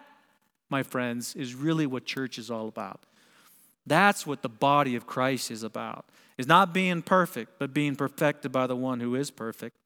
my 0.75 0.83
friends, 0.83 1.37
is 1.37 1.55
really 1.55 1.87
what 1.87 2.03
church 2.03 2.37
is 2.37 2.51
all 2.51 2.67
about. 2.67 2.99
That's 3.87 4.27
what 4.27 4.41
the 4.41 4.49
body 4.49 4.97
of 4.97 5.07
Christ 5.07 5.49
is 5.49 5.63
about. 5.63 6.03
Is 6.37 6.47
not 6.47 6.73
being 6.73 7.01
perfect, 7.01 7.59
but 7.59 7.73
being 7.73 7.95
perfected 7.95 8.51
by 8.51 8.67
the 8.67 8.75
one 8.75 8.99
who 8.99 9.15
is 9.15 9.31
perfect, 9.31 9.77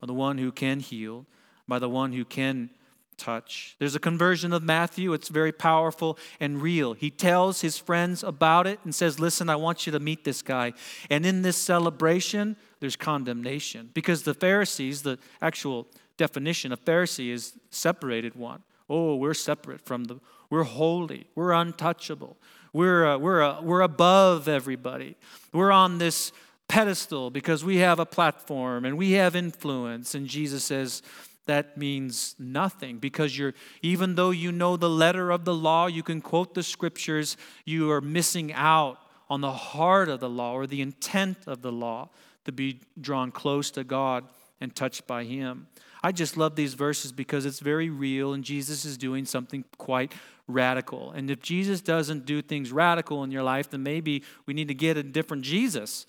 by 0.00 0.08
the 0.08 0.12
one 0.12 0.38
who 0.38 0.50
can 0.50 0.80
heal, 0.80 1.26
by 1.68 1.78
the 1.78 1.88
one 1.88 2.12
who 2.12 2.24
can 2.24 2.70
touch. 3.16 3.76
There's 3.78 3.94
a 3.94 4.00
conversion 4.00 4.52
of 4.52 4.64
Matthew. 4.64 5.12
It's 5.12 5.28
very 5.28 5.52
powerful 5.52 6.18
and 6.40 6.60
real. 6.60 6.94
He 6.94 7.08
tells 7.08 7.60
his 7.60 7.78
friends 7.78 8.24
about 8.24 8.66
it 8.66 8.80
and 8.82 8.92
says, 8.92 9.20
Listen, 9.20 9.48
I 9.48 9.54
want 9.54 9.86
you 9.86 9.92
to 9.92 10.00
meet 10.00 10.24
this 10.24 10.42
guy. 10.42 10.72
And 11.08 11.24
in 11.24 11.42
this 11.42 11.56
celebration, 11.56 12.56
there's 12.80 12.96
condemnation 12.96 13.90
because 13.94 14.24
the 14.24 14.34
Pharisees, 14.34 15.02
the 15.02 15.20
actual 15.40 15.86
definition 16.16 16.72
of 16.72 16.84
Pharisee 16.84 17.30
is 17.30 17.52
separated 17.70 18.34
one. 18.34 18.64
Oh, 18.92 19.16
we're 19.16 19.32
separate 19.32 19.80
from 19.80 20.04
the, 20.04 20.20
we're 20.50 20.64
holy, 20.64 21.26
we're 21.34 21.52
untouchable, 21.52 22.36
we're, 22.74 23.06
uh, 23.06 23.16
we're, 23.16 23.42
uh, 23.42 23.62
we're 23.62 23.80
above 23.80 24.48
everybody. 24.48 25.16
We're 25.50 25.72
on 25.72 25.96
this 25.96 26.30
pedestal 26.68 27.30
because 27.30 27.64
we 27.64 27.78
have 27.78 27.98
a 27.98 28.04
platform 28.04 28.84
and 28.84 28.98
we 28.98 29.12
have 29.12 29.34
influence. 29.34 30.14
And 30.14 30.26
Jesus 30.26 30.64
says, 30.64 31.00
that 31.46 31.78
means 31.78 32.36
nothing 32.38 32.98
because 32.98 33.36
you're 33.36 33.54
even 33.80 34.14
though 34.14 34.30
you 34.30 34.52
know 34.52 34.76
the 34.76 34.90
letter 34.90 35.30
of 35.30 35.44
the 35.46 35.54
law 35.54 35.86
you 35.86 36.02
can 36.02 36.20
quote 36.20 36.54
the 36.54 36.62
scriptures 36.62 37.36
you 37.64 37.90
are 37.90 38.00
missing 38.00 38.52
out 38.52 38.98
on 39.28 39.40
the 39.40 39.50
heart 39.50 40.08
of 40.08 40.20
the 40.20 40.28
law 40.28 40.52
or 40.52 40.68
the 40.68 40.80
intent 40.80 41.38
of 41.48 41.62
the 41.62 41.72
law 41.72 42.08
to 42.44 42.52
be 42.52 42.78
drawn 43.00 43.32
close 43.32 43.72
to 43.72 43.82
god 43.82 44.24
and 44.60 44.76
touched 44.76 45.04
by 45.08 45.24
him 45.24 45.66
I 46.02 46.12
just 46.12 46.36
love 46.36 46.56
these 46.56 46.74
verses 46.74 47.12
because 47.12 47.46
it's 47.46 47.60
very 47.60 47.88
real 47.88 48.32
and 48.32 48.42
Jesus 48.42 48.84
is 48.84 48.98
doing 48.98 49.24
something 49.24 49.64
quite 49.78 50.12
radical. 50.48 51.12
And 51.12 51.30
if 51.30 51.40
Jesus 51.40 51.80
doesn't 51.80 52.26
do 52.26 52.42
things 52.42 52.72
radical 52.72 53.22
in 53.22 53.30
your 53.30 53.44
life, 53.44 53.70
then 53.70 53.82
maybe 53.82 54.24
we 54.46 54.54
need 54.54 54.68
to 54.68 54.74
get 54.74 54.96
a 54.96 55.02
different 55.02 55.44
Jesus. 55.44 56.06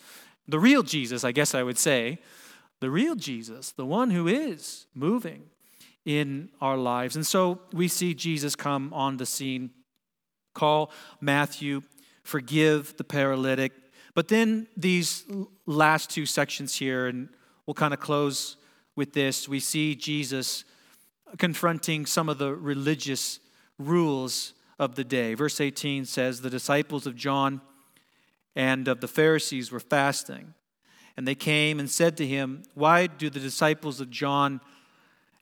The 0.47 0.59
real 0.59 0.83
Jesus, 0.83 1.23
I 1.23 1.31
guess 1.31 1.53
I 1.53 1.63
would 1.63 1.77
say. 1.77 2.19
The 2.79 2.89
real 2.89 3.15
Jesus, 3.15 3.71
the 3.71 3.85
one 3.85 4.09
who 4.09 4.27
is 4.27 4.87
moving 4.93 5.43
in 6.05 6.49
our 6.59 6.75
lives. 6.75 7.15
And 7.15 7.25
so 7.25 7.61
we 7.71 7.87
see 7.87 8.13
Jesus 8.13 8.55
come 8.55 8.91
on 8.93 9.17
the 9.17 9.25
scene, 9.25 9.69
call 10.53 10.91
Matthew, 11.21 11.83
forgive 12.23 12.97
the 12.97 13.03
paralytic. 13.03 13.71
But 14.15 14.27
then 14.27 14.67
these 14.75 15.23
last 15.65 16.09
two 16.09 16.25
sections 16.25 16.75
here, 16.75 17.07
and 17.07 17.29
we'll 17.65 17.73
kind 17.73 17.93
of 17.93 17.99
close 17.99 18.57
with 18.95 19.13
this, 19.13 19.49
we 19.49 19.59
see 19.59 19.95
Jesus 19.95 20.65
confronting 21.37 22.05
some 22.05 22.29
of 22.29 22.37
the 22.37 22.53
religious 22.53 23.39
rules 23.79 24.53
of 24.79 24.95
the 24.95 25.03
day. 25.03 25.33
Verse 25.33 25.59
18 25.59 26.05
says, 26.05 26.41
The 26.41 26.49
disciples 26.49 27.07
of 27.07 27.15
John 27.15 27.61
and 28.55 28.87
of 28.87 29.01
the 29.01 29.07
Pharisees 29.07 29.71
were 29.71 29.79
fasting. 29.79 30.53
And 31.15 31.27
they 31.27 31.35
came 31.35 31.79
and 31.79 31.89
said 31.89 32.17
to 32.17 32.27
him, 32.27 32.63
Why 32.73 33.07
do 33.07 33.29
the 33.29 33.39
disciples 33.39 33.99
of 33.99 34.09
John 34.09 34.61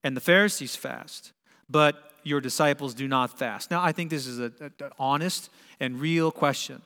and 0.04 0.16
the 0.16 0.22
Pharisees 0.22 0.76
fast, 0.76 1.32
but 1.70 2.12
your 2.24 2.42
disciples 2.42 2.94
do 2.94 3.08
not 3.08 3.38
fast? 3.38 3.72
Now, 3.72 3.82
I 3.82 3.92
think 3.92 4.10
this 4.10 4.28
is 4.28 4.40
an 4.40 4.54
honest 5.00 5.50
and 5.80 6.00
real 6.00 6.32
question. 6.32 6.82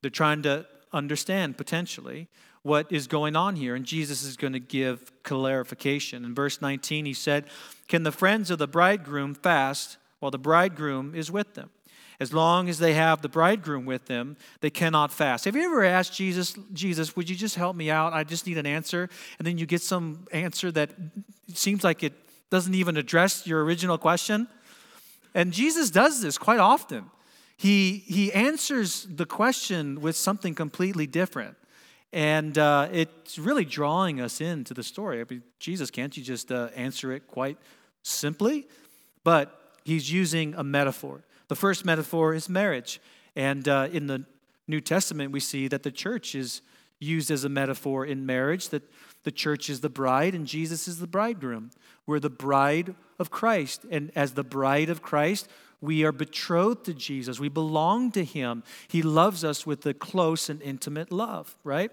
They're 0.00 0.10
trying 0.10 0.42
to 0.42 0.66
understand 0.92 1.56
potentially 1.56 2.28
what 2.68 2.92
is 2.92 3.06
going 3.06 3.34
on 3.34 3.56
here. 3.56 3.74
And 3.74 3.84
Jesus 3.84 4.22
is 4.22 4.36
going 4.36 4.52
to 4.52 4.60
give 4.60 5.10
clarification. 5.22 6.24
In 6.24 6.34
verse 6.34 6.60
19, 6.60 7.06
he 7.06 7.14
said, 7.14 7.46
Can 7.88 8.02
the 8.02 8.12
friends 8.12 8.50
of 8.50 8.58
the 8.58 8.68
bridegroom 8.68 9.34
fast 9.34 9.96
while 10.20 10.30
the 10.30 10.38
bridegroom 10.38 11.14
is 11.14 11.32
with 11.32 11.54
them? 11.54 11.70
As 12.20 12.32
long 12.32 12.68
as 12.68 12.78
they 12.78 12.94
have 12.94 13.22
the 13.22 13.28
bridegroom 13.28 13.86
with 13.86 14.06
them, 14.06 14.36
they 14.60 14.70
cannot 14.70 15.12
fast. 15.12 15.46
Have 15.46 15.56
you 15.56 15.62
ever 15.62 15.82
asked 15.84 16.14
Jesus, 16.14 16.56
Jesus, 16.72 17.16
would 17.16 17.30
you 17.30 17.36
just 17.36 17.54
help 17.54 17.74
me 17.74 17.90
out? 17.90 18.12
I 18.12 18.22
just 18.22 18.46
need 18.46 18.58
an 18.58 18.66
answer. 18.66 19.08
And 19.38 19.46
then 19.46 19.56
you 19.56 19.66
get 19.66 19.82
some 19.82 20.26
answer 20.30 20.70
that 20.72 20.90
seems 21.54 21.84
like 21.84 22.02
it 22.02 22.12
doesn't 22.50 22.74
even 22.74 22.96
address 22.96 23.46
your 23.46 23.64
original 23.64 23.98
question. 23.98 24.46
And 25.34 25.52
Jesus 25.52 25.90
does 25.90 26.20
this 26.20 26.36
quite 26.36 26.60
often. 26.60 27.06
He, 27.56 28.04
he 28.06 28.32
answers 28.32 29.06
the 29.08 29.26
question 29.26 30.00
with 30.00 30.16
something 30.16 30.54
completely 30.54 31.06
different. 31.06 31.56
And 32.12 32.56
uh, 32.56 32.88
it's 32.90 33.38
really 33.38 33.64
drawing 33.64 34.20
us 34.20 34.40
into 34.40 34.72
the 34.72 34.82
story. 34.82 35.20
I 35.20 35.24
mean, 35.28 35.42
Jesus, 35.58 35.90
can't 35.90 36.16
you 36.16 36.22
just 36.22 36.50
uh, 36.50 36.68
answer 36.74 37.12
it 37.12 37.26
quite 37.26 37.58
simply? 38.02 38.66
But 39.24 39.76
he's 39.84 40.10
using 40.10 40.54
a 40.54 40.64
metaphor. 40.64 41.22
The 41.48 41.56
first 41.56 41.84
metaphor 41.84 42.34
is 42.34 42.48
marriage. 42.48 43.00
And 43.36 43.68
uh, 43.68 43.88
in 43.92 44.06
the 44.06 44.24
New 44.66 44.80
Testament, 44.80 45.32
we 45.32 45.40
see 45.40 45.68
that 45.68 45.82
the 45.82 45.90
church 45.90 46.34
is 46.34 46.62
used 46.98 47.30
as 47.30 47.44
a 47.44 47.48
metaphor 47.48 48.04
in 48.04 48.26
marriage, 48.26 48.70
that 48.70 48.82
the 49.24 49.30
church 49.30 49.70
is 49.70 49.80
the 49.80 49.88
bride 49.88 50.34
and 50.34 50.46
Jesus 50.46 50.88
is 50.88 50.98
the 50.98 51.06
bridegroom. 51.06 51.70
We're 52.06 52.20
the 52.20 52.30
bride 52.30 52.94
of 53.18 53.30
Christ. 53.30 53.84
And 53.90 54.10
as 54.14 54.32
the 54.32 54.44
bride 54.44 54.88
of 54.88 55.02
Christ, 55.02 55.48
we 55.80 56.04
are 56.04 56.12
betrothed 56.12 56.84
to 56.86 56.94
Jesus. 56.94 57.38
We 57.38 57.48
belong 57.48 58.10
to 58.12 58.24
Him. 58.24 58.62
He 58.88 59.02
loves 59.02 59.44
us 59.44 59.66
with 59.66 59.86
a 59.86 59.94
close 59.94 60.48
and 60.48 60.60
intimate 60.62 61.12
love, 61.12 61.54
right? 61.62 61.90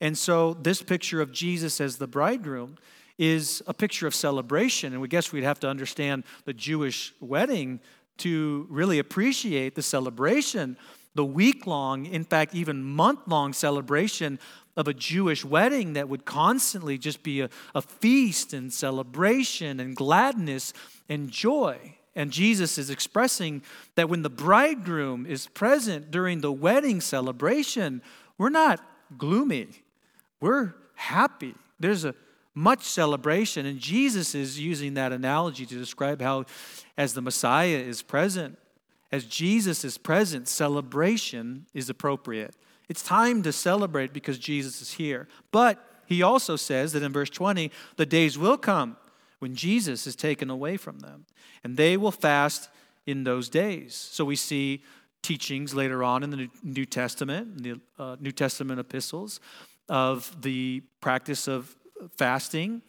And 0.00 0.16
so, 0.16 0.54
this 0.54 0.82
picture 0.82 1.20
of 1.20 1.32
Jesus 1.32 1.80
as 1.80 1.96
the 1.96 2.06
bridegroom 2.06 2.76
is 3.18 3.62
a 3.66 3.74
picture 3.74 4.06
of 4.06 4.14
celebration. 4.14 4.92
And 4.92 5.02
we 5.02 5.08
guess 5.08 5.32
we'd 5.32 5.44
have 5.44 5.60
to 5.60 5.68
understand 5.68 6.24
the 6.44 6.52
Jewish 6.52 7.14
wedding 7.20 7.80
to 8.18 8.66
really 8.70 8.98
appreciate 8.98 9.74
the 9.74 9.82
celebration, 9.82 10.76
the 11.14 11.24
week 11.24 11.66
long, 11.66 12.06
in 12.06 12.24
fact, 12.24 12.54
even 12.54 12.82
month 12.82 13.20
long 13.26 13.52
celebration 13.52 14.38
of 14.76 14.88
a 14.88 14.94
Jewish 14.94 15.44
wedding 15.44 15.94
that 15.94 16.08
would 16.08 16.24
constantly 16.24 16.98
just 16.98 17.22
be 17.22 17.40
a, 17.40 17.50
a 17.74 17.80
feast 17.80 18.52
and 18.52 18.72
celebration 18.72 19.80
and 19.80 19.96
gladness 19.96 20.72
and 21.08 21.30
joy. 21.30 21.95
And 22.16 22.32
Jesus 22.32 22.78
is 22.78 22.90
expressing 22.90 23.62
that 23.94 24.08
when 24.08 24.22
the 24.22 24.30
bridegroom 24.30 25.26
is 25.26 25.46
present 25.48 26.10
during 26.10 26.40
the 26.40 26.50
wedding 26.50 27.00
celebration, 27.00 28.02
we're 28.38 28.48
not 28.48 28.80
gloomy, 29.16 29.68
we're 30.40 30.74
happy. 30.94 31.54
There's 31.78 32.04
a 32.06 32.14
much 32.54 32.82
celebration. 32.82 33.66
And 33.66 33.78
Jesus 33.78 34.34
is 34.34 34.58
using 34.58 34.94
that 34.94 35.12
analogy 35.12 35.66
to 35.66 35.78
describe 35.78 36.22
how, 36.22 36.46
as 36.96 37.12
the 37.12 37.20
Messiah 37.20 37.76
is 37.76 38.02
present, 38.02 38.58
as 39.12 39.26
Jesus 39.26 39.84
is 39.84 39.98
present, 39.98 40.48
celebration 40.48 41.66
is 41.74 41.90
appropriate. 41.90 42.54
It's 42.88 43.02
time 43.02 43.42
to 43.42 43.52
celebrate 43.52 44.12
because 44.12 44.38
Jesus 44.38 44.80
is 44.80 44.92
here. 44.92 45.28
But 45.52 45.84
he 46.06 46.22
also 46.22 46.56
says 46.56 46.92
that 46.94 47.02
in 47.02 47.12
verse 47.12 47.30
20, 47.30 47.70
the 47.96 48.06
days 48.06 48.38
will 48.38 48.56
come 48.56 48.96
when 49.38 49.54
Jesus 49.54 50.06
is 50.06 50.16
taken 50.16 50.50
away 50.50 50.76
from 50.76 51.00
them, 51.00 51.26
and 51.62 51.76
they 51.76 51.96
will 51.96 52.12
fast 52.12 52.68
in 53.06 53.24
those 53.24 53.48
days. 53.48 53.94
So 53.94 54.24
we 54.24 54.36
see 54.36 54.82
teachings 55.22 55.74
later 55.74 56.04
on 56.04 56.22
in 56.22 56.30
the 56.30 56.48
New 56.62 56.86
Testament, 56.86 57.62
the 57.62 57.80
uh, 57.98 58.16
New 58.20 58.32
Testament 58.32 58.80
epistles, 58.80 59.40
of 59.88 60.42
the 60.42 60.82
practice 61.00 61.48
of 61.48 61.74
fasting 62.16 62.82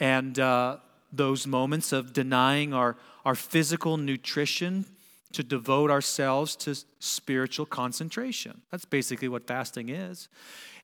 and 0.00 0.38
uh, 0.38 0.76
those 1.12 1.46
moments 1.46 1.92
of 1.92 2.12
denying 2.12 2.72
our, 2.74 2.96
our 3.24 3.34
physical 3.34 3.96
nutrition 3.96 4.84
to 5.32 5.42
devote 5.42 5.90
ourselves 5.90 6.56
to 6.56 6.74
spiritual 7.00 7.66
concentration. 7.66 8.62
That's 8.70 8.86
basically 8.86 9.28
what 9.28 9.46
fasting 9.46 9.90
is. 9.90 10.28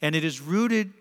And 0.02 0.14
it 0.14 0.24
is 0.24 0.40
rooted 0.40 0.92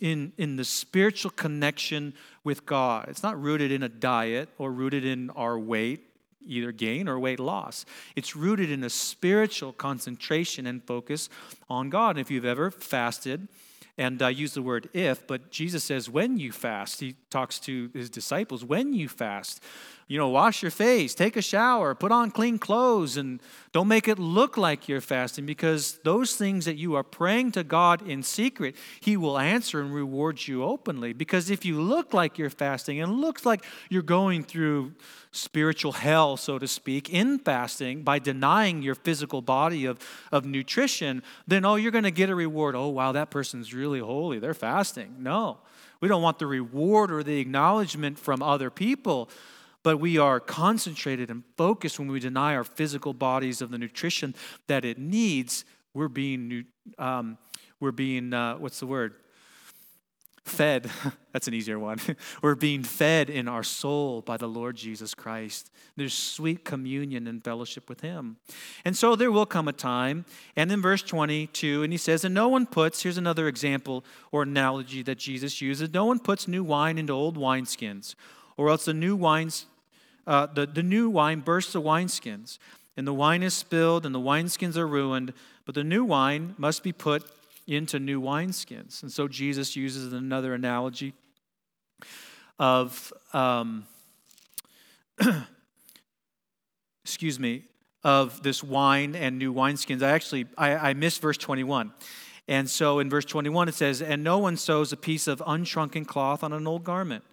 in, 0.00 0.32
in 0.36 0.56
the 0.56 0.64
spiritual 0.64 1.30
connection 1.30 2.12
with 2.44 2.66
God. 2.66 3.06
It's 3.08 3.22
not 3.22 3.40
rooted 3.40 3.70
in 3.70 3.82
a 3.82 3.88
diet 3.88 4.48
or 4.58 4.72
rooted 4.72 5.04
in 5.04 5.30
our 5.30 5.58
weight, 5.58 6.06
either 6.46 6.72
gain 6.72 7.08
or 7.08 7.18
weight 7.18 7.40
loss. 7.40 7.84
It's 8.16 8.34
rooted 8.34 8.70
in 8.70 8.82
a 8.84 8.90
spiritual 8.90 9.72
concentration 9.72 10.66
and 10.66 10.82
focus 10.84 11.28
on 11.68 11.90
God. 11.90 12.10
And 12.10 12.20
if 12.20 12.30
you've 12.30 12.44
ever 12.44 12.70
fasted, 12.70 13.48
and 13.98 14.22
I 14.22 14.30
use 14.30 14.54
the 14.54 14.62
word 14.62 14.88
if, 14.94 15.26
but 15.26 15.50
Jesus 15.50 15.84
says 15.84 16.08
when 16.08 16.38
you 16.38 16.52
fast. 16.52 17.00
He 17.00 17.16
talks 17.28 17.58
to 17.60 17.90
his 17.92 18.08
disciples 18.08 18.64
when 18.64 18.94
you 18.94 19.08
fast 19.08 19.62
you 20.10 20.18
know, 20.18 20.28
wash 20.28 20.60
your 20.60 20.72
face, 20.72 21.14
take 21.14 21.36
a 21.36 21.40
shower, 21.40 21.94
put 21.94 22.10
on 22.10 22.32
clean 22.32 22.58
clothes, 22.58 23.16
and 23.16 23.40
don't 23.70 23.86
make 23.86 24.08
it 24.08 24.18
look 24.18 24.56
like 24.56 24.88
you're 24.88 25.00
fasting 25.00 25.46
because 25.46 26.00
those 26.02 26.34
things 26.34 26.64
that 26.64 26.74
you 26.74 26.96
are 26.96 27.04
praying 27.04 27.52
to 27.52 27.62
God 27.62 28.04
in 28.04 28.24
secret, 28.24 28.74
He 28.98 29.16
will 29.16 29.38
answer 29.38 29.80
and 29.80 29.94
reward 29.94 30.48
you 30.48 30.64
openly. 30.64 31.12
Because 31.12 31.48
if 31.48 31.64
you 31.64 31.80
look 31.80 32.12
like 32.12 32.38
you're 32.38 32.50
fasting 32.50 33.00
and 33.00 33.20
looks 33.20 33.46
like 33.46 33.64
you're 33.88 34.02
going 34.02 34.42
through 34.42 34.94
spiritual 35.30 35.92
hell, 35.92 36.36
so 36.36 36.58
to 36.58 36.66
speak, 36.66 37.08
in 37.08 37.38
fasting 37.38 38.02
by 38.02 38.18
denying 38.18 38.82
your 38.82 38.96
physical 38.96 39.42
body 39.42 39.84
of, 39.84 40.00
of 40.32 40.44
nutrition, 40.44 41.22
then 41.46 41.64
oh, 41.64 41.76
you're 41.76 41.92
going 41.92 42.02
to 42.02 42.10
get 42.10 42.28
a 42.28 42.34
reward. 42.34 42.74
Oh, 42.74 42.88
wow, 42.88 43.12
that 43.12 43.30
person's 43.30 43.72
really 43.72 44.00
holy. 44.00 44.40
They're 44.40 44.54
fasting. 44.54 45.14
No, 45.20 45.58
we 46.00 46.08
don't 46.08 46.20
want 46.20 46.40
the 46.40 46.48
reward 46.48 47.12
or 47.12 47.22
the 47.22 47.38
acknowledgement 47.38 48.18
from 48.18 48.42
other 48.42 48.70
people 48.70 49.30
but 49.82 49.98
we 49.98 50.18
are 50.18 50.40
concentrated 50.40 51.30
and 51.30 51.44
focused 51.56 51.98
when 51.98 52.10
we 52.10 52.20
deny 52.20 52.54
our 52.54 52.64
physical 52.64 53.14
bodies 53.14 53.62
of 53.62 53.70
the 53.70 53.78
nutrition 53.78 54.34
that 54.66 54.84
it 54.84 54.98
needs. 54.98 55.64
We're 55.94 56.08
being, 56.08 56.66
um, 56.98 57.38
we're 57.80 57.92
being 57.92 58.32
uh, 58.34 58.56
what's 58.56 58.80
the 58.80 58.86
word? 58.86 59.14
Fed. 60.44 60.90
That's 61.32 61.48
an 61.48 61.54
easier 61.54 61.78
one. 61.78 61.98
we're 62.42 62.54
being 62.54 62.82
fed 62.82 63.30
in 63.30 63.46
our 63.46 63.62
soul 63.62 64.20
by 64.20 64.36
the 64.36 64.48
Lord 64.48 64.76
Jesus 64.76 65.14
Christ. 65.14 65.70
There's 65.96 66.14
sweet 66.14 66.64
communion 66.64 67.26
and 67.26 67.42
fellowship 67.42 67.88
with 67.88 68.00
Him. 68.00 68.36
And 68.84 68.96
so 68.96 69.16
there 69.16 69.30
will 69.30 69.46
come 69.46 69.68
a 69.68 69.72
time, 69.72 70.24
and 70.56 70.72
in 70.72 70.82
verse 70.82 71.02
22, 71.02 71.82
and 71.82 71.92
he 71.92 71.98
says, 71.98 72.24
And 72.24 72.34
no 72.34 72.48
one 72.48 72.66
puts, 72.66 73.02
here's 73.02 73.18
another 73.18 73.48
example 73.48 74.04
or 74.32 74.42
analogy 74.42 75.02
that 75.02 75.18
Jesus 75.18 75.60
uses 75.60 75.92
no 75.92 76.04
one 76.04 76.18
puts 76.18 76.48
new 76.48 76.64
wine 76.64 76.98
into 76.98 77.12
old 77.12 77.38
wineskins 77.38 78.14
or 78.60 78.68
else 78.68 78.84
the 78.84 78.92
new 78.92 79.16
wines, 79.16 79.64
uh, 80.26 80.44
the, 80.44 80.66
the 80.66 80.82
new 80.82 81.08
wine 81.08 81.40
bursts 81.40 81.72
the 81.72 81.80
wineskins, 81.80 82.58
and 82.94 83.06
the 83.06 83.14
wine 83.14 83.42
is 83.42 83.54
spilled, 83.54 84.04
and 84.04 84.14
the 84.14 84.20
wineskins 84.20 84.76
are 84.76 84.86
ruined. 84.86 85.32
But 85.64 85.74
the 85.74 85.82
new 85.82 86.04
wine 86.04 86.54
must 86.58 86.82
be 86.82 86.92
put 86.92 87.24
into 87.66 87.98
new 87.98 88.20
wineskins. 88.20 89.02
And 89.02 89.10
so 89.10 89.28
Jesus 89.28 89.76
uses 89.76 90.12
another 90.12 90.52
analogy 90.52 91.14
of, 92.58 93.14
um, 93.32 93.86
excuse 97.02 97.40
me, 97.40 97.64
of 98.04 98.42
this 98.42 98.62
wine 98.62 99.16
and 99.16 99.38
new 99.38 99.54
wineskins. 99.54 100.02
I 100.02 100.10
actually 100.10 100.44
I, 100.58 100.90
I 100.90 100.92
missed 100.92 101.22
verse 101.22 101.38
21. 101.38 101.94
And 102.46 102.68
so 102.68 102.98
in 102.98 103.08
verse 103.08 103.24
21 103.24 103.70
it 103.70 103.74
says, 103.74 104.02
And 104.02 104.22
no 104.22 104.36
one 104.36 104.58
sews 104.58 104.92
a 104.92 104.98
piece 104.98 105.26
of 105.26 105.42
unshrunken 105.46 106.06
cloth 106.06 106.44
on 106.44 106.52
an 106.52 106.66
old 106.66 106.84
garment 106.84 107.24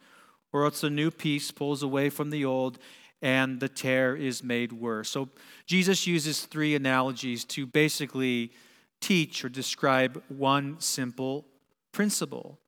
or 0.58 0.66
else 0.66 0.82
the 0.82 0.89
new 0.89 1.12
piece 1.12 1.51
pulls 1.51 1.84
away 1.84 2.10
from 2.10 2.30
the 2.30 2.43
old 2.43 2.80
and 3.22 3.60
the 3.60 3.70
tear 3.70 4.16
is 4.16 4.43
made 4.43 4.72
worse. 4.74 5.10
So 5.10 5.30
Jesus 5.66 6.05
uses 6.05 6.45
three 6.45 6.76
analogies 6.76 7.45
to 7.45 7.66
basically 7.66 8.51
teach 8.99 9.43
or 9.43 9.49
describe 9.49 10.22
one 10.28 10.80
simple 10.80 11.45
principle. 11.91 12.60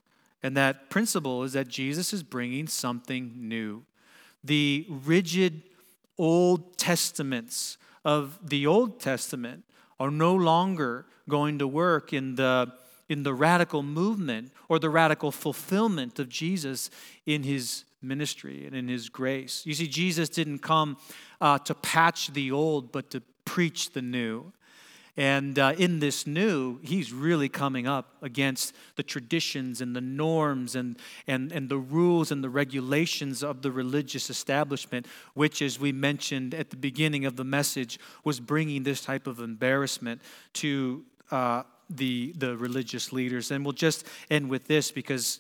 And 0.42 0.56
that 0.58 0.90
principle 0.90 1.44
is 1.44 1.54
that 1.54 1.68
Jesus 1.68 2.14
is 2.14 2.24
bringing 2.24 2.68
something 2.68 3.34
new. 3.36 3.84
The 4.44 4.88
rigid 4.90 5.64
Old 6.18 6.78
Testaments 6.78 7.78
of 8.06 8.40
the 8.44 8.66
Old 8.66 9.00
Testament 9.00 9.64
are 10.00 10.12
no 10.12 10.34
longer 10.34 11.06
going 11.28 11.60
to 11.60 11.68
work 11.68 12.14
in 12.14 12.36
the 12.36 12.72
in 13.10 13.24
the 13.24 13.34
radical 13.34 13.84
movement 13.84 14.52
or 14.70 14.80
the 14.80 14.90
radical 14.90 15.32
fulfillment 15.32 16.20
of 16.20 16.30
Jesus 16.30 16.90
in 17.26 17.44
his 17.44 17.84
ministry 18.02 18.66
and 18.66 18.76
in 18.76 18.88
his 18.88 19.10
grace. 19.10 19.66
You 19.66 19.74
see, 19.74 19.88
Jesus 19.88 20.30
didn't 20.30 20.60
come 20.60 20.98
uh, 21.42 21.58
to 21.60 21.74
patch 21.74 22.28
the 22.34 22.52
old, 22.52 22.92
but 22.92 23.10
to 23.10 23.22
preach 23.44 23.92
the 23.92 24.02
new. 24.02 24.54
And 25.18 25.60
uh, 25.60 25.74
in 25.78 26.00
this 26.00 26.26
new, 26.26 26.80
he's 26.82 27.12
really 27.12 27.50
coming 27.50 27.88
up 27.88 28.16
against 28.22 28.74
the 28.96 29.04
traditions 29.04 29.82
and 29.82 29.94
the 29.94 30.00
norms 30.00 30.76
and, 30.78 30.98
and, 31.28 31.52
and 31.52 31.68
the 31.68 31.78
rules 31.78 32.32
and 32.32 32.42
the 32.42 32.50
regulations 32.50 33.44
of 33.44 33.62
the 33.62 33.70
religious 33.70 34.30
establishment, 34.30 35.08
which, 35.34 35.62
as 35.62 35.78
we 35.78 35.92
mentioned 35.92 36.54
at 36.54 36.70
the 36.70 36.78
beginning 36.78 37.26
of 37.26 37.36
the 37.36 37.44
message, 37.44 38.00
was 38.24 38.40
bringing 38.40 38.84
this 38.84 39.02
type 39.02 39.28
of 39.28 39.42
embarrassment 39.42 40.22
to 40.54 41.04
uh, 41.32 41.64
the, 41.90 42.34
the 42.38 42.56
religious 42.58 43.12
leaders. 43.12 43.52
And 43.52 43.66
we'll 43.66 43.74
just 43.74 44.06
end 44.30 44.50
with 44.50 44.68
this 44.68 44.92
because 44.92 45.40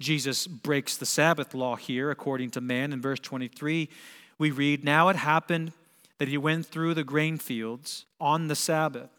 Jesus 0.00 0.46
breaks 0.46 0.96
the 0.96 1.06
Sabbath 1.06 1.54
law 1.54 1.76
here, 1.76 2.10
according 2.10 2.50
to 2.52 2.60
man. 2.60 2.92
In 2.92 3.00
verse 3.00 3.20
23, 3.20 3.88
we 4.38 4.50
read, 4.50 4.84
Now 4.84 5.08
it 5.08 5.16
happened 5.16 5.72
that 6.18 6.28
he 6.28 6.38
went 6.38 6.66
through 6.66 6.94
the 6.94 7.04
grain 7.04 7.38
fields 7.38 8.04
on 8.20 8.48
the 8.48 8.56
Sabbath. 8.56 9.10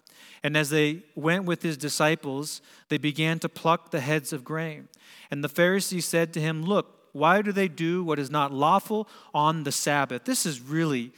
And 0.43 0.55
as 0.55 0.69
they 0.69 1.03
went 1.15 1.45
with 1.45 1.63
his 1.63 1.77
disciples, 1.77 2.61
they 2.87 2.97
began 2.97 3.39
to 3.39 3.49
pluck 3.49 3.91
the 3.91 3.99
heads 3.99 4.31
of 4.31 4.43
grain. 4.43 4.87
And 5.29 5.43
the 5.43 5.49
Pharisees 5.49 6.05
said 6.05 6.33
to 6.33 6.41
him, 6.41 6.63
Look, 6.63 6.99
why 7.11 7.41
do 7.41 7.51
they 7.51 7.67
do 7.67 8.03
what 8.03 8.19
is 8.19 8.29
not 8.29 8.53
lawful 8.53 9.07
on 9.33 9.63
the 9.63 9.71
Sabbath? 9.71 10.25
This 10.25 10.45
is 10.45 10.61
really 10.61 11.11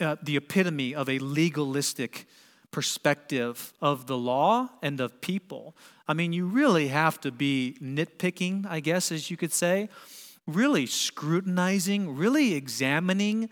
uh, 0.00 0.16
the 0.22 0.36
epitome 0.36 0.94
of 0.94 1.08
a 1.08 1.18
legalistic 1.18 2.26
perspective 2.70 3.72
of 3.80 4.06
the 4.06 4.16
law 4.16 4.70
and 4.82 5.00
of 5.00 5.20
people. 5.20 5.74
I 6.06 6.14
mean, 6.14 6.32
you 6.32 6.46
really 6.46 6.88
have 6.88 7.20
to 7.20 7.30
be 7.30 7.76
nitpicking, 7.82 8.66
I 8.68 8.80
guess, 8.80 9.12
as 9.12 9.30
you 9.30 9.36
could 9.36 9.52
say, 9.52 9.88
really 10.46 10.86
scrutinizing, 10.86 12.16
really 12.16 12.54
examining 12.54 13.48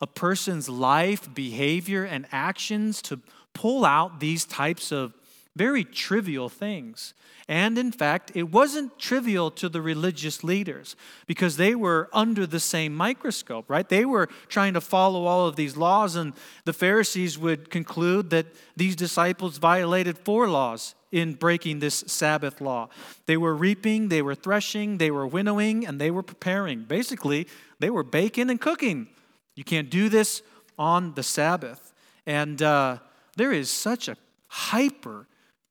a 0.00 0.06
person's 0.06 0.68
life, 0.68 1.32
behavior, 1.34 2.04
and 2.04 2.26
actions 2.32 3.02
to 3.02 3.20
pull 3.52 3.84
out 3.84 4.20
these 4.20 4.44
types 4.44 4.92
of 4.92 5.12
very 5.56 5.84
trivial 5.84 6.48
things. 6.48 7.14
And 7.48 7.76
in 7.76 7.90
fact, 7.90 8.30
it 8.34 8.44
wasn't 8.44 8.96
trivial 8.98 9.50
to 9.52 9.68
the 9.68 9.82
religious 9.82 10.44
leaders 10.44 10.94
because 11.26 11.56
they 11.56 11.74
were 11.74 12.08
under 12.12 12.46
the 12.46 12.60
same 12.60 12.94
microscope, 12.94 13.64
right? 13.68 13.88
They 13.88 14.04
were 14.04 14.28
trying 14.48 14.74
to 14.74 14.80
follow 14.80 15.26
all 15.26 15.48
of 15.48 15.56
these 15.56 15.76
laws, 15.76 16.14
and 16.14 16.32
the 16.64 16.72
Pharisees 16.72 17.36
would 17.38 17.68
conclude 17.68 18.30
that 18.30 18.46
these 18.76 18.94
disciples 18.94 19.58
violated 19.58 20.16
four 20.16 20.48
laws 20.48 20.94
in 21.10 21.34
breaking 21.34 21.80
this 21.80 22.04
Sabbath 22.06 22.60
law. 22.60 22.88
They 23.26 23.36
were 23.36 23.56
reaping, 23.56 24.10
they 24.10 24.22
were 24.22 24.36
threshing, 24.36 24.98
they 24.98 25.10
were 25.10 25.26
winnowing, 25.26 25.84
and 25.84 26.00
they 26.00 26.12
were 26.12 26.22
preparing. 26.22 26.84
Basically, 26.84 27.48
they 27.80 27.90
were 27.90 28.04
baking 28.04 28.48
and 28.48 28.60
cooking. 28.60 29.08
You 29.56 29.64
can't 29.64 29.90
do 29.90 30.08
this 30.08 30.42
on 30.78 31.14
the 31.14 31.24
Sabbath. 31.24 31.92
And 32.26 32.62
uh, 32.62 32.98
there 33.36 33.50
is 33.52 33.70
such 33.70 34.06
a 34.06 34.16
hyper 34.46 35.26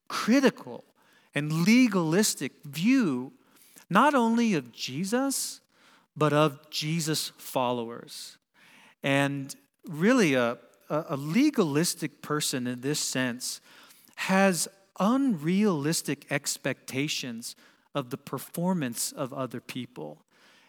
critical 0.09 0.83
and 1.33 1.65
legalistic 1.65 2.51
view, 2.65 3.31
not 3.89 4.13
only 4.13 4.53
of 4.55 4.73
Jesus, 4.73 5.61
but 6.17 6.33
of 6.33 6.69
Jesus' 6.69 7.31
followers. 7.37 8.37
And 9.01 9.55
really, 9.87 10.33
a, 10.33 10.57
a 10.89 11.15
legalistic 11.15 12.21
person 12.21 12.67
in 12.67 12.81
this 12.81 12.99
sense 12.99 13.61
has 14.15 14.67
unrealistic 14.99 16.25
expectations 16.29 17.55
of 17.95 18.09
the 18.09 18.17
performance 18.17 19.11
of 19.13 19.31
other 19.31 19.61
people. 19.61 20.25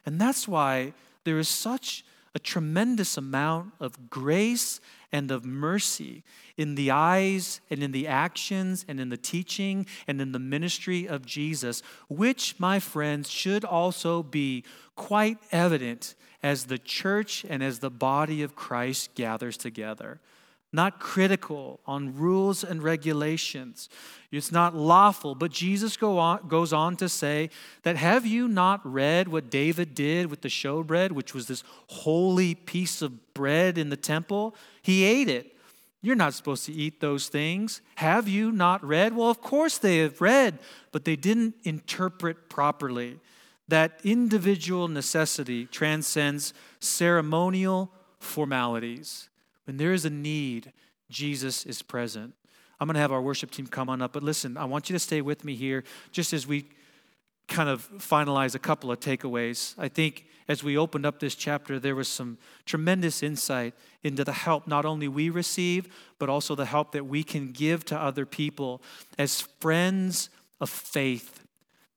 And 0.06 0.20
that's 0.20 0.46
why 0.46 0.92
there 1.24 1.38
is 1.38 1.48
such 1.48 2.04
a 2.34 2.38
tremendous 2.38 3.16
amount 3.16 3.72
of 3.80 4.08
grace 4.08 4.80
and 5.12 5.30
of 5.30 5.44
mercy 5.44 6.22
in 6.56 6.76
the 6.76 6.90
eyes 6.90 7.60
and 7.70 7.82
in 7.82 7.90
the 7.90 8.06
actions 8.06 8.84
and 8.86 9.00
in 9.00 9.08
the 9.08 9.16
teaching 9.16 9.86
and 10.06 10.20
in 10.20 10.32
the 10.32 10.38
ministry 10.38 11.08
of 11.08 11.26
Jesus, 11.26 11.82
which, 12.08 12.54
my 12.58 12.78
friends, 12.78 13.28
should 13.28 13.64
also 13.64 14.22
be 14.22 14.64
quite 14.94 15.38
evident 15.50 16.14
as 16.42 16.66
the 16.66 16.78
church 16.78 17.44
and 17.48 17.62
as 17.62 17.80
the 17.80 17.90
body 17.90 18.42
of 18.42 18.54
Christ 18.54 19.14
gathers 19.14 19.56
together. 19.56 20.20
Not 20.72 21.00
critical 21.00 21.80
on 21.84 22.16
rules 22.16 22.62
and 22.62 22.82
regulations. 22.82 23.88
It's 24.30 24.52
not 24.52 24.74
lawful. 24.74 25.34
But 25.34 25.50
Jesus 25.50 25.96
go 25.96 26.18
on, 26.18 26.46
goes 26.46 26.72
on 26.72 26.96
to 26.98 27.08
say 27.08 27.50
that 27.82 27.96
have 27.96 28.24
you 28.24 28.46
not 28.46 28.80
read 28.84 29.28
what 29.28 29.50
David 29.50 29.94
did 29.94 30.30
with 30.30 30.42
the 30.42 30.48
showbread, 30.48 31.12
which 31.12 31.34
was 31.34 31.46
this 31.46 31.64
holy 31.88 32.54
piece 32.54 33.02
of 33.02 33.34
bread 33.34 33.78
in 33.78 33.88
the 33.90 33.96
temple? 33.96 34.54
He 34.82 35.04
ate 35.04 35.28
it. 35.28 35.56
You're 36.02 36.16
not 36.16 36.34
supposed 36.34 36.64
to 36.66 36.72
eat 36.72 37.00
those 37.00 37.28
things. 37.28 37.82
Have 37.96 38.28
you 38.28 38.52
not 38.52 38.82
read? 38.84 39.14
Well, 39.14 39.28
of 39.28 39.42
course 39.42 39.76
they 39.76 39.98
have 39.98 40.20
read, 40.20 40.58
but 40.92 41.04
they 41.04 41.16
didn't 41.16 41.56
interpret 41.64 42.48
properly. 42.48 43.18
That 43.68 44.00
individual 44.02 44.88
necessity 44.88 45.66
transcends 45.66 46.54
ceremonial 46.78 47.90
formalities. 48.18 49.29
When 49.70 49.76
there 49.76 49.92
is 49.92 50.04
a 50.04 50.10
need, 50.10 50.72
Jesus 51.10 51.64
is 51.64 51.80
present. 51.80 52.34
I'm 52.80 52.88
going 52.88 52.94
to 52.94 53.00
have 53.00 53.12
our 53.12 53.22
worship 53.22 53.52
team 53.52 53.68
come 53.68 53.88
on 53.88 54.02
up, 54.02 54.12
but 54.12 54.24
listen, 54.24 54.56
I 54.56 54.64
want 54.64 54.90
you 54.90 54.94
to 54.94 54.98
stay 54.98 55.20
with 55.20 55.44
me 55.44 55.54
here 55.54 55.84
just 56.10 56.32
as 56.32 56.44
we 56.44 56.66
kind 57.46 57.68
of 57.68 57.88
finalize 57.98 58.56
a 58.56 58.58
couple 58.58 58.90
of 58.90 58.98
takeaways. 58.98 59.76
I 59.78 59.86
think 59.86 60.26
as 60.48 60.64
we 60.64 60.76
opened 60.76 61.06
up 61.06 61.20
this 61.20 61.36
chapter, 61.36 61.78
there 61.78 61.94
was 61.94 62.08
some 62.08 62.36
tremendous 62.66 63.22
insight 63.22 63.74
into 64.02 64.24
the 64.24 64.32
help 64.32 64.66
not 64.66 64.84
only 64.84 65.06
we 65.06 65.30
receive, 65.30 65.86
but 66.18 66.28
also 66.28 66.56
the 66.56 66.66
help 66.66 66.90
that 66.90 67.06
we 67.06 67.22
can 67.22 67.52
give 67.52 67.84
to 67.84 67.96
other 67.96 68.26
people 68.26 68.82
as 69.20 69.42
friends 69.60 70.30
of 70.60 70.68
faith, 70.68 71.44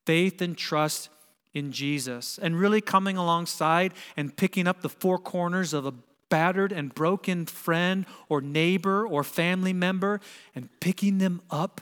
faith 0.05 0.43
and 0.43 0.55
trust 0.55 1.09
in 1.55 1.71
Jesus, 1.71 2.37
and 2.39 2.59
really 2.59 2.81
coming 2.81 3.17
alongside 3.17 3.95
and 4.15 4.37
picking 4.37 4.67
up 4.67 4.83
the 4.83 4.89
four 4.89 5.17
corners 5.17 5.73
of 5.73 5.87
a 5.87 5.93
battered 6.33 6.71
and 6.71 6.95
broken 6.95 7.45
friend 7.45 8.07
or 8.27 8.41
neighbor 8.41 9.05
or 9.05 9.23
family 9.23 9.71
member 9.71 10.19
and 10.55 10.67
picking 10.79 11.19
them 11.19 11.39
up 11.51 11.79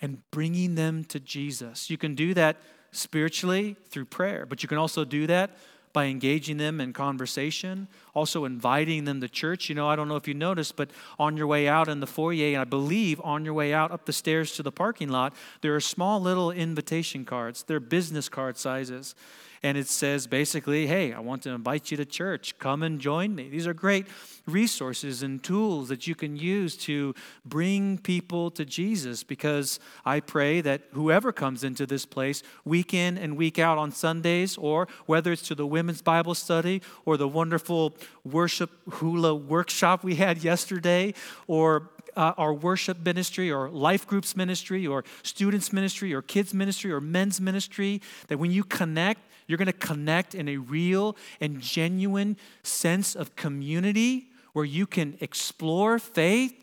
and 0.00 0.22
bringing 0.30 0.76
them 0.76 1.02
to 1.02 1.18
Jesus. 1.18 1.90
You 1.90 1.98
can 1.98 2.14
do 2.14 2.32
that 2.34 2.58
spiritually 2.92 3.74
through 3.88 4.04
prayer, 4.04 4.46
but 4.46 4.62
you 4.62 4.68
can 4.68 4.78
also 4.78 5.04
do 5.04 5.26
that 5.26 5.50
by 5.92 6.04
engaging 6.04 6.58
them 6.58 6.80
in 6.80 6.92
conversation, 6.92 7.88
also 8.14 8.44
inviting 8.44 9.04
them 9.04 9.20
to 9.20 9.28
church. 9.28 9.68
You 9.68 9.74
know, 9.74 9.88
I 9.88 9.96
don't 9.96 10.06
know 10.06 10.14
if 10.14 10.28
you 10.28 10.34
noticed, 10.34 10.76
but 10.76 10.92
on 11.18 11.36
your 11.36 11.48
way 11.48 11.66
out 11.66 11.88
in 11.88 11.98
the 11.98 12.06
foyer, 12.06 12.52
and 12.52 12.58
I 12.58 12.64
believe 12.64 13.20
on 13.24 13.44
your 13.44 13.54
way 13.54 13.74
out 13.74 13.90
up 13.90 14.06
the 14.06 14.12
stairs 14.12 14.52
to 14.52 14.62
the 14.62 14.70
parking 14.70 15.08
lot, 15.08 15.34
there 15.60 15.74
are 15.74 15.80
small 15.80 16.20
little 16.20 16.52
invitation 16.52 17.24
cards. 17.24 17.64
They're 17.64 17.80
business 17.80 18.28
card 18.28 18.58
sizes. 18.58 19.16
And 19.62 19.76
it 19.78 19.88
says 19.88 20.26
basically, 20.26 20.86
hey, 20.86 21.12
I 21.12 21.20
want 21.20 21.42
to 21.42 21.50
invite 21.50 21.90
you 21.90 21.96
to 21.96 22.04
church. 22.04 22.58
Come 22.58 22.82
and 22.82 23.00
join 23.00 23.34
me. 23.34 23.48
These 23.48 23.66
are 23.66 23.74
great 23.74 24.06
resources 24.46 25.22
and 25.22 25.42
tools 25.42 25.88
that 25.88 26.06
you 26.06 26.14
can 26.14 26.36
use 26.36 26.76
to 26.76 27.14
bring 27.44 27.98
people 27.98 28.50
to 28.52 28.64
Jesus 28.64 29.24
because 29.24 29.80
I 30.04 30.20
pray 30.20 30.60
that 30.60 30.82
whoever 30.92 31.32
comes 31.32 31.64
into 31.64 31.86
this 31.86 32.06
place 32.06 32.42
week 32.64 32.94
in 32.94 33.18
and 33.18 33.36
week 33.36 33.58
out 33.58 33.78
on 33.78 33.90
Sundays, 33.90 34.56
or 34.56 34.88
whether 35.06 35.32
it's 35.32 35.42
to 35.48 35.54
the 35.54 35.66
women's 35.66 36.02
Bible 36.02 36.34
study 36.34 36.82
or 37.04 37.16
the 37.16 37.28
wonderful 37.28 37.94
worship 38.24 38.70
hula 38.90 39.34
workshop 39.34 40.04
we 40.04 40.14
had 40.16 40.44
yesterday, 40.44 41.14
or 41.46 41.90
uh, 42.16 42.32
our 42.38 42.54
worship 42.54 43.04
ministry 43.04 43.52
or 43.52 43.68
life 43.68 44.06
groups 44.06 44.34
ministry 44.36 44.86
or 44.86 45.04
students 45.22 45.72
ministry 45.72 46.14
or 46.14 46.22
kids 46.22 46.54
ministry 46.54 46.90
or 46.90 47.00
men's 47.00 47.40
ministry, 47.40 48.00
that 48.28 48.38
when 48.38 48.50
you 48.50 48.64
connect, 48.64 49.20
you're 49.46 49.58
going 49.58 49.66
to 49.66 49.72
connect 49.72 50.34
in 50.34 50.48
a 50.48 50.56
real 50.56 51.16
and 51.40 51.60
genuine 51.60 52.36
sense 52.62 53.14
of 53.14 53.36
community 53.36 54.28
where 54.52 54.64
you 54.64 54.86
can 54.86 55.16
explore 55.20 55.98
faith, 55.98 56.54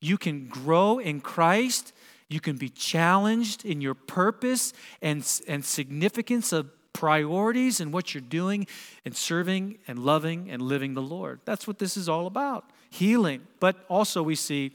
you 0.00 0.18
can 0.18 0.48
grow 0.48 0.98
in 0.98 1.20
Christ, 1.20 1.92
you 2.28 2.40
can 2.40 2.56
be 2.56 2.68
challenged 2.68 3.64
in 3.64 3.80
your 3.80 3.94
purpose 3.94 4.72
and, 5.00 5.26
and 5.48 5.64
significance 5.64 6.52
of 6.52 6.70
priorities 6.92 7.80
and 7.80 7.92
what 7.92 8.12
you're 8.12 8.20
doing 8.20 8.66
and 9.04 9.16
serving 9.16 9.78
and 9.86 9.98
loving 9.98 10.50
and 10.50 10.60
living 10.60 10.94
the 10.94 11.02
Lord. 11.02 11.40
That's 11.44 11.66
what 11.66 11.78
this 11.78 11.96
is 11.96 12.08
all 12.08 12.26
about 12.26 12.64
healing. 12.90 13.42
But 13.60 13.84
also, 13.88 14.22
we 14.22 14.34
see 14.34 14.72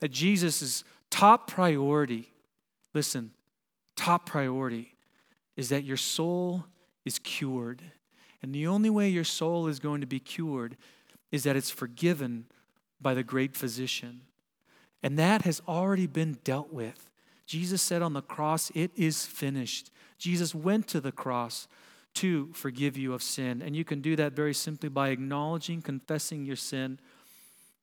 that 0.00 0.10
Jesus' 0.10 0.62
is 0.62 0.84
top 1.10 1.48
priority, 1.48 2.30
listen, 2.94 3.30
top 3.96 4.26
priority 4.26 4.94
is 5.56 5.68
that 5.68 5.84
your 5.84 5.96
soul 5.96 6.64
is 7.04 7.18
cured. 7.18 7.82
And 8.42 8.54
the 8.54 8.66
only 8.66 8.90
way 8.90 9.08
your 9.08 9.24
soul 9.24 9.68
is 9.68 9.78
going 9.78 10.00
to 10.00 10.06
be 10.06 10.20
cured 10.20 10.76
is 11.30 11.44
that 11.44 11.56
it's 11.56 11.70
forgiven 11.70 12.46
by 13.00 13.14
the 13.14 13.22
great 13.22 13.56
physician. 13.56 14.22
And 15.02 15.18
that 15.18 15.42
has 15.42 15.60
already 15.66 16.06
been 16.06 16.38
dealt 16.44 16.72
with. 16.72 17.10
Jesus 17.46 17.82
said 17.82 18.02
on 18.02 18.12
the 18.12 18.22
cross, 18.22 18.70
It 18.74 18.90
is 18.96 19.26
finished. 19.26 19.90
Jesus 20.18 20.54
went 20.54 20.86
to 20.88 21.00
the 21.00 21.12
cross 21.12 21.66
to 22.14 22.52
forgive 22.52 22.96
you 22.96 23.14
of 23.14 23.22
sin. 23.22 23.62
And 23.62 23.74
you 23.74 23.84
can 23.84 24.00
do 24.00 24.16
that 24.16 24.34
very 24.34 24.54
simply 24.54 24.88
by 24.88 25.08
acknowledging, 25.08 25.82
confessing 25.82 26.44
your 26.44 26.56
sin, 26.56 27.00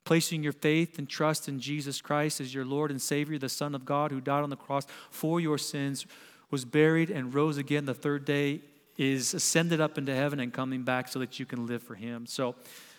placing 0.05 0.43
your 0.43 0.53
faith 0.53 0.97
and 0.97 1.09
trust 1.09 1.47
in 1.47 1.59
Jesus 1.59 2.01
Christ 2.01 2.39
as 2.39 2.53
your 2.53 2.65
Lord 2.65 2.91
and 2.91 3.01
Savior, 3.01 3.37
the 3.37 3.49
Son 3.49 3.75
of 3.75 3.85
God 3.85 4.11
who 4.11 4.21
died 4.21 4.43
on 4.43 4.49
the 4.49 4.55
cross 4.55 4.85
for 5.09 5.39
your 5.39 5.57
sins, 5.57 6.05
was 6.51 6.65
buried, 6.65 7.09
and 7.11 7.33
rose 7.33 7.57
again 7.57 7.85
the 7.85 7.93
third 7.93 8.25
day 8.25 8.61
is 8.99 9.33
ascended 9.33 9.79
up 9.79 9.97
into 9.97 10.13
heaven 10.13 10.41
and 10.41 10.53
coming 10.53 10.83
back 10.83 11.07
so 11.07 11.19
that 11.19 11.39
you 11.39 11.45
can 11.45 11.65
live 11.65 11.81
for 11.81 11.95
him. 11.95 12.25
So, 12.25 12.53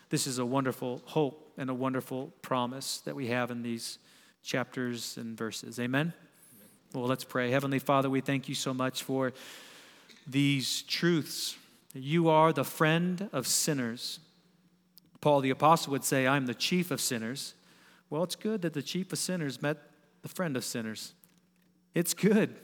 this 0.09 0.27
is 0.27 0.39
a 0.39 0.47
wonderful 0.47 1.03
hope 1.05 1.53
and 1.59 1.69
a 1.69 1.75
wonderful 1.75 2.33
promise 2.43 2.99
that 3.05 3.15
we 3.15 3.29
have 3.29 3.51
in 3.51 3.63
these 3.63 3.99
chapters 4.43 5.19
and 5.19 5.37
verses. 5.37 5.79
Amen? 5.79 6.01
Amen? 6.01 6.13
Well, 6.95 7.05
let's 7.05 7.23
pray. 7.23 7.51
Heavenly 7.51 7.79
Father, 7.79 8.09
we 8.09 8.23
thank 8.23 8.49
you 8.49 8.55
so 8.55 8.73
much 8.73 9.05
for 9.05 9.35
these 10.27 10.83
truths. 10.83 11.57
You 11.95 12.31
are 12.31 12.53
the 12.53 12.65
friend 12.65 13.29
of 13.33 13.47
sinners. 13.47 14.21
Paul 15.21 15.43
the 15.43 15.51
Apostle 15.51 15.93
would 15.93 16.05
say, 16.05 16.27
I'm 16.27 16.47
the 16.47 16.55
chief 16.55 16.91
of 16.91 17.01
sinners. 17.01 17.55
Well, 18.09 18.25
it's 18.25 18.37
good 18.37 18.63
that 18.63 18.73
the 18.73 18.83
chief 18.83 19.13
of 19.13 19.19
sinners 19.19 19.61
met 19.61 19.77
the 20.23 20.29
friend 20.29 20.57
of 20.57 20.65
sinners. 20.65 21.13
It's 21.95 22.15
good. 22.15 22.57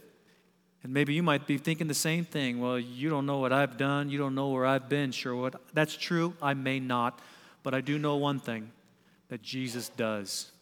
And 0.86 0.94
maybe 0.94 1.14
you 1.14 1.22
might 1.24 1.48
be 1.48 1.58
thinking 1.58 1.88
the 1.88 1.94
same 1.94 2.24
thing. 2.24 2.60
Well, 2.60 2.78
you 2.78 3.10
don't 3.10 3.26
know 3.26 3.38
what 3.38 3.52
I've 3.52 3.76
done. 3.76 4.08
You 4.08 4.18
don't 4.18 4.36
know 4.36 4.50
where 4.50 4.64
I've 4.64 4.88
been, 4.88 5.10
Sherwood. 5.10 5.56
That's 5.72 5.96
true. 5.96 6.34
I 6.40 6.54
may 6.54 6.78
not. 6.78 7.20
But 7.64 7.74
I 7.74 7.80
do 7.80 7.98
know 7.98 8.14
one 8.14 8.38
thing 8.38 8.70
that 9.28 9.42
Jesus 9.42 9.88
does. 9.88 10.52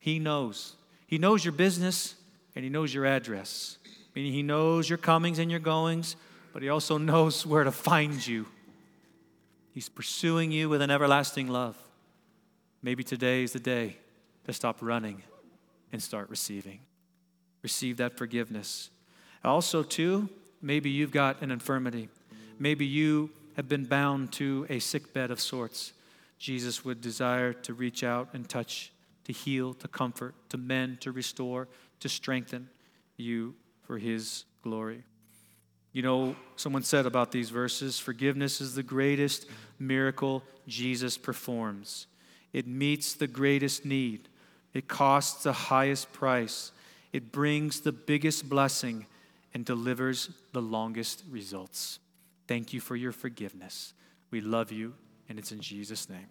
He 0.00 0.18
knows. 0.18 0.74
He 1.06 1.18
knows 1.18 1.44
your 1.44 1.52
business 1.52 2.16
and 2.56 2.64
He 2.64 2.68
knows 2.68 2.92
your 2.92 3.06
address. 3.06 3.78
Meaning, 4.16 4.32
He 4.32 4.42
knows 4.42 4.88
your 4.88 4.98
comings 4.98 5.38
and 5.38 5.52
your 5.52 5.60
goings, 5.60 6.16
but 6.52 6.60
He 6.60 6.68
also 6.68 6.98
knows 7.12 7.46
where 7.46 7.62
to 7.62 7.70
find 7.70 8.26
you. 8.26 8.46
He's 9.72 9.88
pursuing 9.88 10.50
you 10.50 10.68
with 10.68 10.82
an 10.82 10.90
everlasting 10.90 11.46
love. 11.46 11.76
Maybe 12.82 13.04
today 13.04 13.44
is 13.44 13.52
the 13.52 13.60
day 13.60 13.98
to 14.46 14.52
stop 14.52 14.78
running 14.80 15.22
and 15.92 16.02
start 16.02 16.28
receiving. 16.28 16.80
Receive 17.62 17.98
that 17.98 18.18
forgiveness. 18.18 18.90
Also, 19.44 19.82
too, 19.82 20.28
maybe 20.62 20.88
you've 20.90 21.10
got 21.10 21.42
an 21.42 21.50
infirmity. 21.50 22.08
Maybe 22.58 22.86
you 22.86 23.30
have 23.56 23.68
been 23.68 23.84
bound 23.84 24.32
to 24.32 24.66
a 24.70 24.78
sick 24.78 25.12
bed 25.12 25.30
of 25.30 25.40
sorts. 25.40 25.92
Jesus 26.38 26.84
would 26.84 27.00
desire 27.00 27.52
to 27.52 27.74
reach 27.74 28.02
out 28.02 28.28
and 28.32 28.48
touch, 28.48 28.92
to 29.24 29.32
heal, 29.32 29.74
to 29.74 29.88
comfort, 29.88 30.34
to 30.50 30.56
mend, 30.56 31.00
to 31.02 31.12
restore, 31.12 31.68
to 32.00 32.08
strengthen 32.08 32.68
you 33.16 33.54
for 33.82 33.98
his 33.98 34.44
glory. 34.62 35.04
You 35.92 36.02
know, 36.02 36.36
someone 36.56 36.82
said 36.82 37.06
about 37.06 37.30
these 37.30 37.50
verses 37.50 37.98
forgiveness 37.98 38.60
is 38.60 38.74
the 38.74 38.82
greatest 38.82 39.46
miracle 39.78 40.42
Jesus 40.66 41.16
performs. 41.16 42.06
It 42.52 42.66
meets 42.66 43.14
the 43.14 43.26
greatest 43.26 43.84
need, 43.84 44.28
it 44.72 44.88
costs 44.88 45.44
the 45.44 45.52
highest 45.52 46.12
price, 46.12 46.72
it 47.12 47.30
brings 47.30 47.80
the 47.80 47.92
biggest 47.92 48.48
blessing 48.48 49.06
and 49.54 49.64
delivers 49.64 50.30
the 50.52 50.60
longest 50.60 51.24
results. 51.30 52.00
Thank 52.46 52.72
you 52.72 52.80
for 52.80 52.96
your 52.96 53.12
forgiveness. 53.12 53.94
We 54.30 54.40
love 54.40 54.72
you, 54.72 54.94
and 55.28 55.38
it's 55.38 55.52
in 55.52 55.60
Jesus' 55.60 56.08
name. 56.08 56.26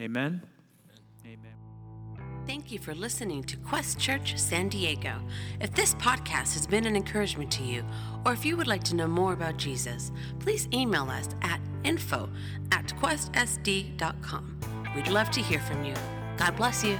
Amen. 0.00 0.42
Amen. 1.26 1.54
Thank 2.46 2.72
you 2.72 2.78
for 2.78 2.94
listening 2.94 3.44
to 3.44 3.56
Quest 3.58 4.00
Church 4.00 4.36
San 4.36 4.68
Diego. 4.68 5.14
If 5.60 5.74
this 5.74 5.94
podcast 5.94 6.54
has 6.54 6.66
been 6.66 6.86
an 6.86 6.96
encouragement 6.96 7.52
to 7.52 7.62
you, 7.62 7.84
or 8.26 8.32
if 8.32 8.44
you 8.44 8.56
would 8.56 8.66
like 8.66 8.82
to 8.84 8.96
know 8.96 9.06
more 9.06 9.32
about 9.32 9.58
Jesus, 9.58 10.10
please 10.40 10.68
email 10.72 11.08
us 11.08 11.28
at 11.42 11.60
info 11.84 12.28
at 12.72 12.86
questsd.com. 12.98 14.58
We'd 14.96 15.08
love 15.08 15.30
to 15.30 15.40
hear 15.40 15.60
from 15.60 15.84
you. 15.84 15.94
God 16.36 16.56
bless 16.56 16.84
you. 16.84 16.98